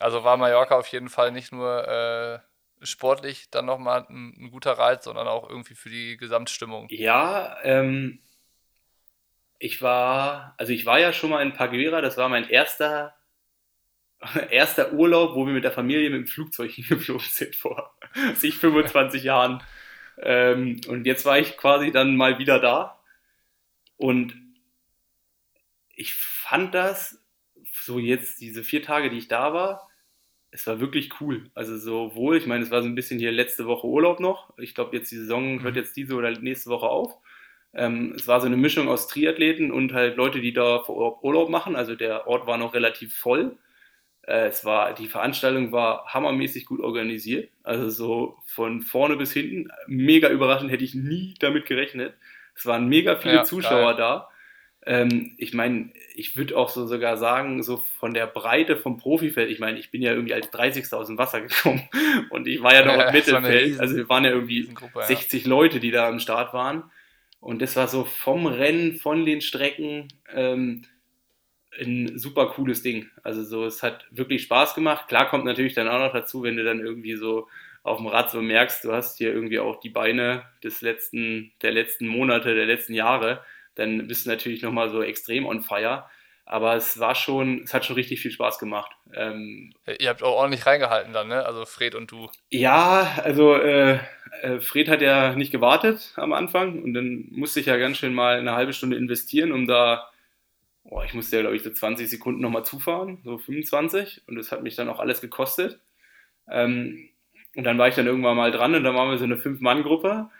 Also 0.00 0.22
war 0.22 0.36
Mallorca 0.36 0.76
auf 0.76 0.88
jeden 0.88 1.08
Fall 1.08 1.32
nicht 1.32 1.50
nur 1.50 1.88
äh, 1.88 2.40
sportlich 2.84 3.48
dann 3.50 3.64
nochmal 3.64 4.04
ein, 4.10 4.34
ein 4.38 4.50
guter 4.50 4.72
Reiz, 4.72 5.04
sondern 5.04 5.28
auch 5.28 5.48
irgendwie 5.48 5.76
für 5.76 5.88
die 5.88 6.18
Gesamtstimmung. 6.18 6.88
Ja, 6.90 7.56
ähm, 7.62 8.20
ich 9.60 9.82
war, 9.82 10.54
also 10.56 10.72
ich 10.72 10.86
war 10.86 10.98
ja 10.98 11.12
schon 11.12 11.30
mal 11.30 11.42
in 11.42 11.52
Paguera, 11.52 12.00
das 12.00 12.16
war 12.16 12.28
mein 12.28 12.48
erster, 12.48 13.14
erster 14.50 14.92
Urlaub, 14.94 15.36
wo 15.36 15.46
wir 15.46 15.52
mit 15.52 15.64
der 15.64 15.70
Familie 15.70 16.10
mit 16.10 16.20
dem 16.20 16.26
Flugzeug 16.26 16.70
hingeflogen 16.74 17.26
sind 17.28 17.54
vor 17.54 17.94
sich 18.34 18.56
25 18.56 19.22
Jahren. 19.22 19.62
Ähm, 20.18 20.80
und 20.88 21.06
jetzt 21.06 21.24
war 21.26 21.38
ich 21.38 21.56
quasi 21.56 21.92
dann 21.92 22.16
mal 22.16 22.38
wieder 22.38 22.58
da. 22.58 22.98
Und 23.96 24.34
ich 25.94 26.14
fand 26.14 26.74
das, 26.74 27.22
so 27.72 27.98
jetzt 27.98 28.40
diese 28.40 28.64
vier 28.64 28.82
Tage, 28.82 29.10
die 29.10 29.18
ich 29.18 29.28
da 29.28 29.52
war, 29.52 29.90
es 30.50 30.66
war 30.66 30.80
wirklich 30.80 31.20
cool. 31.20 31.50
Also 31.54 31.76
sowohl, 31.78 32.38
ich 32.38 32.46
meine, 32.46 32.64
es 32.64 32.70
war 32.70 32.82
so 32.82 32.88
ein 32.88 32.94
bisschen 32.94 33.18
hier 33.18 33.30
letzte 33.30 33.66
Woche 33.66 33.86
Urlaub 33.86 34.20
noch. 34.20 34.56
Ich 34.58 34.74
glaube, 34.74 34.96
jetzt 34.96 35.12
die 35.12 35.16
Saison 35.16 35.62
hört 35.62 35.74
mhm. 35.74 35.80
jetzt 35.80 35.96
diese 35.96 36.14
oder 36.14 36.30
nächste 36.30 36.70
Woche 36.70 36.88
auf. 36.88 37.18
Ähm, 37.72 38.14
es 38.16 38.26
war 38.26 38.40
so 38.40 38.46
eine 38.46 38.56
Mischung 38.56 38.88
aus 38.88 39.06
Triathleten 39.08 39.70
und 39.70 39.92
halt 39.92 40.16
Leute, 40.16 40.40
die 40.40 40.52
da 40.52 40.82
Urlaub 40.88 41.48
machen. 41.48 41.76
Also 41.76 41.94
der 41.94 42.26
Ort 42.26 42.46
war 42.46 42.56
noch 42.56 42.74
relativ 42.74 43.16
voll. 43.16 43.56
Äh, 44.22 44.48
es 44.48 44.64
war, 44.64 44.94
die 44.94 45.06
Veranstaltung 45.06 45.72
war 45.72 46.06
hammermäßig 46.06 46.66
gut 46.66 46.80
organisiert. 46.80 47.50
Also 47.62 47.90
so 47.90 48.38
von 48.46 48.82
vorne 48.82 49.16
bis 49.16 49.32
hinten. 49.32 49.70
Mega 49.86 50.28
überraschend, 50.28 50.70
hätte 50.70 50.84
ich 50.84 50.94
nie 50.94 51.34
damit 51.38 51.66
gerechnet. 51.66 52.14
Es 52.54 52.66
waren 52.66 52.88
mega 52.88 53.16
viele 53.16 53.36
ja, 53.36 53.44
Zuschauer 53.44 53.94
geil. 53.94 53.96
da. 53.96 54.28
Ähm, 54.86 55.34
ich 55.36 55.52
meine, 55.52 55.92
ich 56.14 56.36
würde 56.36 56.56
auch 56.56 56.70
so 56.70 56.86
sogar 56.86 57.18
sagen, 57.18 57.62
so 57.62 57.76
von 57.76 58.14
der 58.14 58.26
Breite 58.26 58.76
vom 58.76 58.96
Profifeld, 58.96 59.50
ich 59.50 59.58
meine, 59.58 59.78
ich 59.78 59.90
bin 59.90 60.00
ja 60.00 60.12
irgendwie 60.12 60.32
als 60.32 60.50
30. 60.50 60.90
aus 60.94 61.06
dem 61.06 61.18
Wasser 61.18 61.42
gekommen 61.42 61.86
und 62.30 62.48
ich 62.48 62.62
war 62.62 62.74
ja 62.74 62.84
noch 62.84 63.06
im 63.06 63.12
Mittelfeld. 63.12 63.66
Riesen, 63.66 63.80
also 63.80 63.96
wir 63.96 64.08
waren 64.08 64.24
ja 64.24 64.30
irgendwie 64.30 64.68
60 65.06 65.44
ja. 65.44 65.48
Leute, 65.48 65.80
die 65.80 65.90
da 65.90 66.08
am 66.08 66.18
Start 66.18 66.54
waren. 66.54 66.84
Und 67.40 67.62
das 67.62 67.76
war 67.76 67.88
so 67.88 68.04
vom 68.04 68.46
Rennen, 68.46 68.94
von 68.94 69.24
den 69.24 69.40
Strecken 69.40 70.08
ähm, 70.32 70.84
ein 71.80 72.18
super 72.18 72.48
cooles 72.50 72.82
Ding. 72.82 73.08
Also 73.22 73.42
so, 73.42 73.64
es 73.64 73.82
hat 73.82 74.06
wirklich 74.10 74.42
Spaß 74.42 74.74
gemacht. 74.74 75.08
Klar 75.08 75.28
kommt 75.28 75.44
natürlich 75.44 75.74
dann 75.74 75.88
auch 75.88 75.98
noch 75.98 76.12
dazu, 76.12 76.42
wenn 76.42 76.56
du 76.56 76.64
dann 76.64 76.80
irgendwie 76.80 77.14
so 77.14 77.48
auf 77.82 77.98
dem 77.98 78.08
Rad 78.08 78.30
so 78.30 78.42
merkst, 78.42 78.84
du 78.84 78.92
hast 78.92 79.18
hier 79.18 79.32
irgendwie 79.32 79.58
auch 79.58 79.80
die 79.80 79.88
Beine 79.88 80.44
des 80.62 80.82
letzten, 80.82 81.52
der 81.62 81.72
letzten 81.72 82.06
Monate, 82.06 82.54
der 82.54 82.66
letzten 82.66 82.92
Jahre, 82.92 83.42
dann 83.74 84.06
bist 84.06 84.26
du 84.26 84.30
natürlich 84.30 84.62
nochmal 84.62 84.90
so 84.90 85.02
extrem 85.02 85.46
on 85.46 85.62
fire. 85.62 86.04
Aber 86.44 86.74
es 86.74 86.98
war 86.98 87.14
schon, 87.14 87.62
es 87.62 87.72
hat 87.72 87.84
schon 87.84 87.94
richtig 87.94 88.20
viel 88.20 88.32
Spaß 88.32 88.58
gemacht. 88.58 88.90
Ähm, 89.14 89.72
Ihr 90.00 90.08
habt 90.08 90.22
auch 90.22 90.34
ordentlich 90.34 90.66
reingehalten 90.66 91.12
dann, 91.12 91.28
ne? 91.28 91.46
Also 91.46 91.64
Fred 91.64 91.94
und 91.94 92.10
du. 92.10 92.28
Ja, 92.50 93.20
also 93.22 93.54
äh, 93.54 94.00
Fred 94.60 94.88
hat 94.88 95.02
ja 95.02 95.34
nicht 95.34 95.52
gewartet 95.52 96.12
am 96.16 96.32
Anfang 96.32 96.82
und 96.82 96.94
dann 96.94 97.26
musste 97.30 97.60
ich 97.60 97.66
ja 97.66 97.76
ganz 97.76 97.98
schön 97.98 98.14
mal 98.14 98.38
eine 98.38 98.52
halbe 98.54 98.72
Stunde 98.72 98.96
investieren, 98.96 99.52
um 99.52 99.66
da, 99.66 100.10
oh, 100.84 101.02
ich 101.04 101.14
musste 101.14 101.36
ja 101.36 101.42
glaube 101.42 101.56
ich 101.56 101.62
so 101.62 101.70
20 101.70 102.08
Sekunden 102.08 102.40
nochmal 102.40 102.64
zufahren, 102.64 103.18
so 103.24 103.38
25 103.38 104.22
und 104.26 104.36
das 104.36 104.52
hat 104.52 104.62
mich 104.62 104.76
dann 104.76 104.88
auch 104.88 105.00
alles 105.00 105.20
gekostet. 105.20 105.80
Ähm, 106.48 107.10
und 107.56 107.64
dann 107.64 107.78
war 107.78 107.88
ich 107.88 107.94
dann 107.94 108.06
irgendwann 108.06 108.36
mal 108.36 108.52
dran 108.52 108.74
und 108.74 108.84
dann 108.84 108.94
waren 108.94 109.10
wir 109.10 109.18
so 109.18 109.24
eine 109.24 109.36
Fünf-Mann-Gruppe 109.36 110.30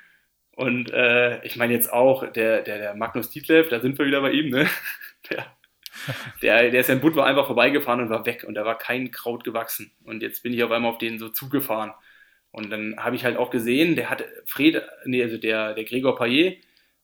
und 0.60 0.90
äh, 0.92 1.42
ich 1.44 1.56
meine 1.56 1.72
jetzt 1.72 1.92
auch, 1.92 2.30
der, 2.32 2.62
der, 2.62 2.78
der 2.78 2.94
Magnus 2.94 3.30
Dietlev, 3.30 3.70
da 3.70 3.80
sind 3.80 3.98
wir 3.98 4.06
wieder 4.06 4.20
bei 4.20 4.32
ihm, 4.32 4.50
ne? 4.50 4.68
Der, 5.30 5.46
der, 6.42 6.70
der 6.70 6.80
ist 6.80 6.88
ja 6.88 6.94
in 6.94 7.00
Budva 7.00 7.24
einfach 7.24 7.46
vorbeigefahren 7.46 8.00
und 8.00 8.10
war 8.10 8.24
weg 8.24 8.44
und 8.48 8.54
da 8.54 8.64
war 8.64 8.78
kein 8.78 9.10
Kraut 9.10 9.44
gewachsen. 9.44 9.92
Und 10.04 10.22
jetzt 10.22 10.42
bin 10.42 10.52
ich 10.52 10.62
auf 10.64 10.70
einmal 10.70 10.90
auf 10.90 10.98
den 10.98 11.18
so 11.18 11.28
zugefahren. 11.28 11.92
Und 12.52 12.70
dann 12.70 12.96
habe 12.98 13.16
ich 13.16 13.24
halt 13.24 13.36
auch 13.36 13.50
gesehen, 13.50 13.94
der 13.96 14.10
hat 14.10 14.24
Fred, 14.44 14.82
nee, 15.04 15.22
also 15.22 15.38
der, 15.38 15.74
der 15.74 15.84
Gregor 15.84 16.16
Payet 16.16 16.62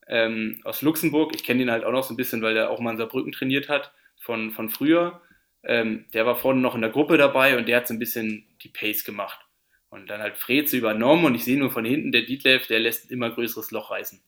ähm, 0.08 0.60
aus 0.64 0.82
Luxemburg, 0.82 1.34
ich 1.34 1.44
kenne 1.44 1.60
den 1.60 1.70
halt 1.70 1.84
auch 1.84 1.92
noch 1.92 2.04
so 2.04 2.14
ein 2.14 2.16
bisschen, 2.16 2.42
weil 2.42 2.54
der 2.54 2.70
auch 2.70 2.80
mal 2.80 2.92
in 2.92 2.96
Saarbrücken 2.96 3.32
trainiert 3.32 3.68
hat 3.68 3.92
von, 4.20 4.50
von 4.52 4.70
früher. 4.70 5.20
Ähm, 5.62 6.06
der 6.14 6.26
war 6.26 6.36
vorne 6.36 6.60
noch 6.60 6.74
in 6.74 6.80
der 6.80 6.90
Gruppe 6.90 7.16
dabei 7.16 7.56
und 7.56 7.68
der 7.68 7.78
hat 7.78 7.88
so 7.88 7.94
ein 7.94 7.98
bisschen 7.98 8.46
die 8.62 8.68
Pace 8.68 9.04
gemacht. 9.04 9.40
Und 9.88 10.10
dann 10.10 10.20
halt 10.20 10.36
Fred 10.36 10.68
so 10.68 10.76
übernommen 10.76 11.24
und 11.24 11.34
ich 11.34 11.44
sehe 11.44 11.58
nur 11.58 11.70
von 11.70 11.84
hinten, 11.84 12.12
der 12.12 12.22
Dietlev, 12.22 12.66
der 12.66 12.80
lässt 12.80 13.10
immer 13.10 13.30
größeres 13.30 13.70
Loch 13.70 13.90
reißen. 13.90 14.20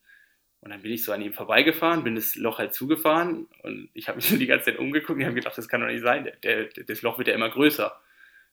Und 0.61 0.71
dann 0.71 0.83
bin 0.83 0.93
ich 0.93 1.05
so 1.05 1.13
an 1.13 1.23
ihm 1.23 1.33
vorbeigefahren, 1.33 2.03
bin 2.03 2.17
das 2.17 2.35
Loch 2.35 2.59
halt 2.59 2.75
zugefahren 2.75 3.47
und 3.63 3.89
ich 3.95 4.09
habe 4.09 4.17
mich 4.17 4.27
so 4.27 4.37
die 4.37 4.47
ganze 4.47 4.67
Zeit 4.67 4.79
umgeguckt 4.79 5.19
und 5.19 5.25
habe 5.25 5.35
gedacht, 5.35 5.57
das 5.57 5.69
kann 5.69 5.81
doch 5.81 5.87
nicht 5.87 6.03
sein, 6.03 6.25
der, 6.25 6.65
der, 6.65 6.85
das 6.85 7.03
Loch 7.03 7.19
wird 7.19 7.29
ja 7.29 7.35
immer 7.35 7.51
größer. 7.51 7.97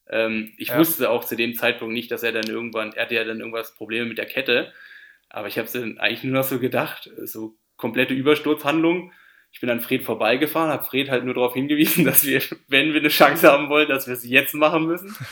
Ähm, 0.10 0.54
ich 0.58 0.70
ja. 0.70 0.78
wusste 0.78 1.10
auch 1.10 1.24
zu 1.24 1.36
dem 1.36 1.56
Zeitpunkt 1.56 1.94
nicht, 1.94 2.12
dass 2.12 2.24
er 2.24 2.32
dann 2.32 2.48
irgendwann, 2.48 2.94
er 2.94 3.04
hatte 3.04 3.16
ja 3.16 3.24
dann 3.24 3.40
irgendwas 3.40 3.76
Probleme 3.76 4.06
mit 4.06 4.18
der 4.18 4.26
Kette, 4.26 4.72
aber 5.30 5.48
ich 5.48 5.58
habe 5.58 5.66
es 5.66 5.74
dann 5.74 5.98
eigentlich 5.98 6.24
nur 6.24 6.40
noch 6.40 6.48
so 6.48 6.60
gedacht, 6.60 7.10
so 7.24 7.58
komplette 7.78 8.14
Übersturzhandlung. 8.14 9.12
Ich 9.52 9.62
bin 9.62 9.70
an 9.70 9.82
Fred 9.82 10.04
vorbeigefahren, 10.04 10.72
habe 10.72 10.84
Fred 10.84 11.10
halt 11.10 11.24
nur 11.24 11.34
darauf 11.34 11.54
hingewiesen, 11.54 12.06
dass 12.06 12.26
wir, 12.26 12.42
wenn 12.68 12.94
wir 12.94 13.00
eine 13.00 13.10
Chance 13.10 13.52
haben 13.52 13.70
wollen, 13.70 13.88
dass 13.88 14.08
wir 14.08 14.14
es 14.14 14.28
jetzt 14.28 14.54
machen 14.54 14.86
müssen. 14.86 15.16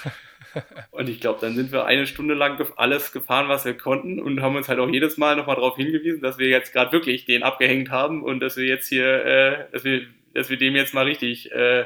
Und 0.91 1.09
ich 1.09 1.19
glaube, 1.19 1.39
dann 1.41 1.55
sind 1.55 1.71
wir 1.71 1.85
eine 1.85 2.05
Stunde 2.05 2.33
lang 2.33 2.63
alles 2.75 3.11
gefahren, 3.11 3.49
was 3.49 3.65
wir 3.65 3.75
konnten 3.75 4.19
und 4.19 4.43
haben 4.43 4.55
uns 4.55 4.69
halt 4.69 4.77
auch 4.77 4.87
jedes 4.87 5.17
Mal 5.17 5.35
nochmal 5.35 5.55
darauf 5.55 5.77
hingewiesen, 5.77 6.21
dass 6.21 6.37
wir 6.37 6.47
jetzt 6.47 6.73
gerade 6.73 6.91
wirklich 6.91 7.25
den 7.25 7.41
abgehängt 7.41 7.89
haben 7.89 8.21
und 8.21 8.39
dass 8.39 8.55
wir 8.55 8.65
jetzt 8.65 8.87
hier, 8.87 9.25
äh, 9.25 9.65
dass, 9.71 9.83
wir, 9.83 10.05
dass 10.35 10.51
wir 10.51 10.57
dem 10.57 10.75
jetzt 10.75 10.93
mal 10.93 11.05
richtig 11.05 11.51
äh, 11.51 11.85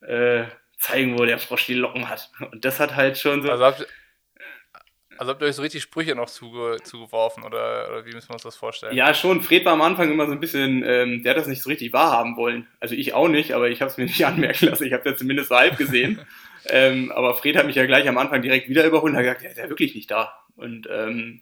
äh, 0.00 0.44
zeigen, 0.82 1.18
wo 1.18 1.24
der 1.24 1.38
Frosch 1.38 1.66
die 1.66 1.74
Locken 1.74 2.08
hat. 2.08 2.30
Und 2.50 2.64
das 2.64 2.80
hat 2.80 2.96
halt 2.96 3.16
schon 3.16 3.42
so. 3.42 3.50
Also 3.50 3.64
habt, 3.64 3.86
also 5.16 5.30
habt 5.30 5.42
ihr 5.42 5.46
euch 5.46 5.54
so 5.54 5.62
richtig 5.62 5.82
Sprüche 5.82 6.16
noch 6.16 6.28
zuge, 6.28 6.78
zugeworfen 6.82 7.44
oder, 7.44 7.88
oder, 7.88 8.04
wie 8.04 8.12
müssen 8.12 8.28
wir 8.30 8.34
uns 8.34 8.42
das 8.42 8.56
vorstellen? 8.56 8.96
Ja, 8.96 9.14
schon. 9.14 9.42
Fred 9.42 9.64
war 9.64 9.74
am 9.74 9.82
Anfang 9.82 10.10
immer 10.10 10.26
so 10.26 10.32
ein 10.32 10.40
bisschen, 10.40 10.82
ähm, 10.84 11.22
der 11.22 11.30
hat 11.30 11.38
das 11.38 11.46
nicht 11.46 11.62
so 11.62 11.70
richtig 11.70 11.92
wahrhaben 11.92 12.36
wollen. 12.36 12.66
Also 12.80 12.96
ich 12.96 13.14
auch 13.14 13.28
nicht, 13.28 13.52
aber 13.52 13.70
ich 13.70 13.80
habe 13.80 13.90
es 13.90 13.96
mir 13.96 14.04
nicht 14.06 14.26
anmerken 14.26 14.66
lassen. 14.66 14.84
Ich 14.84 14.92
habe 14.92 15.08
ja 15.08 15.16
zumindest 15.16 15.50
so 15.50 15.56
halb 15.56 15.78
gesehen. 15.78 16.20
Ähm, 16.64 17.10
aber 17.10 17.34
Fred 17.34 17.56
hat 17.56 17.66
mich 17.66 17.74
ja 17.74 17.84
gleich 17.86 18.08
am 18.08 18.18
Anfang 18.18 18.40
direkt 18.40 18.68
wieder 18.68 18.86
überholt 18.86 19.14
und 19.14 19.16
hat 19.16 19.24
gesagt, 19.24 19.42
der 19.42 19.50
ist 19.50 19.58
ja 19.58 19.68
wirklich 19.68 19.96
nicht 19.96 20.08
da. 20.08 20.32
Und 20.54 20.88
ähm, 20.88 21.40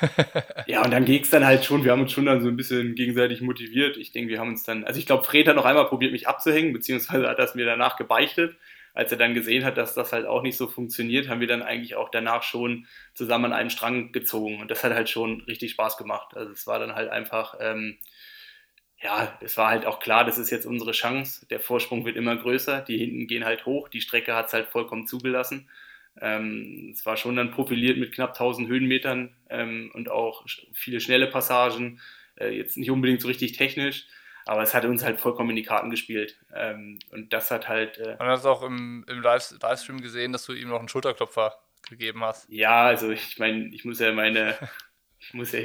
ja, 0.66 0.82
und 0.82 0.90
dann 0.90 1.04
ging 1.04 1.22
es 1.22 1.28
dann 1.28 1.44
halt 1.44 1.62
schon, 1.62 1.84
wir 1.84 1.92
haben 1.92 2.00
uns 2.00 2.12
schon 2.12 2.24
dann 2.24 2.40
so 2.40 2.48
ein 2.48 2.56
bisschen 2.56 2.94
gegenseitig 2.94 3.42
motiviert. 3.42 3.98
Ich 3.98 4.12
denke, 4.12 4.30
wir 4.30 4.40
haben 4.40 4.48
uns 4.48 4.64
dann, 4.64 4.84
also 4.84 4.98
ich 4.98 5.04
glaube, 5.04 5.24
Fred 5.24 5.46
hat 5.46 5.56
noch 5.56 5.66
einmal 5.66 5.86
probiert, 5.86 6.12
mich 6.12 6.26
abzuhängen, 6.26 6.72
beziehungsweise 6.72 7.28
hat 7.28 7.38
das 7.38 7.54
mir 7.54 7.66
danach 7.66 7.96
gebeichtet. 7.96 8.56
Als 8.94 9.10
er 9.10 9.18
dann 9.18 9.34
gesehen 9.34 9.64
hat, 9.64 9.78
dass 9.78 9.94
das 9.94 10.12
halt 10.12 10.26
auch 10.26 10.42
nicht 10.42 10.56
so 10.56 10.66
funktioniert, 10.66 11.28
haben 11.28 11.40
wir 11.40 11.46
dann 11.46 11.62
eigentlich 11.62 11.94
auch 11.96 12.10
danach 12.10 12.42
schon 12.42 12.86
zusammen 13.14 13.46
an 13.46 13.52
einen 13.52 13.70
Strang 13.70 14.12
gezogen. 14.12 14.60
Und 14.60 14.70
das 14.70 14.84
hat 14.84 14.92
halt 14.92 15.08
schon 15.08 15.40
richtig 15.42 15.72
Spaß 15.72 15.96
gemacht. 15.96 16.36
Also 16.36 16.52
es 16.52 16.66
war 16.66 16.78
dann 16.78 16.94
halt 16.94 17.10
einfach, 17.10 17.56
ähm, 17.60 17.98
ja, 19.02 19.36
es 19.40 19.56
war 19.56 19.68
halt 19.70 19.84
auch 19.86 19.98
klar, 19.98 20.24
das 20.24 20.38
ist 20.38 20.50
jetzt 20.50 20.66
unsere 20.66 20.92
Chance. 20.92 21.46
Der 21.48 21.60
Vorsprung 21.60 22.04
wird 22.04 22.16
immer 22.16 22.36
größer, 22.36 22.82
die 22.82 22.98
hinten 22.98 23.26
gehen 23.26 23.44
halt 23.44 23.66
hoch, 23.66 23.88
die 23.88 24.00
Strecke 24.00 24.34
hat 24.34 24.46
es 24.46 24.52
halt 24.52 24.68
vollkommen 24.68 25.06
zugelassen. 25.06 25.68
Ähm, 26.20 26.90
es 26.92 27.04
war 27.06 27.16
schon 27.16 27.36
dann 27.36 27.50
profiliert 27.50 27.98
mit 27.98 28.12
knapp 28.12 28.30
1000 28.30 28.68
Höhenmetern 28.68 29.34
ähm, 29.50 29.90
und 29.94 30.10
auch 30.10 30.44
viele 30.72 31.00
schnelle 31.00 31.26
Passagen. 31.26 32.00
Äh, 32.36 32.50
jetzt 32.50 32.76
nicht 32.76 32.90
unbedingt 32.90 33.22
so 33.22 33.28
richtig 33.28 33.52
technisch, 33.52 34.06
aber 34.46 34.62
es 34.62 34.74
hat 34.74 34.84
uns 34.84 35.04
halt 35.04 35.20
vollkommen 35.20 35.50
in 35.50 35.56
die 35.56 35.62
Karten 35.62 35.90
gespielt. 35.90 36.38
Ähm, 36.54 36.98
und 37.10 37.32
das 37.32 37.50
hat 37.50 37.68
halt. 37.68 37.98
Äh, 37.98 38.16
Man 38.18 38.28
hat 38.28 38.40
es 38.40 38.46
auch 38.46 38.62
im, 38.62 39.04
im 39.08 39.22
Livestream 39.22 40.00
gesehen, 40.00 40.32
dass 40.32 40.46
du 40.46 40.52
ihm 40.52 40.68
noch 40.68 40.78
einen 40.78 40.88
Schulterklopfer 40.88 41.56
gegeben 41.88 42.22
hast. 42.24 42.48
Ja, 42.48 42.86
also 42.86 43.10
ich 43.10 43.38
meine, 43.38 43.68
ich 43.74 43.84
muss 43.84 44.00
ja 44.00 44.12
meine. 44.12 44.56
ich 45.20 45.34
muss 45.34 45.52
ja 45.52 45.60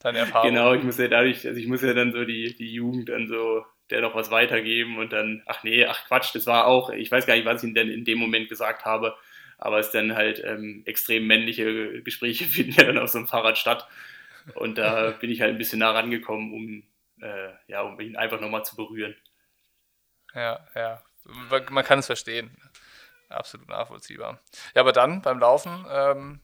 deine 0.00 0.18
Erfahrung. 0.18 0.50
Genau, 0.50 0.74
ich 0.74 0.82
muss 0.82 0.98
ja 0.98 1.08
dadurch, 1.08 1.46
also 1.46 1.58
ich 1.58 1.66
muss 1.66 1.82
ja 1.82 1.94
dann 1.94 2.12
so 2.12 2.24
die, 2.24 2.56
die 2.56 2.72
Jugend 2.72 3.08
dann 3.08 3.28
so 3.28 3.64
der 3.90 4.00
noch 4.00 4.14
was 4.14 4.30
weitergeben 4.30 4.98
und 4.98 5.12
dann, 5.12 5.42
ach 5.46 5.62
nee, 5.62 5.84
ach 5.84 6.06
Quatsch, 6.06 6.34
das 6.34 6.46
war 6.46 6.66
auch, 6.66 6.90
ich 6.90 7.10
weiß 7.10 7.26
gar 7.26 7.36
nicht, 7.36 7.46
was 7.46 7.62
ich 7.62 7.72
denn 7.72 7.88
in 7.88 8.04
dem 8.04 8.18
Moment 8.18 8.48
gesagt 8.48 8.84
habe, 8.84 9.14
aber 9.58 9.78
es 9.78 9.90
dann 9.90 10.16
halt 10.16 10.42
ähm, 10.44 10.82
extrem 10.86 11.26
männliche 11.26 12.02
Gespräche 12.02 12.44
finden 12.46 12.72
ja 12.72 12.84
dann 12.84 12.98
auf 12.98 13.10
so 13.10 13.18
einem 13.18 13.28
Fahrrad 13.28 13.58
statt. 13.58 13.86
Und 14.54 14.78
da 14.78 15.10
bin 15.20 15.30
ich 15.30 15.40
halt 15.40 15.52
ein 15.52 15.58
bisschen 15.58 15.80
nah 15.80 15.92
rangekommen, 15.92 16.52
um, 16.52 16.82
äh, 17.20 17.50
ja, 17.66 17.82
um 17.82 17.98
ihn 18.00 18.16
einfach 18.16 18.40
nochmal 18.40 18.64
zu 18.64 18.76
berühren. 18.76 19.16
Ja, 20.34 20.66
ja. 20.74 21.02
Man 21.70 21.84
kann 21.84 21.98
es 21.98 22.06
verstehen. 22.06 22.56
Absolut 23.28 23.68
nachvollziehbar. 23.68 24.40
Ja, 24.74 24.82
aber 24.82 24.92
dann 24.92 25.22
beim 25.22 25.40
Laufen 25.40 25.84
ähm, 25.90 26.40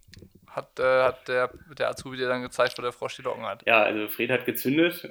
hat, 0.49 0.79
äh, 0.81 1.03
hat 1.03 1.29
der, 1.29 1.51
der 1.79 1.91
Azubi 1.91 2.17
dir 2.17 2.29
dann 2.29 2.43
gezeigt, 2.43 2.77
wo 2.77 2.83
der 2.83 2.93
Frosch 2.93 3.17
die 3.17 3.23
Locken 3.23 3.45
hat. 3.45 3.65
Ja, 3.67 3.83
also 3.83 4.09
Fred 4.09 4.31
hat 4.31 4.45
gezündet. 4.45 5.09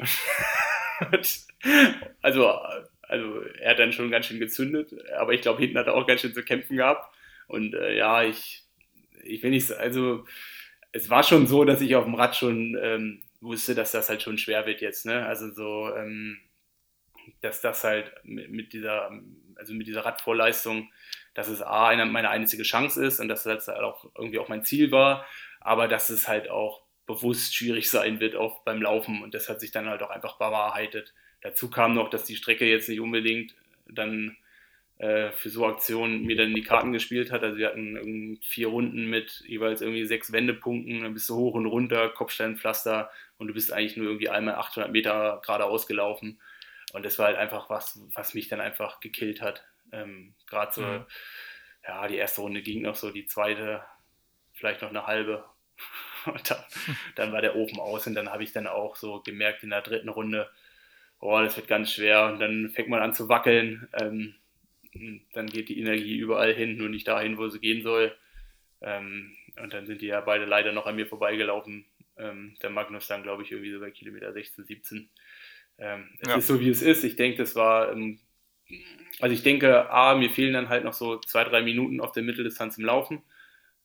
also, 2.21 2.61
also 3.01 3.41
er 3.59 3.71
hat 3.71 3.79
dann 3.79 3.93
schon 3.93 4.11
ganz 4.11 4.25
schön 4.25 4.39
gezündet, 4.39 4.93
aber 5.17 5.33
ich 5.33 5.41
glaube, 5.41 5.61
hinten 5.61 5.77
hat 5.77 5.87
er 5.87 5.93
auch 5.93 6.07
ganz 6.07 6.21
schön 6.21 6.33
zu 6.33 6.43
kämpfen 6.43 6.77
gehabt. 6.77 7.15
Und 7.47 7.73
äh, 7.73 7.95
ja, 7.95 8.23
ich, 8.23 8.65
ich 9.23 9.41
will 9.41 9.51
nicht, 9.51 9.71
also 9.71 10.25
es 10.91 11.09
war 11.09 11.23
schon 11.23 11.47
so, 11.47 11.63
dass 11.63 11.81
ich 11.81 11.95
auf 11.95 12.05
dem 12.05 12.15
Rad 12.15 12.35
schon 12.35 12.77
ähm, 12.81 13.20
wusste, 13.41 13.75
dass 13.75 13.91
das 13.91 14.09
halt 14.09 14.21
schon 14.21 14.37
schwer 14.37 14.65
wird 14.65 14.81
jetzt. 14.81 15.05
Ne? 15.05 15.25
Also 15.25 15.51
so, 15.51 15.93
ähm, 15.95 16.39
dass 17.41 17.61
das 17.61 17.83
halt 17.83 18.13
mit, 18.23 18.73
dieser, 18.73 19.11
also 19.55 19.73
mit 19.73 19.87
dieser 19.87 20.05
Radvorleistung 20.05 20.89
dass 21.33 21.47
es 21.47 21.61
A, 21.61 21.87
eine, 21.87 22.05
meine 22.05 22.29
einzige 22.29 22.63
Chance 22.63 23.03
ist 23.05 23.19
und 23.19 23.27
dass 23.27 23.43
das 23.43 23.67
halt 23.67 23.81
auch 23.81 24.05
irgendwie 24.17 24.39
auch 24.39 24.49
mein 24.49 24.63
Ziel 24.63 24.91
war, 24.91 25.25
aber 25.59 25.87
dass 25.87 26.09
es 26.09 26.27
halt 26.27 26.49
auch 26.49 26.83
bewusst 27.05 27.55
schwierig 27.55 27.89
sein 27.89 28.19
wird 28.19 28.35
auch 28.35 28.63
beim 28.63 28.81
Laufen 28.81 29.21
und 29.23 29.33
das 29.33 29.49
hat 29.49 29.59
sich 29.59 29.71
dann 29.71 29.87
halt 29.87 30.01
auch 30.01 30.09
einfach 30.09 30.37
bewahrheitet. 30.37 31.13
Dazu 31.41 31.69
kam 31.69 31.93
noch, 31.93 32.09
dass 32.09 32.25
die 32.25 32.35
Strecke 32.35 32.65
jetzt 32.65 32.89
nicht 32.89 32.99
unbedingt 32.99 33.55
dann 33.87 34.37
äh, 34.97 35.31
für 35.31 35.49
so 35.49 35.65
Aktionen 35.65 36.23
mir 36.23 36.35
dann 36.35 36.53
die 36.53 36.61
Karten 36.61 36.93
gespielt 36.93 37.31
hat. 37.31 37.43
Also 37.43 37.57
wir 37.57 37.67
hatten 37.67 38.37
vier 38.43 38.67
Runden 38.67 39.07
mit 39.09 39.43
jeweils 39.47 39.81
irgendwie 39.81 40.05
sechs 40.05 40.31
Wendepunkten, 40.31 41.01
dann 41.01 41.13
bist 41.13 41.27
du 41.29 41.35
hoch 41.35 41.55
und 41.55 41.65
runter, 41.65 42.09
Kopfsteinpflaster 42.09 43.09
und 43.41 43.47
du 43.47 43.55
bist 43.55 43.73
eigentlich 43.73 43.97
nur 43.97 44.05
irgendwie 44.05 44.29
einmal 44.29 44.53
800 44.53 44.91
Meter 44.91 45.41
geradeaus 45.43 45.87
gelaufen. 45.87 46.39
Und 46.93 47.03
das 47.03 47.17
war 47.17 47.25
halt 47.25 47.37
einfach 47.37 47.71
was, 47.71 47.99
was 48.13 48.35
mich 48.35 48.49
dann 48.49 48.61
einfach 48.61 48.99
gekillt 48.99 49.41
hat. 49.41 49.65
Ähm, 49.91 50.35
Gerade 50.45 50.71
so, 50.71 50.81
mhm. 50.83 51.05
ja, 51.83 52.07
die 52.07 52.17
erste 52.17 52.41
Runde 52.41 52.61
ging 52.61 52.83
noch 52.83 52.95
so, 52.95 53.09
die 53.09 53.25
zweite 53.25 53.83
vielleicht 54.53 54.83
noch 54.83 54.91
eine 54.91 55.07
halbe. 55.07 55.43
Und 56.27 56.51
dann, 56.51 56.63
dann 57.15 57.33
war 57.33 57.41
der 57.41 57.55
Ofen 57.55 57.79
aus 57.79 58.05
und 58.05 58.13
dann 58.13 58.29
habe 58.29 58.43
ich 58.43 58.51
dann 58.51 58.67
auch 58.67 58.95
so 58.95 59.21
gemerkt 59.21 59.63
in 59.63 59.71
der 59.71 59.81
dritten 59.81 60.09
Runde, 60.09 60.51
oh, 61.19 61.39
das 61.39 61.57
wird 61.57 61.67
ganz 61.67 61.91
schwer. 61.91 62.27
Und 62.27 62.39
dann 62.39 62.69
fängt 62.69 62.89
man 62.89 63.01
an 63.01 63.15
zu 63.15 63.27
wackeln. 63.27 63.89
Ähm, 63.99 64.35
dann 65.33 65.47
geht 65.47 65.69
die 65.69 65.79
Energie 65.79 66.17
überall 66.17 66.53
hin, 66.53 66.77
nur 66.77 66.89
nicht 66.89 67.07
dahin, 67.07 67.39
wo 67.39 67.49
sie 67.49 67.59
gehen 67.59 67.81
soll. 67.81 68.15
Ähm, 68.81 69.35
und 69.59 69.73
dann 69.73 69.87
sind 69.87 70.03
die 70.03 70.07
ja 70.07 70.21
beide 70.21 70.45
leider 70.45 70.73
noch 70.73 70.85
an 70.85 70.95
mir 70.95 71.07
vorbeigelaufen. 71.07 71.85
Ähm, 72.21 72.55
der 72.61 72.69
Magnus 72.69 73.07
dann, 73.07 73.23
glaube 73.23 73.43
ich, 73.43 73.51
irgendwie 73.51 73.71
so 73.71 73.79
bei 73.79 73.91
Kilometer 73.91 74.31
16, 74.31 74.65
17. 74.65 75.09
Ähm, 75.77 76.09
es 76.19 76.29
ja. 76.29 76.35
ist 76.35 76.47
so, 76.47 76.59
wie 76.59 76.69
es 76.69 76.81
ist. 76.81 77.03
Ich 77.03 77.15
denke, 77.15 77.37
das 77.39 77.55
war, 77.55 77.91
ähm, 77.91 78.19
also 79.19 79.33
ich 79.33 79.43
denke, 79.43 79.89
A, 79.89 80.15
mir 80.15 80.29
fehlen 80.29 80.53
dann 80.53 80.69
halt 80.69 80.83
noch 80.83 80.93
so 80.93 81.19
zwei, 81.19 81.43
drei 81.43 81.61
Minuten 81.61 81.99
auf 81.99 82.11
der 82.11 82.23
Mitteldistanz 82.23 82.77
im 82.77 82.85
Laufen. 82.85 83.23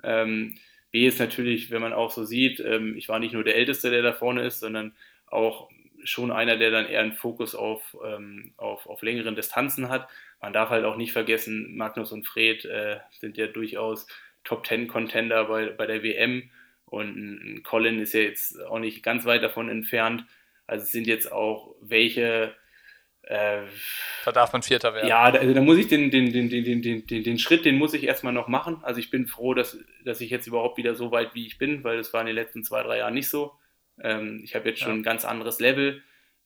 Ähm, 0.03 0.57
B 0.91 1.07
ist 1.07 1.19
natürlich, 1.19 1.71
wenn 1.71 1.83
man 1.83 1.93
auch 1.93 2.11
so 2.11 2.25
sieht, 2.25 2.61
ähm, 2.61 2.97
ich 2.97 3.09
war 3.09 3.19
nicht 3.19 3.33
nur 3.33 3.45
der 3.45 3.57
Älteste, 3.57 3.91
der 3.91 4.03
da 4.03 4.13
vorne 4.13 4.45
ist, 4.47 4.61
sondern 4.61 4.95
auch 5.27 5.69
schon 6.05 6.31
einer, 6.31 6.57
der 6.57 6.71
dann 6.71 6.87
eher 6.87 7.01
einen 7.01 7.15
Fokus 7.15 7.55
auf, 7.55 7.97
ähm, 8.05 8.53
auf, 8.57 8.87
auf 8.87 9.03
längeren 9.03 9.35
Distanzen 9.35 9.89
hat. 9.89 10.09
Man 10.41 10.53
darf 10.53 10.71
halt 10.71 10.85
auch 10.85 10.97
nicht 10.97 11.13
vergessen, 11.13 11.77
Magnus 11.77 12.13
und 12.13 12.27
Fred 12.27 12.65
äh, 12.65 12.99
sind 13.11 13.37
ja 13.37 13.47
durchaus 13.47 14.07
Top 14.45 14.67
10 14.67 14.87
Contender 14.87 15.47
bei, 15.47 15.71
bei 15.71 15.87
der 15.87 16.03
WM 16.03 16.51
und 16.87 17.17
ein 17.17 17.63
Colin 17.63 17.99
ist 18.01 18.15
ja 18.15 18.21
jetzt 18.21 18.63
auch 18.63 18.79
nicht 18.79 19.03
ganz 19.03 19.25
weit 19.25 19.43
davon 19.43 19.69
entfernt. 19.69 20.25
Also 20.67 20.85
es 20.85 20.93
sind 20.93 21.07
jetzt 21.07 21.31
auch 21.31 21.75
welche. 21.81 22.55
Äh, 23.23 23.63
da 24.25 24.33
darf 24.33 24.53
man 24.53 24.63
Vierter 24.63 24.95
werden. 24.95 25.09
Ja, 25.09 25.31
da, 25.33 25.41
also 25.41 25.53
da 25.53 25.61
muss 25.61 25.79
ich 25.79 25.89
den, 25.89 26.11
den, 26.13 26.33
den, 26.33 26.49
den, 26.49 26.81
den, 26.81 27.07
den, 27.07 27.25
den 27.25 27.39
Schritt, 27.39 27.65
den 27.65 27.77
muss 27.77 27.93
ich 27.93 28.05
erstmal 28.05 28.33
noch 28.33 28.47
machen. 28.47 28.79
Also 28.83 29.01
ich 29.01 29.11
bin 29.11 29.27
froh, 29.27 29.53
dass, 29.53 29.79
dass 30.05 30.21
ich 30.21 30.31
jetzt 30.31 30.47
überhaupt 30.47 30.79
wieder 30.79 30.95
so 30.95 31.11
weit 31.11 31.35
wie 31.35 31.47
ich 31.47 31.59
bin, 31.59 31.83
weil 31.83 31.97
das 31.97 32.13
war 32.13 32.21
in 32.21 32.29
den 32.29 32.37
letzten 32.37 32.63
zwei, 32.63 32.83
drei 32.85 32.99
Jahren 32.99 33.15
nicht 33.15 33.29
so. 33.29 33.53
Ähm, 34.01 34.41
ich 34.45 34.55
habe 34.55 34.69
jetzt 34.69 34.81
schon 34.81 34.93
ja. 34.93 34.95
ein 34.95 35.03
ganz 35.03 35.25
anderes 35.25 35.59
Level. 35.59 36.03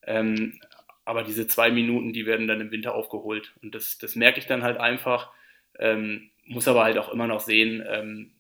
Ähm, 0.07 0.59
aber 1.05 1.22
diese 1.22 1.47
zwei 1.47 1.70
Minuten, 1.70 2.14
die 2.14 2.24
werden 2.24 2.47
dann 2.47 2.61
im 2.61 2.70
Winter 2.70 2.95
aufgeholt. 2.95 3.53
Und 3.62 3.74
das, 3.74 3.99
das 3.99 4.16
merke 4.16 4.38
ich 4.38 4.47
dann 4.47 4.62
halt 4.62 4.78
einfach. 4.78 5.32
Ähm, 5.78 6.30
muss 6.47 6.66
aber 6.66 6.84
halt 6.84 6.99
auch 6.99 7.12
immer 7.12 7.26
noch 7.26 7.41
sehen, 7.41 7.84
ähm, 7.86 8.32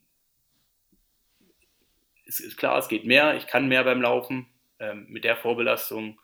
es 2.30 2.40
ist 2.40 2.56
klar, 2.56 2.78
es 2.78 2.88
geht 2.88 3.04
mehr, 3.04 3.36
ich 3.36 3.46
kann 3.46 3.68
mehr 3.68 3.84
beim 3.84 4.00
Laufen. 4.00 4.46
Ähm, 4.78 5.06
mit 5.08 5.24
der 5.24 5.36
Vorbelastung 5.36 6.20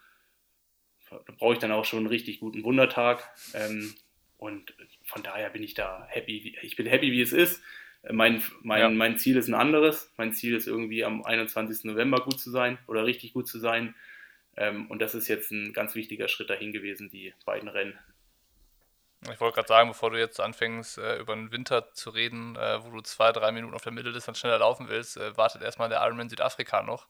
brauche 1.38 1.54
ich 1.54 1.58
dann 1.58 1.72
auch 1.72 1.84
schon 1.84 2.00
einen 2.00 2.08
richtig 2.08 2.40
guten 2.40 2.64
Wundertag. 2.64 3.28
Ähm, 3.54 3.94
und 4.38 4.74
von 5.04 5.22
daher 5.22 5.50
bin 5.50 5.62
ich 5.62 5.74
da 5.74 6.06
happy. 6.08 6.56
Ich 6.62 6.76
bin 6.76 6.86
happy, 6.86 7.12
wie 7.12 7.20
es 7.20 7.32
ist. 7.32 7.62
Mein, 8.08 8.40
mein, 8.62 8.80
ja. 8.80 8.88
mein 8.88 9.18
Ziel 9.18 9.36
ist 9.36 9.48
ein 9.48 9.54
anderes. 9.54 10.12
Mein 10.16 10.32
Ziel 10.32 10.54
ist 10.54 10.68
irgendwie 10.68 11.04
am 11.04 11.24
21. 11.24 11.84
November 11.84 12.20
gut 12.20 12.38
zu 12.38 12.50
sein 12.50 12.78
oder 12.86 13.04
richtig 13.04 13.32
gut 13.32 13.48
zu 13.48 13.58
sein. 13.58 13.94
Ähm, 14.56 14.88
und 14.88 15.00
das 15.00 15.14
ist 15.14 15.28
jetzt 15.28 15.50
ein 15.50 15.72
ganz 15.72 15.94
wichtiger 15.96 16.28
Schritt 16.28 16.50
dahin 16.50 16.72
gewesen, 16.72 17.10
die 17.10 17.34
beiden 17.44 17.68
Rennen. 17.68 17.98
Ich 19.22 19.40
wollte 19.40 19.56
gerade 19.56 19.68
sagen, 19.68 19.88
bevor 19.88 20.10
du 20.10 20.18
jetzt 20.18 20.40
anfängst, 20.40 20.98
äh, 20.98 21.16
über 21.18 21.34
den 21.34 21.50
Winter 21.50 21.92
zu 21.92 22.10
reden, 22.10 22.54
äh, 22.56 22.84
wo 22.84 22.90
du 22.90 23.00
zwei, 23.00 23.32
drei 23.32 23.50
Minuten 23.50 23.74
auf 23.74 23.82
der 23.82 23.92
Mitteldistanz 23.92 24.38
schneller 24.38 24.58
laufen 24.58 24.88
willst, 24.88 25.16
äh, 25.16 25.36
wartet 25.36 25.62
erstmal 25.62 25.88
der 25.88 26.02
Ironman 26.02 26.28
Südafrika 26.28 26.82
noch. 26.82 27.06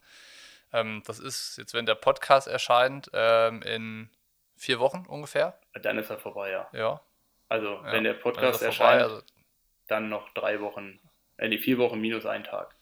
Ähm, 0.72 1.02
das 1.06 1.18
ist 1.18 1.58
jetzt, 1.58 1.74
wenn 1.74 1.86
der 1.86 1.94
Podcast 1.94 2.48
erscheint, 2.48 3.10
ähm, 3.12 3.62
in 3.62 4.10
vier 4.56 4.78
Wochen 4.78 5.04
ungefähr. 5.06 5.58
Dann 5.74 5.98
ist 5.98 6.10
er 6.10 6.18
vorbei, 6.18 6.50
ja. 6.50 6.68
Ja. 6.72 7.00
Also, 7.48 7.80
wenn 7.84 8.04
ja, 8.04 8.12
der 8.12 8.14
Podcast 8.14 8.62
erscheint, 8.62 9.02
also 9.02 9.22
dann 9.86 10.08
noch 10.08 10.28
drei 10.30 10.60
Wochen, 10.60 10.98
äh, 11.36 11.48
die 11.48 11.58
vier 11.58 11.78
Wochen 11.78 12.00
minus 12.00 12.26
ein 12.26 12.44
Tag. 12.44 12.74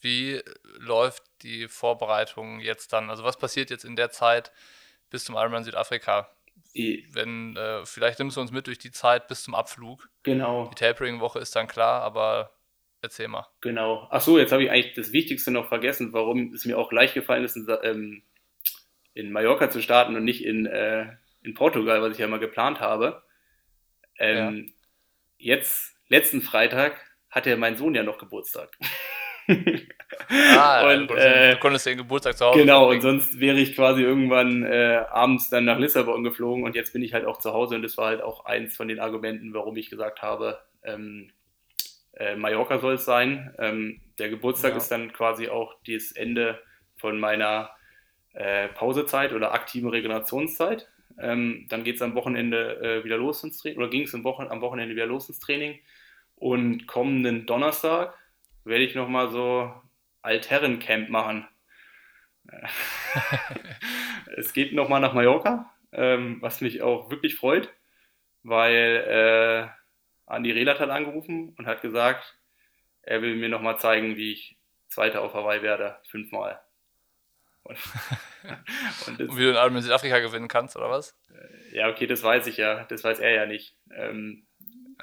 Wie 0.00 0.42
läuft 0.78 1.22
die 1.42 1.66
Vorbereitung 1.68 2.60
jetzt 2.60 2.92
dann? 2.92 3.08
Also 3.08 3.24
was 3.24 3.38
passiert 3.38 3.70
jetzt 3.70 3.84
in 3.84 3.96
der 3.96 4.10
Zeit 4.10 4.52
bis 5.08 5.24
zum 5.24 5.34
Ironman 5.34 5.64
Südafrika? 5.64 6.28
Wenn, 6.74 7.56
äh, 7.56 7.86
vielleicht 7.86 8.18
nimmst 8.18 8.36
du 8.36 8.40
uns 8.40 8.50
mit 8.50 8.66
durch 8.66 8.78
die 8.78 8.90
Zeit 8.90 9.28
bis 9.28 9.44
zum 9.44 9.54
Abflug. 9.54 10.08
Genau. 10.24 10.68
Die 10.68 10.74
Tapering-Woche 10.74 11.38
ist 11.38 11.54
dann 11.54 11.68
klar, 11.68 12.02
aber 12.02 12.52
erzähl 13.00 13.28
mal. 13.28 13.46
Genau. 13.60 14.08
Achso, 14.10 14.38
jetzt 14.38 14.50
habe 14.50 14.64
ich 14.64 14.70
eigentlich 14.70 14.94
das 14.94 15.12
Wichtigste 15.12 15.50
noch 15.52 15.68
vergessen, 15.68 16.12
warum 16.12 16.52
es 16.52 16.64
mir 16.64 16.76
auch 16.76 16.90
leicht 16.90 17.14
gefallen 17.14 17.44
ist, 17.44 17.56
in, 17.56 17.68
ähm, 17.82 18.22
in 19.12 19.30
Mallorca 19.30 19.70
zu 19.70 19.80
starten 19.80 20.16
und 20.16 20.24
nicht 20.24 20.44
in, 20.44 20.66
äh, 20.66 21.12
in 21.42 21.54
Portugal, 21.54 22.02
was 22.02 22.14
ich 22.14 22.18
ja 22.18 22.26
mal 22.26 22.40
geplant 22.40 22.80
habe. 22.80 23.22
Ähm, 24.18 24.66
ja. 24.66 25.54
Jetzt, 25.56 25.96
letzten 26.08 26.42
Freitag, 26.42 27.00
hatte 27.30 27.56
mein 27.56 27.76
Sohn 27.76 27.94
ja 27.94 28.02
noch 28.02 28.18
Geburtstag. 28.18 28.76
ah, 30.56 30.90
und, 30.90 31.02
du, 31.02 31.06
konntest, 31.06 31.26
äh, 31.26 31.50
du 31.52 31.58
konntest 31.58 31.86
den 31.86 31.96
Geburtstag 31.98 32.36
zu 32.36 32.46
Hause. 32.46 32.58
Genau, 32.58 32.88
verbringen. 32.88 33.04
und 33.04 33.20
sonst 33.20 33.40
wäre 33.40 33.58
ich 33.58 33.74
quasi 33.74 34.02
irgendwann 34.02 34.64
äh, 34.64 35.02
abends 35.10 35.50
dann 35.50 35.64
nach 35.64 35.78
Lissabon 35.78 36.24
geflogen 36.24 36.64
und 36.64 36.74
jetzt 36.74 36.92
bin 36.92 37.02
ich 37.02 37.12
halt 37.12 37.24
auch 37.24 37.38
zu 37.38 37.52
Hause 37.52 37.76
und 37.76 37.82
das 37.82 37.96
war 37.96 38.06
halt 38.06 38.22
auch 38.22 38.44
eins 38.44 38.76
von 38.76 38.88
den 38.88 39.00
Argumenten, 39.00 39.54
warum 39.54 39.76
ich 39.76 39.90
gesagt 39.90 40.22
habe, 40.22 40.58
ähm, 40.82 41.30
äh, 42.16 42.36
Mallorca 42.36 42.78
soll 42.78 42.94
es 42.94 43.04
sein. 43.04 43.54
Ähm, 43.58 44.00
der 44.18 44.28
Geburtstag 44.28 44.72
ja. 44.72 44.76
ist 44.78 44.88
dann 44.88 45.12
quasi 45.12 45.48
auch 45.48 45.74
das 45.86 46.12
Ende 46.12 46.60
von 46.96 47.18
meiner 47.18 47.70
äh, 48.34 48.68
Pausezeit 48.68 49.32
oder 49.32 49.52
aktiven 49.52 49.88
Regenerationszeit. 49.88 50.88
Ähm, 51.18 51.66
dann 51.68 51.84
geht 51.84 51.96
es 51.96 52.02
am 52.02 52.14
Wochenende 52.14 52.80
äh, 52.80 53.04
wieder 53.04 53.16
los 53.16 53.44
ins 53.44 53.58
Training, 53.58 53.78
oder 53.78 53.88
ging 53.88 54.02
es 54.02 54.14
am 54.14 54.24
Wochenende 54.24 54.94
wieder 54.94 55.06
los 55.06 55.28
ins 55.28 55.38
Training. 55.38 55.78
Und 56.36 56.86
kommenden 56.86 57.46
Donnerstag 57.46 58.14
werde 58.64 58.84
ich 58.84 58.94
nochmal 58.94 59.30
so 59.30 59.72
Altherrencamp 60.24 61.08
machen. 61.08 61.46
es 64.36 64.52
geht 64.52 64.72
nochmal 64.72 65.00
nach 65.00 65.12
Mallorca, 65.12 65.72
ähm, 65.92 66.38
was 66.40 66.60
mich 66.60 66.82
auch 66.82 67.10
wirklich 67.10 67.36
freut, 67.36 67.72
weil 68.42 69.04
äh, 70.28 70.30
Andi 70.30 70.52
Relat 70.52 70.80
hat 70.80 70.90
angerufen 70.90 71.54
und 71.58 71.66
hat 71.66 71.82
gesagt, 71.82 72.38
er 73.02 73.22
will 73.22 73.36
mir 73.36 73.48
nochmal 73.48 73.78
zeigen, 73.78 74.16
wie 74.16 74.32
ich 74.32 74.58
Zweiter 74.88 75.22
auf 75.22 75.34
Hawaii 75.34 75.60
werde, 75.62 75.98
fünfmal. 76.08 76.60
Und, 77.64 77.78
und, 79.06 79.20
das, 79.20 79.28
und 79.28 79.36
wie 79.36 79.42
du 79.42 79.50
in 79.50 79.56
Ironman 79.56 79.82
Südafrika 79.82 80.20
gewinnen 80.20 80.48
kannst, 80.48 80.76
oder 80.76 80.90
was? 80.90 81.18
Äh, 81.30 81.78
ja, 81.78 81.88
okay, 81.88 82.06
das 82.06 82.22
weiß 82.22 82.46
ich 82.46 82.58
ja. 82.58 82.84
Das 82.84 83.02
weiß 83.02 83.18
er 83.18 83.32
ja 83.32 83.46
nicht. 83.46 83.76
Ähm, 83.90 84.46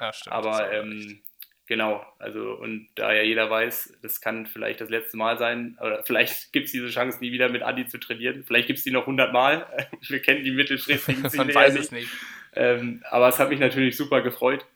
ja, 0.00 0.12
stimmt. 0.12 0.34
Aber 0.34 0.72
ähm, 0.72 1.22
Genau, 1.66 2.04
also 2.18 2.54
und 2.54 2.88
da 2.96 3.12
ja 3.12 3.22
jeder 3.22 3.48
weiß, 3.48 3.98
das 4.02 4.20
kann 4.20 4.46
vielleicht 4.46 4.80
das 4.80 4.90
letzte 4.90 5.16
Mal 5.16 5.38
sein, 5.38 5.78
oder 5.80 6.02
vielleicht 6.02 6.52
gibt 6.52 6.66
es 6.66 6.72
diese 6.72 6.88
Chance 6.88 7.20
nie 7.20 7.30
wieder 7.30 7.48
mit 7.48 7.62
Adi 7.62 7.86
zu 7.86 7.98
trainieren, 7.98 8.42
vielleicht 8.44 8.66
gibt 8.66 8.78
es 8.78 8.84
die 8.84 8.90
noch 8.90 9.02
100 9.02 9.32
Mal, 9.32 9.66
wir 10.08 10.20
kennen 10.20 10.42
die 10.42 10.50
mittelfristigen 10.50 11.30
Ziele 11.30 11.44
Man 11.46 11.54
weiß 11.54 11.76
es 11.76 11.92
nicht. 11.92 12.10
Ähm, 12.54 13.02
aber 13.08 13.28
es 13.28 13.38
hat 13.38 13.48
mich 13.48 13.60
natürlich 13.60 13.96
super 13.96 14.22
gefreut, 14.22 14.66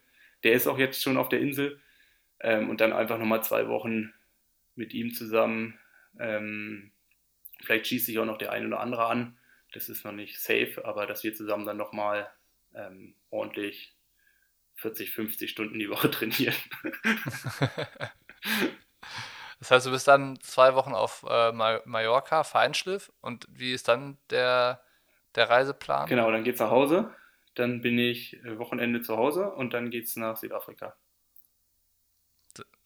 der 0.44 0.52
ist 0.52 0.68
auch 0.68 0.78
jetzt 0.78 1.02
schon 1.02 1.16
auf 1.16 1.28
der 1.28 1.40
Insel 1.40 1.80
ähm, 2.40 2.70
und 2.70 2.80
dann 2.80 2.92
einfach 2.92 3.18
nochmal 3.18 3.42
zwei 3.42 3.66
Wochen 3.66 4.12
mit 4.76 4.94
ihm 4.94 5.12
zusammen, 5.12 5.78
ähm, 6.20 6.92
vielleicht 7.64 7.88
schießt 7.88 8.06
sich 8.06 8.18
auch 8.20 8.24
noch 8.24 8.38
der 8.38 8.52
eine 8.52 8.68
oder 8.68 8.80
andere 8.80 9.06
an, 9.06 9.36
das 9.72 9.88
ist 9.88 10.04
noch 10.04 10.12
nicht 10.12 10.38
safe, 10.38 10.84
aber 10.84 11.06
dass 11.06 11.24
wir 11.24 11.34
zusammen 11.34 11.66
dann 11.66 11.76
nochmal 11.76 12.30
ähm, 12.74 13.14
ordentlich 13.30 13.95
40, 14.76 15.10
50 15.10 15.50
Stunden 15.50 15.78
die 15.78 15.90
Woche 15.90 16.10
trainieren. 16.12 16.54
das 19.58 19.70
heißt, 19.70 19.86
du 19.86 19.90
bist 19.90 20.08
dann 20.08 20.38
zwei 20.40 20.74
Wochen 20.74 20.94
auf 20.94 21.24
äh, 21.28 21.52
Mallorca, 21.52 22.44
Feinschliff. 22.44 23.12
Und 23.20 23.46
wie 23.50 23.72
ist 23.72 23.88
dann 23.88 24.18
der, 24.30 24.82
der 25.34 25.50
Reiseplan? 25.50 26.08
Genau, 26.08 26.30
dann 26.30 26.44
geht's 26.44 26.60
nach 26.60 26.70
Hause. 26.70 27.12
Dann 27.54 27.80
bin 27.80 27.98
ich 27.98 28.42
äh, 28.44 28.58
Wochenende 28.58 29.00
zu 29.00 29.16
Hause 29.16 29.50
und 29.50 29.72
dann 29.72 29.90
geht 29.90 30.04
es 30.04 30.16
nach 30.16 30.36
Südafrika. 30.36 30.94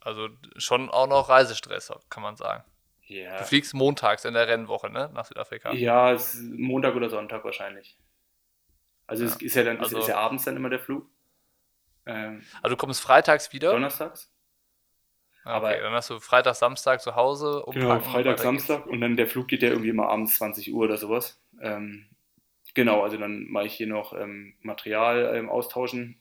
Also 0.00 0.28
schon 0.56 0.88
auch 0.88 1.06
noch 1.06 1.28
Reisestress, 1.28 1.92
kann 2.08 2.22
man 2.22 2.36
sagen. 2.36 2.64
Ja. 3.10 3.38
Du 3.38 3.44
fliegst 3.44 3.74
montags 3.74 4.24
in 4.24 4.34
der 4.34 4.46
Rennwoche, 4.46 4.88
ne? 4.88 5.10
Nach 5.12 5.26
Südafrika. 5.26 5.72
Ja, 5.72 6.16
Montag 6.40 6.94
oder 6.94 7.10
Sonntag 7.10 7.44
wahrscheinlich. 7.44 7.98
Also 9.06 9.24
ja. 9.24 9.30
es 9.30 9.42
ist 9.42 9.54
ja 9.56 9.64
dann 9.64 9.78
also, 9.80 9.98
ist 9.98 10.06
ja 10.06 10.16
abends 10.16 10.44
dann 10.44 10.56
immer 10.56 10.70
der 10.70 10.78
Flug. 10.78 11.10
Ähm, 12.10 12.42
Also 12.62 12.76
du 12.76 12.80
kommst 12.80 13.00
freitags 13.00 13.52
wieder. 13.52 13.72
donnerstags. 13.72 14.32
Ah, 15.44 15.54
aber- 15.54 15.68
okay, 15.70 15.80
dann 15.80 15.92
hast 15.94 16.10
du 16.10 16.20
Freitag, 16.20 16.54
Samstag 16.54 17.00
zu 17.00 17.14
Hause. 17.14 17.64
Genau, 17.72 17.98
Freitag, 18.00 18.32
geht's. 18.32 18.42
Samstag 18.42 18.86
und 18.86 19.00
dann 19.00 19.16
der 19.16 19.26
Flug 19.26 19.48
geht 19.48 19.62
ja 19.62 19.70
irgendwie 19.70 19.88
immer 19.88 20.08
abends 20.08 20.36
20 20.36 20.72
Uhr 20.72 20.84
oder 20.84 20.96
sowas. 20.98 21.40
Ähm, 21.60 22.06
genau, 22.74 23.02
also 23.02 23.16
dann 23.16 23.44
mache 23.48 23.66
ich 23.66 23.74
hier 23.74 23.86
noch 23.86 24.12
ähm, 24.12 24.54
Material 24.60 25.34
ähm, 25.34 25.48
austauschen, 25.48 26.18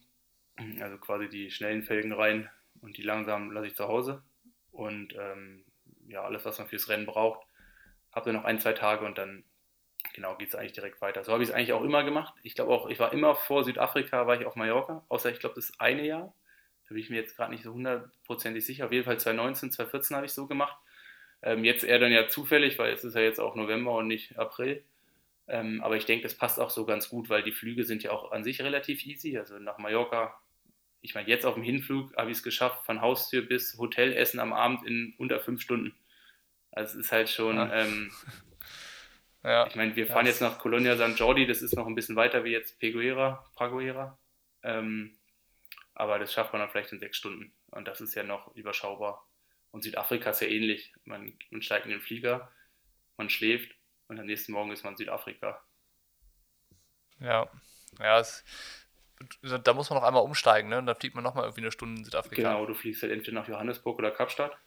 also 0.79 0.97
quasi 0.97 1.27
die 1.29 1.51
schnellen 1.51 1.83
Felgen 1.83 2.13
rein 2.13 2.49
und 2.81 2.97
die 2.97 3.01
langsamen 3.03 3.51
lasse 3.51 3.67
ich 3.67 3.75
zu 3.75 3.87
Hause. 3.87 4.23
Und 4.71 5.13
ähm, 5.19 5.65
ja, 6.07 6.21
alles, 6.23 6.45
was 6.45 6.57
man 6.59 6.67
fürs 6.69 6.87
Rennen 6.87 7.05
braucht, 7.05 7.45
habe 8.13 8.25
dann 8.31 8.35
noch 8.35 8.45
ein, 8.45 8.59
zwei 8.59 8.73
Tage 8.73 9.05
und 9.05 9.17
dann 9.17 9.43
genau 10.13 10.35
geht 10.37 10.49
es 10.49 10.55
eigentlich 10.55 10.73
direkt 10.73 11.01
weiter. 11.01 11.23
So 11.23 11.31
habe 11.33 11.43
ich 11.43 11.49
es 11.49 11.55
eigentlich 11.55 11.73
auch 11.73 11.83
immer 11.83 12.03
gemacht. 12.03 12.33
Ich 12.43 12.55
glaube 12.55 12.71
auch, 12.71 12.89
ich 12.89 12.99
war 12.99 13.13
immer 13.13 13.35
vor 13.35 13.63
Südafrika, 13.63 14.27
war 14.27 14.39
ich 14.39 14.45
auf 14.45 14.55
Mallorca, 14.55 15.05
außer 15.09 15.31
ich 15.31 15.39
glaube 15.39 15.55
das 15.55 15.71
eine 15.79 16.05
Jahr. 16.05 16.33
Da 16.87 16.93
bin 16.95 16.97
ich 17.03 17.09
mir 17.09 17.17
jetzt 17.17 17.35
gerade 17.35 17.51
nicht 17.51 17.63
so 17.63 17.73
hundertprozentig 17.73 18.65
sicher. 18.65 18.85
Auf 18.85 18.91
jeden 18.91 19.05
Fall 19.05 19.19
2019, 19.19 19.71
2014 19.71 20.15
habe 20.17 20.25
ich 20.25 20.33
so 20.33 20.47
gemacht. 20.47 20.75
Ähm, 21.41 21.63
jetzt 21.63 21.83
eher 21.83 21.99
dann 21.99 22.11
ja 22.11 22.27
zufällig, 22.27 22.77
weil 22.79 22.91
es 22.93 23.03
ist 23.03 23.15
ja 23.15 23.21
jetzt 23.21 23.39
auch 23.39 23.55
November 23.55 23.93
und 23.93 24.07
nicht 24.07 24.37
April. 24.37 24.83
Ähm, 25.47 25.81
aber 25.83 25.95
ich 25.97 26.05
denke, 26.05 26.23
das 26.23 26.35
passt 26.35 26.59
auch 26.59 26.69
so 26.69 26.85
ganz 26.85 27.09
gut, 27.09 27.29
weil 27.29 27.43
die 27.43 27.51
Flüge 27.51 27.83
sind 27.83 28.03
ja 28.03 28.11
auch 28.11 28.31
an 28.31 28.43
sich 28.43 28.61
relativ 28.61 29.05
easy. 29.05 29.37
Also 29.37 29.57
nach 29.57 29.77
Mallorca, 29.77 30.39
ich 31.01 31.15
meine, 31.15 31.29
jetzt 31.29 31.45
auf 31.45 31.53
dem 31.53 31.63
Hinflug 31.63 32.15
habe 32.17 32.29
ich 32.31 32.37
es 32.37 32.43
geschafft, 32.43 32.85
von 32.85 33.01
Haustür 33.01 33.41
bis 33.43 33.77
Hotelessen 33.77 34.39
am 34.39 34.51
Abend 34.53 34.85
in 34.85 35.13
unter 35.17 35.39
fünf 35.39 35.61
Stunden. 35.61 35.95
Also 36.71 36.99
es 36.99 37.05
ist 37.05 37.11
halt 37.11 37.29
schon, 37.29 37.55
Ja. 37.55 37.73
ähm, 37.73 38.11
Ja. 39.43 39.67
ich 39.67 39.75
meine, 39.75 39.95
wir 39.95 40.05
Ja, 40.05 40.13
fahren 40.13 40.25
das- 40.25 40.35
jetzt 40.39 40.41
nach 40.41 40.59
Colonia 40.59 40.97
San 40.97 41.15
Jordi, 41.15 41.47
das 41.47 41.61
ist 41.61 41.75
noch 41.75 41.87
ein 41.87 41.95
bisschen 41.95 42.15
weiter 42.15 42.43
wie 42.43 42.51
jetzt 42.51 42.77
Peguera, 42.79 43.49
Praguera. 43.55 44.19
Ähm, 44.63 45.17
aber 45.93 46.19
das 46.19 46.33
schafft 46.33 46.51
man 46.53 46.61
dann 46.61 46.69
vielleicht 46.69 46.91
in 46.91 46.99
sechs 46.99 47.17
Stunden. 47.17 47.53
Und 47.71 47.87
das 47.87 48.01
ist 48.01 48.15
ja 48.15 48.23
noch 48.23 48.53
überschaubar. 48.55 49.25
Und 49.71 49.83
Südafrika 49.83 50.31
ist 50.31 50.41
ja 50.41 50.47
ähnlich. 50.47 50.93
Man, 51.05 51.37
man 51.51 51.61
steigt 51.61 51.85
in 51.85 51.91
den 51.91 52.01
Flieger, 52.01 52.51
man 53.17 53.29
schläft 53.29 53.75
und 54.07 54.19
am 54.19 54.25
nächsten 54.25 54.51
Morgen 54.51 54.71
ist 54.71 54.83
man 54.83 54.93
in 54.93 54.97
Südafrika. 54.97 55.63
Ja, 57.19 57.49
ja, 57.99 58.19
es, 58.19 58.43
da 59.41 59.73
muss 59.73 59.89
man 59.89 59.99
noch 59.99 60.05
einmal 60.07 60.23
umsteigen, 60.23 60.69
ne? 60.69 60.77
Und 60.79 60.85
dann 60.85 60.95
fliegt 60.95 61.15
man 61.15 61.23
nochmal 61.23 61.43
irgendwie 61.45 61.61
eine 61.61 61.71
Stunde 61.71 61.99
in 61.99 62.05
Südafrika. 62.05 62.35
Genau, 62.35 62.65
du 62.65 62.73
fliegst 62.73 63.01
halt 63.03 63.11
entweder 63.11 63.33
nach 63.41 63.47
Johannesburg 63.47 63.99
oder 63.99 64.11
Kapstadt. 64.11 64.57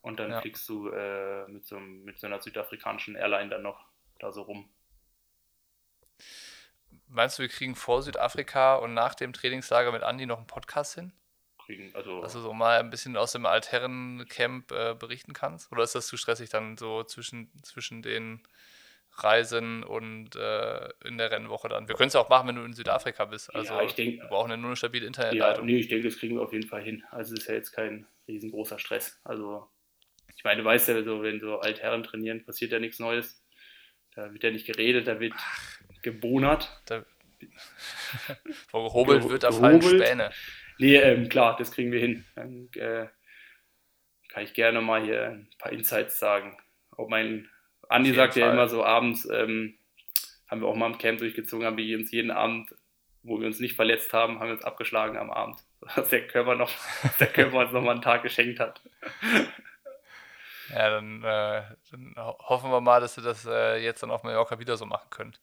Und 0.00 0.18
dann 0.20 0.30
Ja. 0.30 0.40
fliegst 0.40 0.68
du 0.68 0.88
äh, 0.90 1.46
mit, 1.48 1.66
so, 1.66 1.78
mit 1.80 2.18
so 2.18 2.26
einer 2.26 2.40
südafrikanischen 2.40 3.16
Airline 3.16 3.50
dann 3.50 3.62
noch 3.62 3.84
da 4.18 4.32
so 4.32 4.42
rum. 4.42 4.68
Meinst 7.08 7.38
du, 7.38 7.42
wir 7.42 7.48
kriegen 7.48 7.74
vor 7.74 8.02
Südafrika 8.02 8.76
und 8.76 8.94
nach 8.94 9.14
dem 9.14 9.32
Trainingslager 9.32 9.92
mit 9.92 10.02
Andi 10.02 10.26
noch 10.26 10.38
einen 10.38 10.46
Podcast 10.46 10.94
hin? 10.94 11.12
Kriegen, 11.64 11.94
also 11.94 12.22
Dass 12.22 12.32
du 12.32 12.40
so 12.40 12.52
mal 12.52 12.78
ein 12.80 12.90
bisschen 12.90 13.16
aus 13.16 13.32
dem 13.32 13.44
Altherrencamp 13.46 14.70
äh, 14.72 14.94
berichten 14.94 15.32
kannst? 15.32 15.70
Oder 15.72 15.82
ist 15.82 15.94
das 15.94 16.06
zu 16.06 16.16
stressig 16.16 16.48
dann 16.50 16.76
so 16.76 17.02
zwischen, 17.04 17.50
zwischen 17.62 18.02
den 18.02 18.42
Reisen 19.16 19.84
und 19.84 20.36
äh, 20.36 20.88
in 21.04 21.18
der 21.18 21.30
Rennwoche 21.30 21.68
dann? 21.68 21.88
Wir 21.88 21.94
können 21.94 22.08
es 22.08 22.14
ja 22.14 22.20
auch 22.20 22.28
machen, 22.28 22.48
wenn 22.48 22.56
du 22.56 22.62
in 22.64 22.72
Südafrika 22.72 23.24
bist. 23.26 23.54
Also 23.54 23.74
Ja, 23.74 23.82
ich 23.82 23.94
denk- 23.94 24.20
wir 24.20 24.28
brauchen 24.28 24.50
ja 24.50 24.56
nur 24.56 24.68
eine 24.68 24.76
stabile 24.76 25.04
Ja, 25.04 25.08
Internetleitung. 25.08 25.66
nee, 25.66 25.76
ich 25.78 25.88
denke, 25.88 26.08
das 26.08 26.18
kriegen 26.18 26.36
wir 26.36 26.42
auf 26.42 26.52
jeden 26.52 26.68
Fall 26.68 26.82
hin. 26.82 27.04
Also 27.10 27.34
es 27.34 27.40
ist 27.40 27.48
ja 27.48 27.54
jetzt 27.54 27.72
kein 27.72 28.06
riesengroßer 28.26 28.78
Stress. 28.78 29.20
Also 29.24 29.68
ich 30.38 30.44
meine, 30.44 30.62
du 30.62 30.64
weißt 30.64 30.88
ja, 30.88 31.02
so, 31.02 31.20
wenn 31.22 31.40
so 31.40 31.58
Altherren 31.58 32.04
trainieren, 32.04 32.44
passiert 32.44 32.70
ja 32.70 32.78
nichts 32.78 33.00
Neues. 33.00 33.44
Da 34.14 34.32
wird 34.32 34.44
ja 34.44 34.52
nicht 34.52 34.66
geredet, 34.66 35.08
da 35.08 35.18
wird 35.18 35.34
gebonert. 36.02 36.80
Da, 36.86 37.04
wo 38.70 38.84
gehobelt 38.84 39.22
Geho- 39.24 39.30
wird, 39.30 39.42
da 39.42 39.50
fallen. 39.50 39.82
Späne. 39.82 40.30
Nee, 40.78 40.94
ähm, 40.96 41.28
klar, 41.28 41.56
das 41.56 41.72
kriegen 41.72 41.90
wir 41.90 41.98
hin. 41.98 42.24
Dann 42.36 42.68
äh, 42.74 43.08
kann 44.28 44.44
ich 44.44 44.54
gerne 44.54 44.80
mal 44.80 45.02
hier 45.02 45.24
ein 45.30 45.50
paar 45.58 45.72
Insights 45.72 46.20
sagen. 46.20 46.56
Auch 46.92 47.08
mein 47.08 47.50
Andi 47.88 48.12
sagt 48.12 48.36
ja 48.36 48.46
Fall. 48.46 48.54
immer 48.54 48.68
so 48.68 48.84
abends, 48.84 49.28
ähm, 49.28 49.76
haben 50.48 50.60
wir 50.60 50.68
auch 50.68 50.76
mal 50.76 50.86
im 50.90 50.98
Camp 50.98 51.18
durchgezogen, 51.18 51.66
haben 51.66 51.76
wir 51.76 51.98
uns 51.98 52.12
jeden 52.12 52.30
Abend, 52.30 52.72
wo 53.24 53.40
wir 53.40 53.46
uns 53.48 53.58
nicht 53.58 53.74
verletzt 53.74 54.12
haben, 54.12 54.38
haben 54.38 54.46
wir 54.46 54.54
uns 54.54 54.64
abgeschlagen 54.64 55.16
am 55.16 55.32
Abend. 55.32 55.58
Dass 55.96 56.08
der 56.10 56.28
Körper 56.28 56.54
noch, 56.54 56.70
dass 57.02 57.18
der 57.18 57.28
Körper 57.28 57.58
uns 57.58 57.72
noch 57.72 57.82
mal 57.82 57.92
einen 57.92 58.02
Tag 58.02 58.22
geschenkt 58.22 58.60
hat. 58.60 58.82
Ja, 60.70 60.90
dann, 60.90 61.22
äh, 61.22 61.62
dann 61.90 62.14
ho- 62.16 62.38
hoffen 62.40 62.70
wir 62.70 62.80
mal, 62.80 63.00
dass 63.00 63.16
ihr 63.16 63.22
das 63.22 63.46
äh, 63.46 63.76
jetzt 63.82 64.02
dann 64.02 64.10
auf 64.10 64.22
Mallorca 64.22 64.58
wieder 64.58 64.76
so 64.76 64.84
machen 64.86 65.08
könnt. 65.10 65.40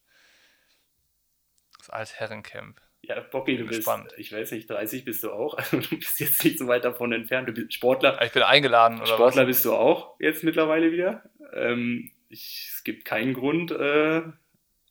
Das 1.78 1.90
Altherrencamp. 1.90 2.80
Ja, 3.02 3.20
Bocki, 3.20 3.52
du 3.52 3.58
Bin 3.58 3.68
bist, 3.68 3.78
gespannt. 3.80 4.12
ich 4.16 4.32
weiß 4.32 4.50
nicht, 4.52 4.68
30 4.68 5.04
bist 5.04 5.22
du 5.22 5.30
auch. 5.32 5.54
Also 5.58 5.78
du 5.78 5.96
bist 5.96 6.18
jetzt 6.20 6.44
nicht 6.44 6.58
so 6.58 6.66
weit 6.66 6.84
davon 6.84 7.12
entfernt. 7.12 7.48
Du 7.48 7.52
bist 7.52 7.72
Sportler. 7.74 8.20
Ah, 8.20 8.24
Ich 8.24 8.32
bin 8.32 8.42
eingeladen, 8.42 8.98
oder 8.98 9.06
Sportler 9.14 9.42
was? 9.42 9.46
bist 9.46 9.64
du 9.64 9.74
auch 9.74 10.18
jetzt 10.20 10.42
mittlerweile 10.44 10.90
wieder. 10.92 11.22
Ähm, 11.52 12.10
ich, 12.28 12.68
es 12.74 12.82
gibt 12.84 13.04
keinen 13.04 13.34
Grund, 13.34 13.70
äh, 13.70 14.22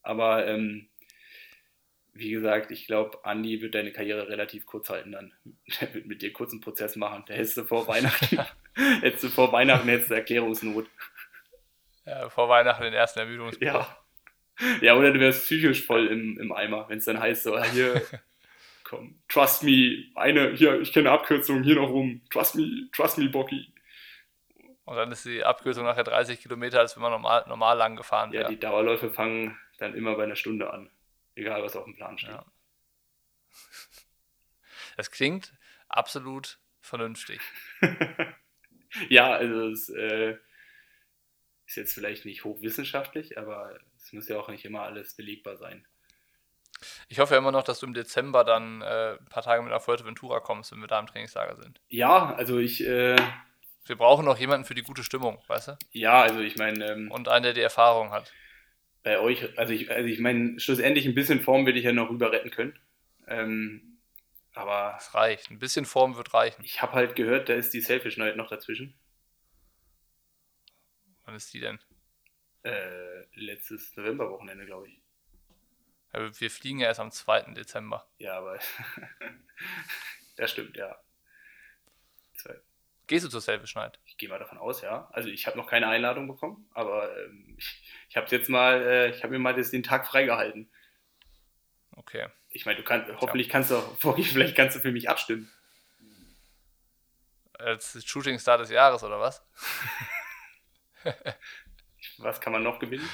aber 0.03 0.47
ähm, 0.47 0.87
wie 2.13 2.31
gesagt, 2.31 2.71
ich 2.71 2.87
glaube, 2.87 3.25
Andi 3.25 3.61
wird 3.61 3.75
deine 3.75 3.91
Karriere 3.91 4.29
relativ 4.29 4.65
kurz 4.65 4.89
halten 4.89 5.11
dann. 5.11 5.33
Der 5.81 5.93
wird 5.93 6.05
mit 6.05 6.21
dir 6.21 6.31
kurz 6.31 6.51
einen 6.51 6.61
Prozess 6.61 6.95
machen. 6.95 7.25
Der 7.27 7.35
hättest 7.35 7.57
du 7.57 7.65
vor 7.65 7.87
Weihnachten, 7.87 8.39
hättest 8.75 9.23
du 9.23 9.29
vor 9.29 9.51
Weihnachten 9.51 9.87
du 9.87 10.13
Erklärungsnot. 10.13 10.87
Ja, 12.05 12.29
vor 12.29 12.49
Weihnachten 12.49 12.83
den 12.83 12.93
ersten 12.93 13.19
Ermüdungspunkt. 13.19 13.63
Ja. 13.73 13.97
Ja, 14.81 14.95
oder 14.95 15.11
du 15.11 15.19
wärst 15.19 15.43
psychisch 15.43 15.85
voll 15.85 16.07
im, 16.07 16.39
im 16.39 16.51
Eimer, 16.53 16.87
wenn 16.87 16.99
es 16.99 17.05
dann 17.05 17.19
heißt, 17.19 17.43
so, 17.43 17.61
hier, 17.61 18.01
komm, 18.83 19.21
trust 19.27 19.63
me, 19.63 20.05
eine, 20.15 20.51
hier, 20.53 20.79
ich 20.79 20.93
kenne 20.93 21.09
eine 21.09 21.19
Abkürzung, 21.19 21.63
hier 21.63 21.75
noch 21.75 21.89
rum, 21.89 22.21
trust 22.29 22.55
me, 22.55 22.87
trust 22.93 23.17
me, 23.17 23.27
Bocky. 23.27 23.73
Und 24.85 24.95
dann 24.95 25.11
ist 25.11 25.25
die 25.25 25.43
Abkürzung 25.43 25.83
nachher 25.83 26.03
30 26.03 26.39
Kilometer, 26.39 26.79
als 26.79 26.95
wenn 26.95 27.01
man 27.01 27.11
normal, 27.11 27.43
normal 27.47 27.75
lang 27.77 27.95
gefahren 27.95 28.31
Ja, 28.31 28.41
wäre. 28.41 28.49
die 28.49 28.59
Dauerläufe 28.59 29.09
fangen 29.11 29.57
dann 29.79 29.93
immer 29.95 30.15
bei 30.15 30.23
einer 30.23 30.35
Stunde 30.35 30.71
an. 30.71 30.89
Egal, 31.33 31.61
was 31.63 31.75
auf 31.75 31.83
dem 31.83 31.95
Plan 31.95 32.17
steht. 32.17 32.29
Ja. 32.29 32.45
Das 34.95 35.11
klingt 35.11 35.53
absolut 35.89 36.59
vernünftig. 36.79 37.41
Ja, 39.09 39.33
also 39.33 39.69
es 39.69 39.89
äh, 39.89 40.37
ist 41.65 41.75
jetzt 41.77 41.93
vielleicht 41.93 42.25
nicht 42.25 42.43
hochwissenschaftlich, 42.43 43.37
aber 43.37 43.77
es 43.97 44.13
muss 44.13 44.27
ja 44.27 44.37
auch 44.39 44.49
nicht 44.49 44.65
immer 44.65 44.81
alles 44.83 45.15
belegbar 45.15 45.57
sein. 45.57 45.85
Ich 47.07 47.19
hoffe 47.19 47.33
ja 47.33 47.37
immer 47.39 47.51
noch, 47.51 47.63
dass 47.63 47.79
du 47.79 47.85
im 47.87 47.93
Dezember 47.93 48.43
dann 48.43 48.81
äh, 48.81 49.13
ein 49.19 49.25
paar 49.29 49.43
Tage 49.43 49.61
mit 49.61 49.71
nach 49.71 49.81
Fuerteventura 49.81 50.39
kommst, 50.41 50.71
wenn 50.71 50.79
wir 50.79 50.87
da 50.87 50.99
im 50.99 51.07
Trainingslager 51.07 51.55
sind. 51.55 51.81
Ja, 51.87 52.33
also 52.35 52.59
ich, 52.59 52.85
äh, 52.85 53.15
Wir 53.85 53.95
brauchen 53.95 54.25
noch 54.25 54.37
jemanden 54.37 54.65
für 54.65 54.75
die 54.75 54.83
gute 54.83 55.03
Stimmung, 55.03 55.41
weißt 55.47 55.69
du? 55.69 55.77
ja, 55.91 56.21
also 56.21 56.39
ich 56.41 56.57
meine, 56.57 56.85
ähm, 56.91 57.11
Und 57.11 57.27
einen, 57.29 57.43
der 57.43 57.53
die 57.53 57.61
Erfahrung 57.61 58.11
hat. 58.11 58.31
bei 59.03 59.19
euch, 59.19 59.57
also 59.57 59.71
ich, 59.73 59.89
also 59.91 60.07
ich 60.07 60.19
meine, 60.19 60.59
schlussendlich 60.59 61.05
ein 61.05 61.15
bisschen 61.15 61.41
Form 61.41 61.65
werde 61.65 61.79
ich 61.79 61.85
ja 61.85 61.93
noch 61.93 62.09
rüber 62.09 62.31
retten 62.31 62.51
können. 62.51 62.77
Ähm, 63.27 63.94
aber 64.55 64.93
Das 64.93 65.13
reicht. 65.13 65.49
Ein 65.51 65.59
bisschen 65.59 65.85
Form 65.85 66.15
wird 66.15 66.33
reichen. 66.33 66.63
ich 66.63 66.81
habe 66.81 66.93
halt 66.93 67.15
gehört, 67.15 67.49
da 67.49 67.53
ist 67.53 67.73
die 67.73 67.81
Selfish 67.81 68.17
Night 68.17 68.35
noch 68.37 68.49
dazwischen. 68.49 68.97
Wann 71.25 71.35
ist 71.35 71.53
die 71.53 71.59
denn? 71.59 71.79
Äh, 72.63 73.25
letztes 73.33 73.95
Novemberwochenende, 73.95 74.65
glaube 74.65 74.87
ich. 74.87 75.01
Ja, 76.13 76.39
wir 76.39 76.51
fliegen 76.51 76.79
ja 76.79 76.87
erst 76.87 76.99
am 76.99 77.11
2. 77.11 77.53
Dezember. 77.53 78.07
Ja, 78.17 78.37
aber 78.37 78.59
das 80.37 80.51
stimmt, 80.51 80.77
ja. 80.77 80.97
Zwei- 82.37 82.59
Gehst 83.07 83.25
du 83.25 83.29
zur 83.29 83.41
Selfish 83.41 83.75
Night? 83.75 83.99
Ich 84.05 84.17
gehe 84.17 84.29
mal 84.29 84.39
davon 84.39 84.57
aus, 84.57 84.81
ja. 84.81 85.07
Also 85.11 85.29
ich 85.29 85.45
habe 85.45 85.57
noch 85.57 85.67
keine 85.67 85.87
Einladung 85.87 86.27
bekommen, 86.27 86.67
aber 86.73 87.15
ähm, 87.25 87.55
ich, 87.57 87.83
ich 88.09 88.17
habe 88.17 88.27
jetzt 88.31 88.49
mal, 88.49 88.81
äh, 88.81 89.09
ich 89.09 89.21
habe 89.23 89.33
mir 89.33 89.39
mal 89.39 89.53
das, 89.53 89.69
den 89.71 89.83
Tag 89.83 90.07
freigehalten. 90.07 90.71
Okay. 91.95 92.27
Ich 92.55 92.65
meine, 92.65 92.77
du 92.77 92.83
kannst, 92.83 93.11
hoffentlich 93.19 93.49
kannst 93.49 93.69
du, 93.71 93.75
auch- 93.75 93.97
vielleicht 94.23 94.55
kannst 94.55 94.77
du 94.77 94.79
für 94.79 94.91
mich 94.93 95.09
abstimmen. 95.09 95.51
Als 97.53 98.01
Shooting 98.05 98.39
Star 98.39 98.57
des 98.57 98.69
Jahres, 98.69 99.03
oder 99.03 99.19
was? 99.19 99.45
Was 102.17 102.39
kann 102.39 102.53
man 102.53 102.63
noch 102.63 102.79
gewinnen? 102.79 103.07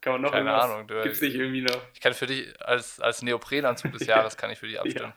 Kann 0.00 0.14
man 0.14 0.22
noch 0.22 0.32
Keine 0.32 0.48
irgendwas? 0.50 0.70
Ahnung, 0.70 0.88
du- 0.88 1.02
Gibt 1.02 1.14
es 1.14 1.20
nicht 1.20 1.34
irgendwie 1.36 1.60
noch? 1.62 1.82
Ich 1.94 2.00
kann 2.00 2.14
für 2.14 2.26
dich, 2.26 2.60
als, 2.60 2.98
als 3.00 3.22
Neoprenanzug 3.22 3.92
des 3.92 4.06
Jahres, 4.08 4.36
kann 4.36 4.50
ich 4.50 4.58
für 4.58 4.66
dich 4.66 4.80
abstimmen. 4.80 5.12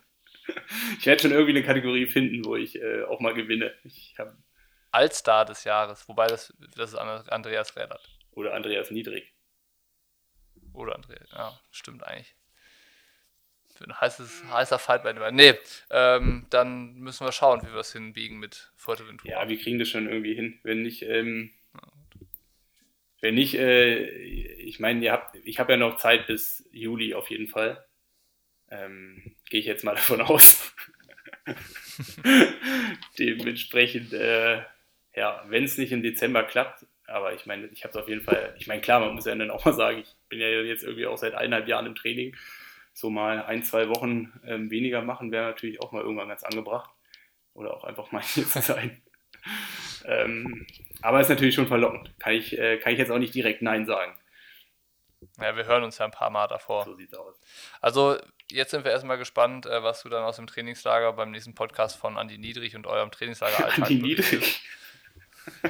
Ich 0.99 1.05
werde 1.07 1.21
schon 1.23 1.31
irgendwie 1.31 1.51
eine 1.57 1.63
Kategorie 1.63 2.05
finden, 2.05 2.45
wo 2.45 2.55
ich 2.55 2.75
äh, 2.79 3.03
auch 3.05 3.19
mal 3.19 3.33
gewinne. 3.33 3.73
Ich 3.83 4.13
hab, 4.19 4.35
Allstar 4.91 5.45
des 5.45 5.63
Jahres, 5.63 6.07
wobei 6.07 6.27
das, 6.27 6.53
das 6.75 6.91
ist 6.91 6.95
An- 6.95 7.27
Andreas 7.29 7.75
Rädert. 7.75 8.07
oder 8.31 8.53
Andreas 8.53 8.91
Niedrig. 8.91 9.33
Oder 10.73 10.93
Andreas, 10.95 11.27
ja, 11.31 11.59
stimmt 11.71 12.03
eigentlich. 12.03 12.35
Für 13.75 13.83
ein 13.83 13.99
heißes, 13.99 14.45
heißer 14.49 14.79
Fight 14.79 15.03
bei 15.03 15.11
dem. 15.11 15.35
Nee, 15.35 15.53
ähm, 15.91 16.45
dann 16.49 16.95
müssen 16.95 17.25
wir 17.25 17.33
schauen, 17.33 17.61
wie 17.61 17.73
wir 17.73 17.81
es 17.81 17.91
hinbiegen 17.91 18.39
mit 18.39 18.71
Fuerteventura. 18.77 19.29
Ja, 19.29 19.49
wir 19.49 19.59
kriegen 19.59 19.79
das 19.79 19.89
schon 19.89 20.07
irgendwie 20.07 20.33
hin. 20.33 20.59
Wenn 20.63 20.81
nicht, 20.81 21.01
ähm, 21.03 21.51
wenn 23.19 23.35
nicht, 23.35 23.55
äh, 23.55 24.05
ich 24.05 24.79
meine, 24.79 25.11
habt, 25.11 25.35
ich 25.43 25.59
habe 25.59 25.73
ja 25.73 25.77
noch 25.77 25.97
Zeit 25.97 26.27
bis 26.27 26.67
Juli 26.71 27.13
auf 27.13 27.29
jeden 27.29 27.47
Fall. 27.47 27.85
Ähm, 28.71 29.35
Gehe 29.49 29.59
ich 29.59 29.65
jetzt 29.65 29.83
mal 29.83 29.95
davon 29.95 30.21
aus. 30.21 30.73
Dementsprechend, 33.19 34.13
äh, 34.13 34.61
ja, 35.15 35.43
wenn 35.47 35.65
es 35.65 35.77
nicht 35.77 35.91
im 35.91 36.01
Dezember 36.01 36.43
klappt, 36.43 36.85
aber 37.07 37.33
ich 37.33 37.45
meine, 37.45 37.67
ich 37.67 37.83
habe 37.83 37.91
es 37.91 37.97
auf 37.97 38.07
jeden 38.07 38.21
Fall, 38.21 38.55
ich 38.57 38.67
meine, 38.67 38.81
klar, 38.81 38.99
man 38.99 39.13
muss 39.13 39.25
ja 39.25 39.35
dann 39.35 39.51
auch 39.51 39.65
mal 39.65 39.73
sagen, 39.73 39.99
ich 39.99 40.15
bin 40.29 40.39
ja 40.39 40.47
jetzt 40.47 40.83
irgendwie 40.83 41.05
auch 41.05 41.17
seit 41.17 41.35
eineinhalb 41.35 41.67
Jahren 41.67 41.85
im 41.85 41.95
Training. 41.95 42.35
So 42.95 43.09
mal 43.09 43.43
ein, 43.43 43.61
zwei 43.61 43.89
Wochen 43.89 44.31
ähm, 44.47 44.71
weniger 44.71 45.01
machen 45.01 45.29
wäre 45.29 45.47
natürlich 45.47 45.81
auch 45.81 45.91
mal 45.91 46.01
irgendwann 46.01 46.29
ganz 46.29 46.43
angebracht. 46.43 46.89
Oder 47.53 47.73
auch 47.73 47.83
einfach 47.83 48.11
mal 48.13 48.21
hier 48.21 48.47
zu 48.47 48.61
sein. 48.61 49.01
ähm, 50.05 50.65
aber 51.01 51.19
ist 51.19 51.29
natürlich 51.29 51.55
schon 51.55 51.67
verlockend. 51.67 52.17
Kann 52.19 52.33
ich, 52.33 52.57
äh, 52.57 52.77
kann 52.77 52.93
ich 52.93 52.99
jetzt 52.99 53.11
auch 53.11 53.19
nicht 53.19 53.35
direkt 53.35 53.61
Nein 53.61 53.85
sagen. 53.85 54.17
Ja, 55.41 55.57
wir 55.57 55.65
hören 55.65 55.83
uns 55.83 55.97
ja 55.97 56.05
ein 56.05 56.11
paar 56.11 56.29
Mal 56.29 56.47
davor. 56.47 56.85
So 56.85 56.95
sieht's 56.95 57.13
aus. 57.13 57.35
Also, 57.81 58.17
jetzt 58.49 58.71
sind 58.71 58.85
wir 58.85 58.91
erstmal 58.91 59.17
gespannt, 59.17 59.65
äh, 59.65 59.83
was 59.83 60.03
du 60.03 60.09
dann 60.09 60.23
aus 60.23 60.37
dem 60.37 60.47
Trainingslager 60.47 61.11
beim 61.13 61.31
nächsten 61.31 61.53
Podcast 61.53 61.97
von 61.97 62.17
Andi 62.17 62.37
Niedrig 62.37 62.77
und 62.77 62.87
eurem 62.87 63.11
Trainingslager 63.11 63.73
Andi 63.75 63.95
Niedrig. 63.95 64.61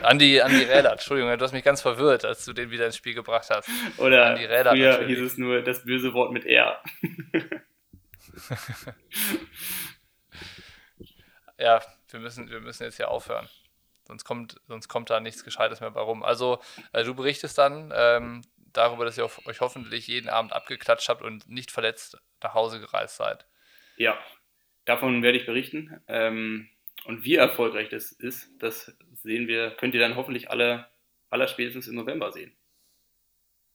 Andi, 0.01 0.41
Andi 0.41 0.63
Rädert, 0.63 0.93
Entschuldigung, 0.93 1.37
du 1.37 1.43
hast 1.43 1.51
mich 1.53 1.63
ganz 1.63 1.81
verwirrt, 1.81 2.25
als 2.25 2.45
du 2.45 2.53
den 2.53 2.71
wieder 2.71 2.85
ins 2.85 2.95
Spiel 2.95 3.13
gebracht 3.13 3.49
hast. 3.49 3.69
Oder 3.97 4.27
Andi 4.27 4.45
Rädert 4.45 4.75
früher 4.75 4.91
natürlich. 4.91 5.17
hieß 5.17 5.25
es 5.25 5.37
nur 5.37 5.61
das 5.61 5.83
böse 5.83 6.13
Wort 6.13 6.31
mit 6.31 6.45
R. 6.45 6.81
ja, 11.57 11.81
wir 12.09 12.19
müssen, 12.19 12.49
wir 12.49 12.59
müssen 12.59 12.83
jetzt 12.83 12.97
hier 12.97 13.09
aufhören. 13.09 13.47
Sonst 14.07 14.23
kommt, 14.23 14.61
sonst 14.67 14.87
kommt 14.87 15.09
da 15.09 15.19
nichts 15.19 15.43
Gescheites 15.43 15.81
mehr 15.81 15.91
bei 15.91 16.01
rum. 16.01 16.23
Also, 16.23 16.59
äh, 16.93 17.03
du 17.03 17.15
berichtest 17.15 17.57
dann 17.57 17.91
ähm, 17.95 18.43
darüber, 18.55 19.03
dass 19.05 19.17
ihr 19.17 19.27
euch 19.45 19.61
hoffentlich 19.61 20.07
jeden 20.07 20.29
Abend 20.29 20.53
abgeklatscht 20.53 21.09
habt 21.09 21.23
und 21.23 21.49
nicht 21.49 21.71
verletzt 21.71 22.17
nach 22.43 22.53
Hause 22.53 22.79
gereist 22.79 23.17
seid. 23.17 23.47
Ja, 23.97 24.17
davon 24.85 25.23
werde 25.23 25.37
ich 25.37 25.45
berichten. 25.45 26.01
Ähm, 26.07 26.69
und 27.05 27.23
wie 27.23 27.35
erfolgreich 27.35 27.89
das 27.89 28.11
ist, 28.11 28.49
das 28.59 28.95
sehen 29.25 29.47
wir, 29.47 29.71
könnt 29.71 29.93
ihr 29.93 29.99
dann 29.99 30.15
hoffentlich 30.15 30.49
alle, 30.49 30.87
aller 31.29 31.47
spätestens 31.47 31.87
im 31.87 31.95
November 31.95 32.31
sehen. 32.31 32.55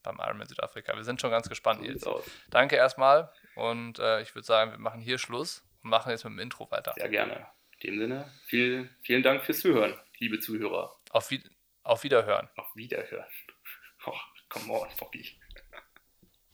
Beim 0.03 0.19
Ironman 0.19 0.47
Südafrika. 0.47 0.97
Wir 0.97 1.05
sind 1.05 1.21
schon 1.21 1.31
ganz 1.31 1.49
gespannt, 1.49 1.83
Nils. 1.83 2.09
Danke 2.49 2.77
erstmal 2.77 3.31
und 3.55 3.99
äh, 3.99 4.23
ich 4.23 4.35
würde 4.35 4.47
sagen, 4.47 4.71
wir 4.71 4.79
machen 4.79 5.01
hier 5.01 5.19
Schluss 5.19 5.63
und 5.83 5.91
machen 5.91 6.11
jetzt 6.11 6.25
mit 6.25 6.33
dem 6.33 6.39
Intro 6.39 6.71
weiter. 6.71 6.95
Sehr 6.97 7.11
gerne. 7.11 7.47
In 7.81 7.91
dem 7.91 7.99
Sinne, 7.99 8.33
viel, 8.47 8.89
vielen 9.03 9.23
Dank 9.23 9.45
fürs 9.45 9.61
Zuhören, 9.61 9.95
liebe 10.19 10.39
Zuhörer. 10.41 10.97
Auf, 11.11 11.31
auf 11.83 12.03
Wiederhören. 12.03 12.49
Auf 12.57 12.75
Wiederhören. 12.75 13.27
Oh, 14.07 14.17
come 14.49 14.73
on, 14.73 14.89
Bobby. 14.99 15.39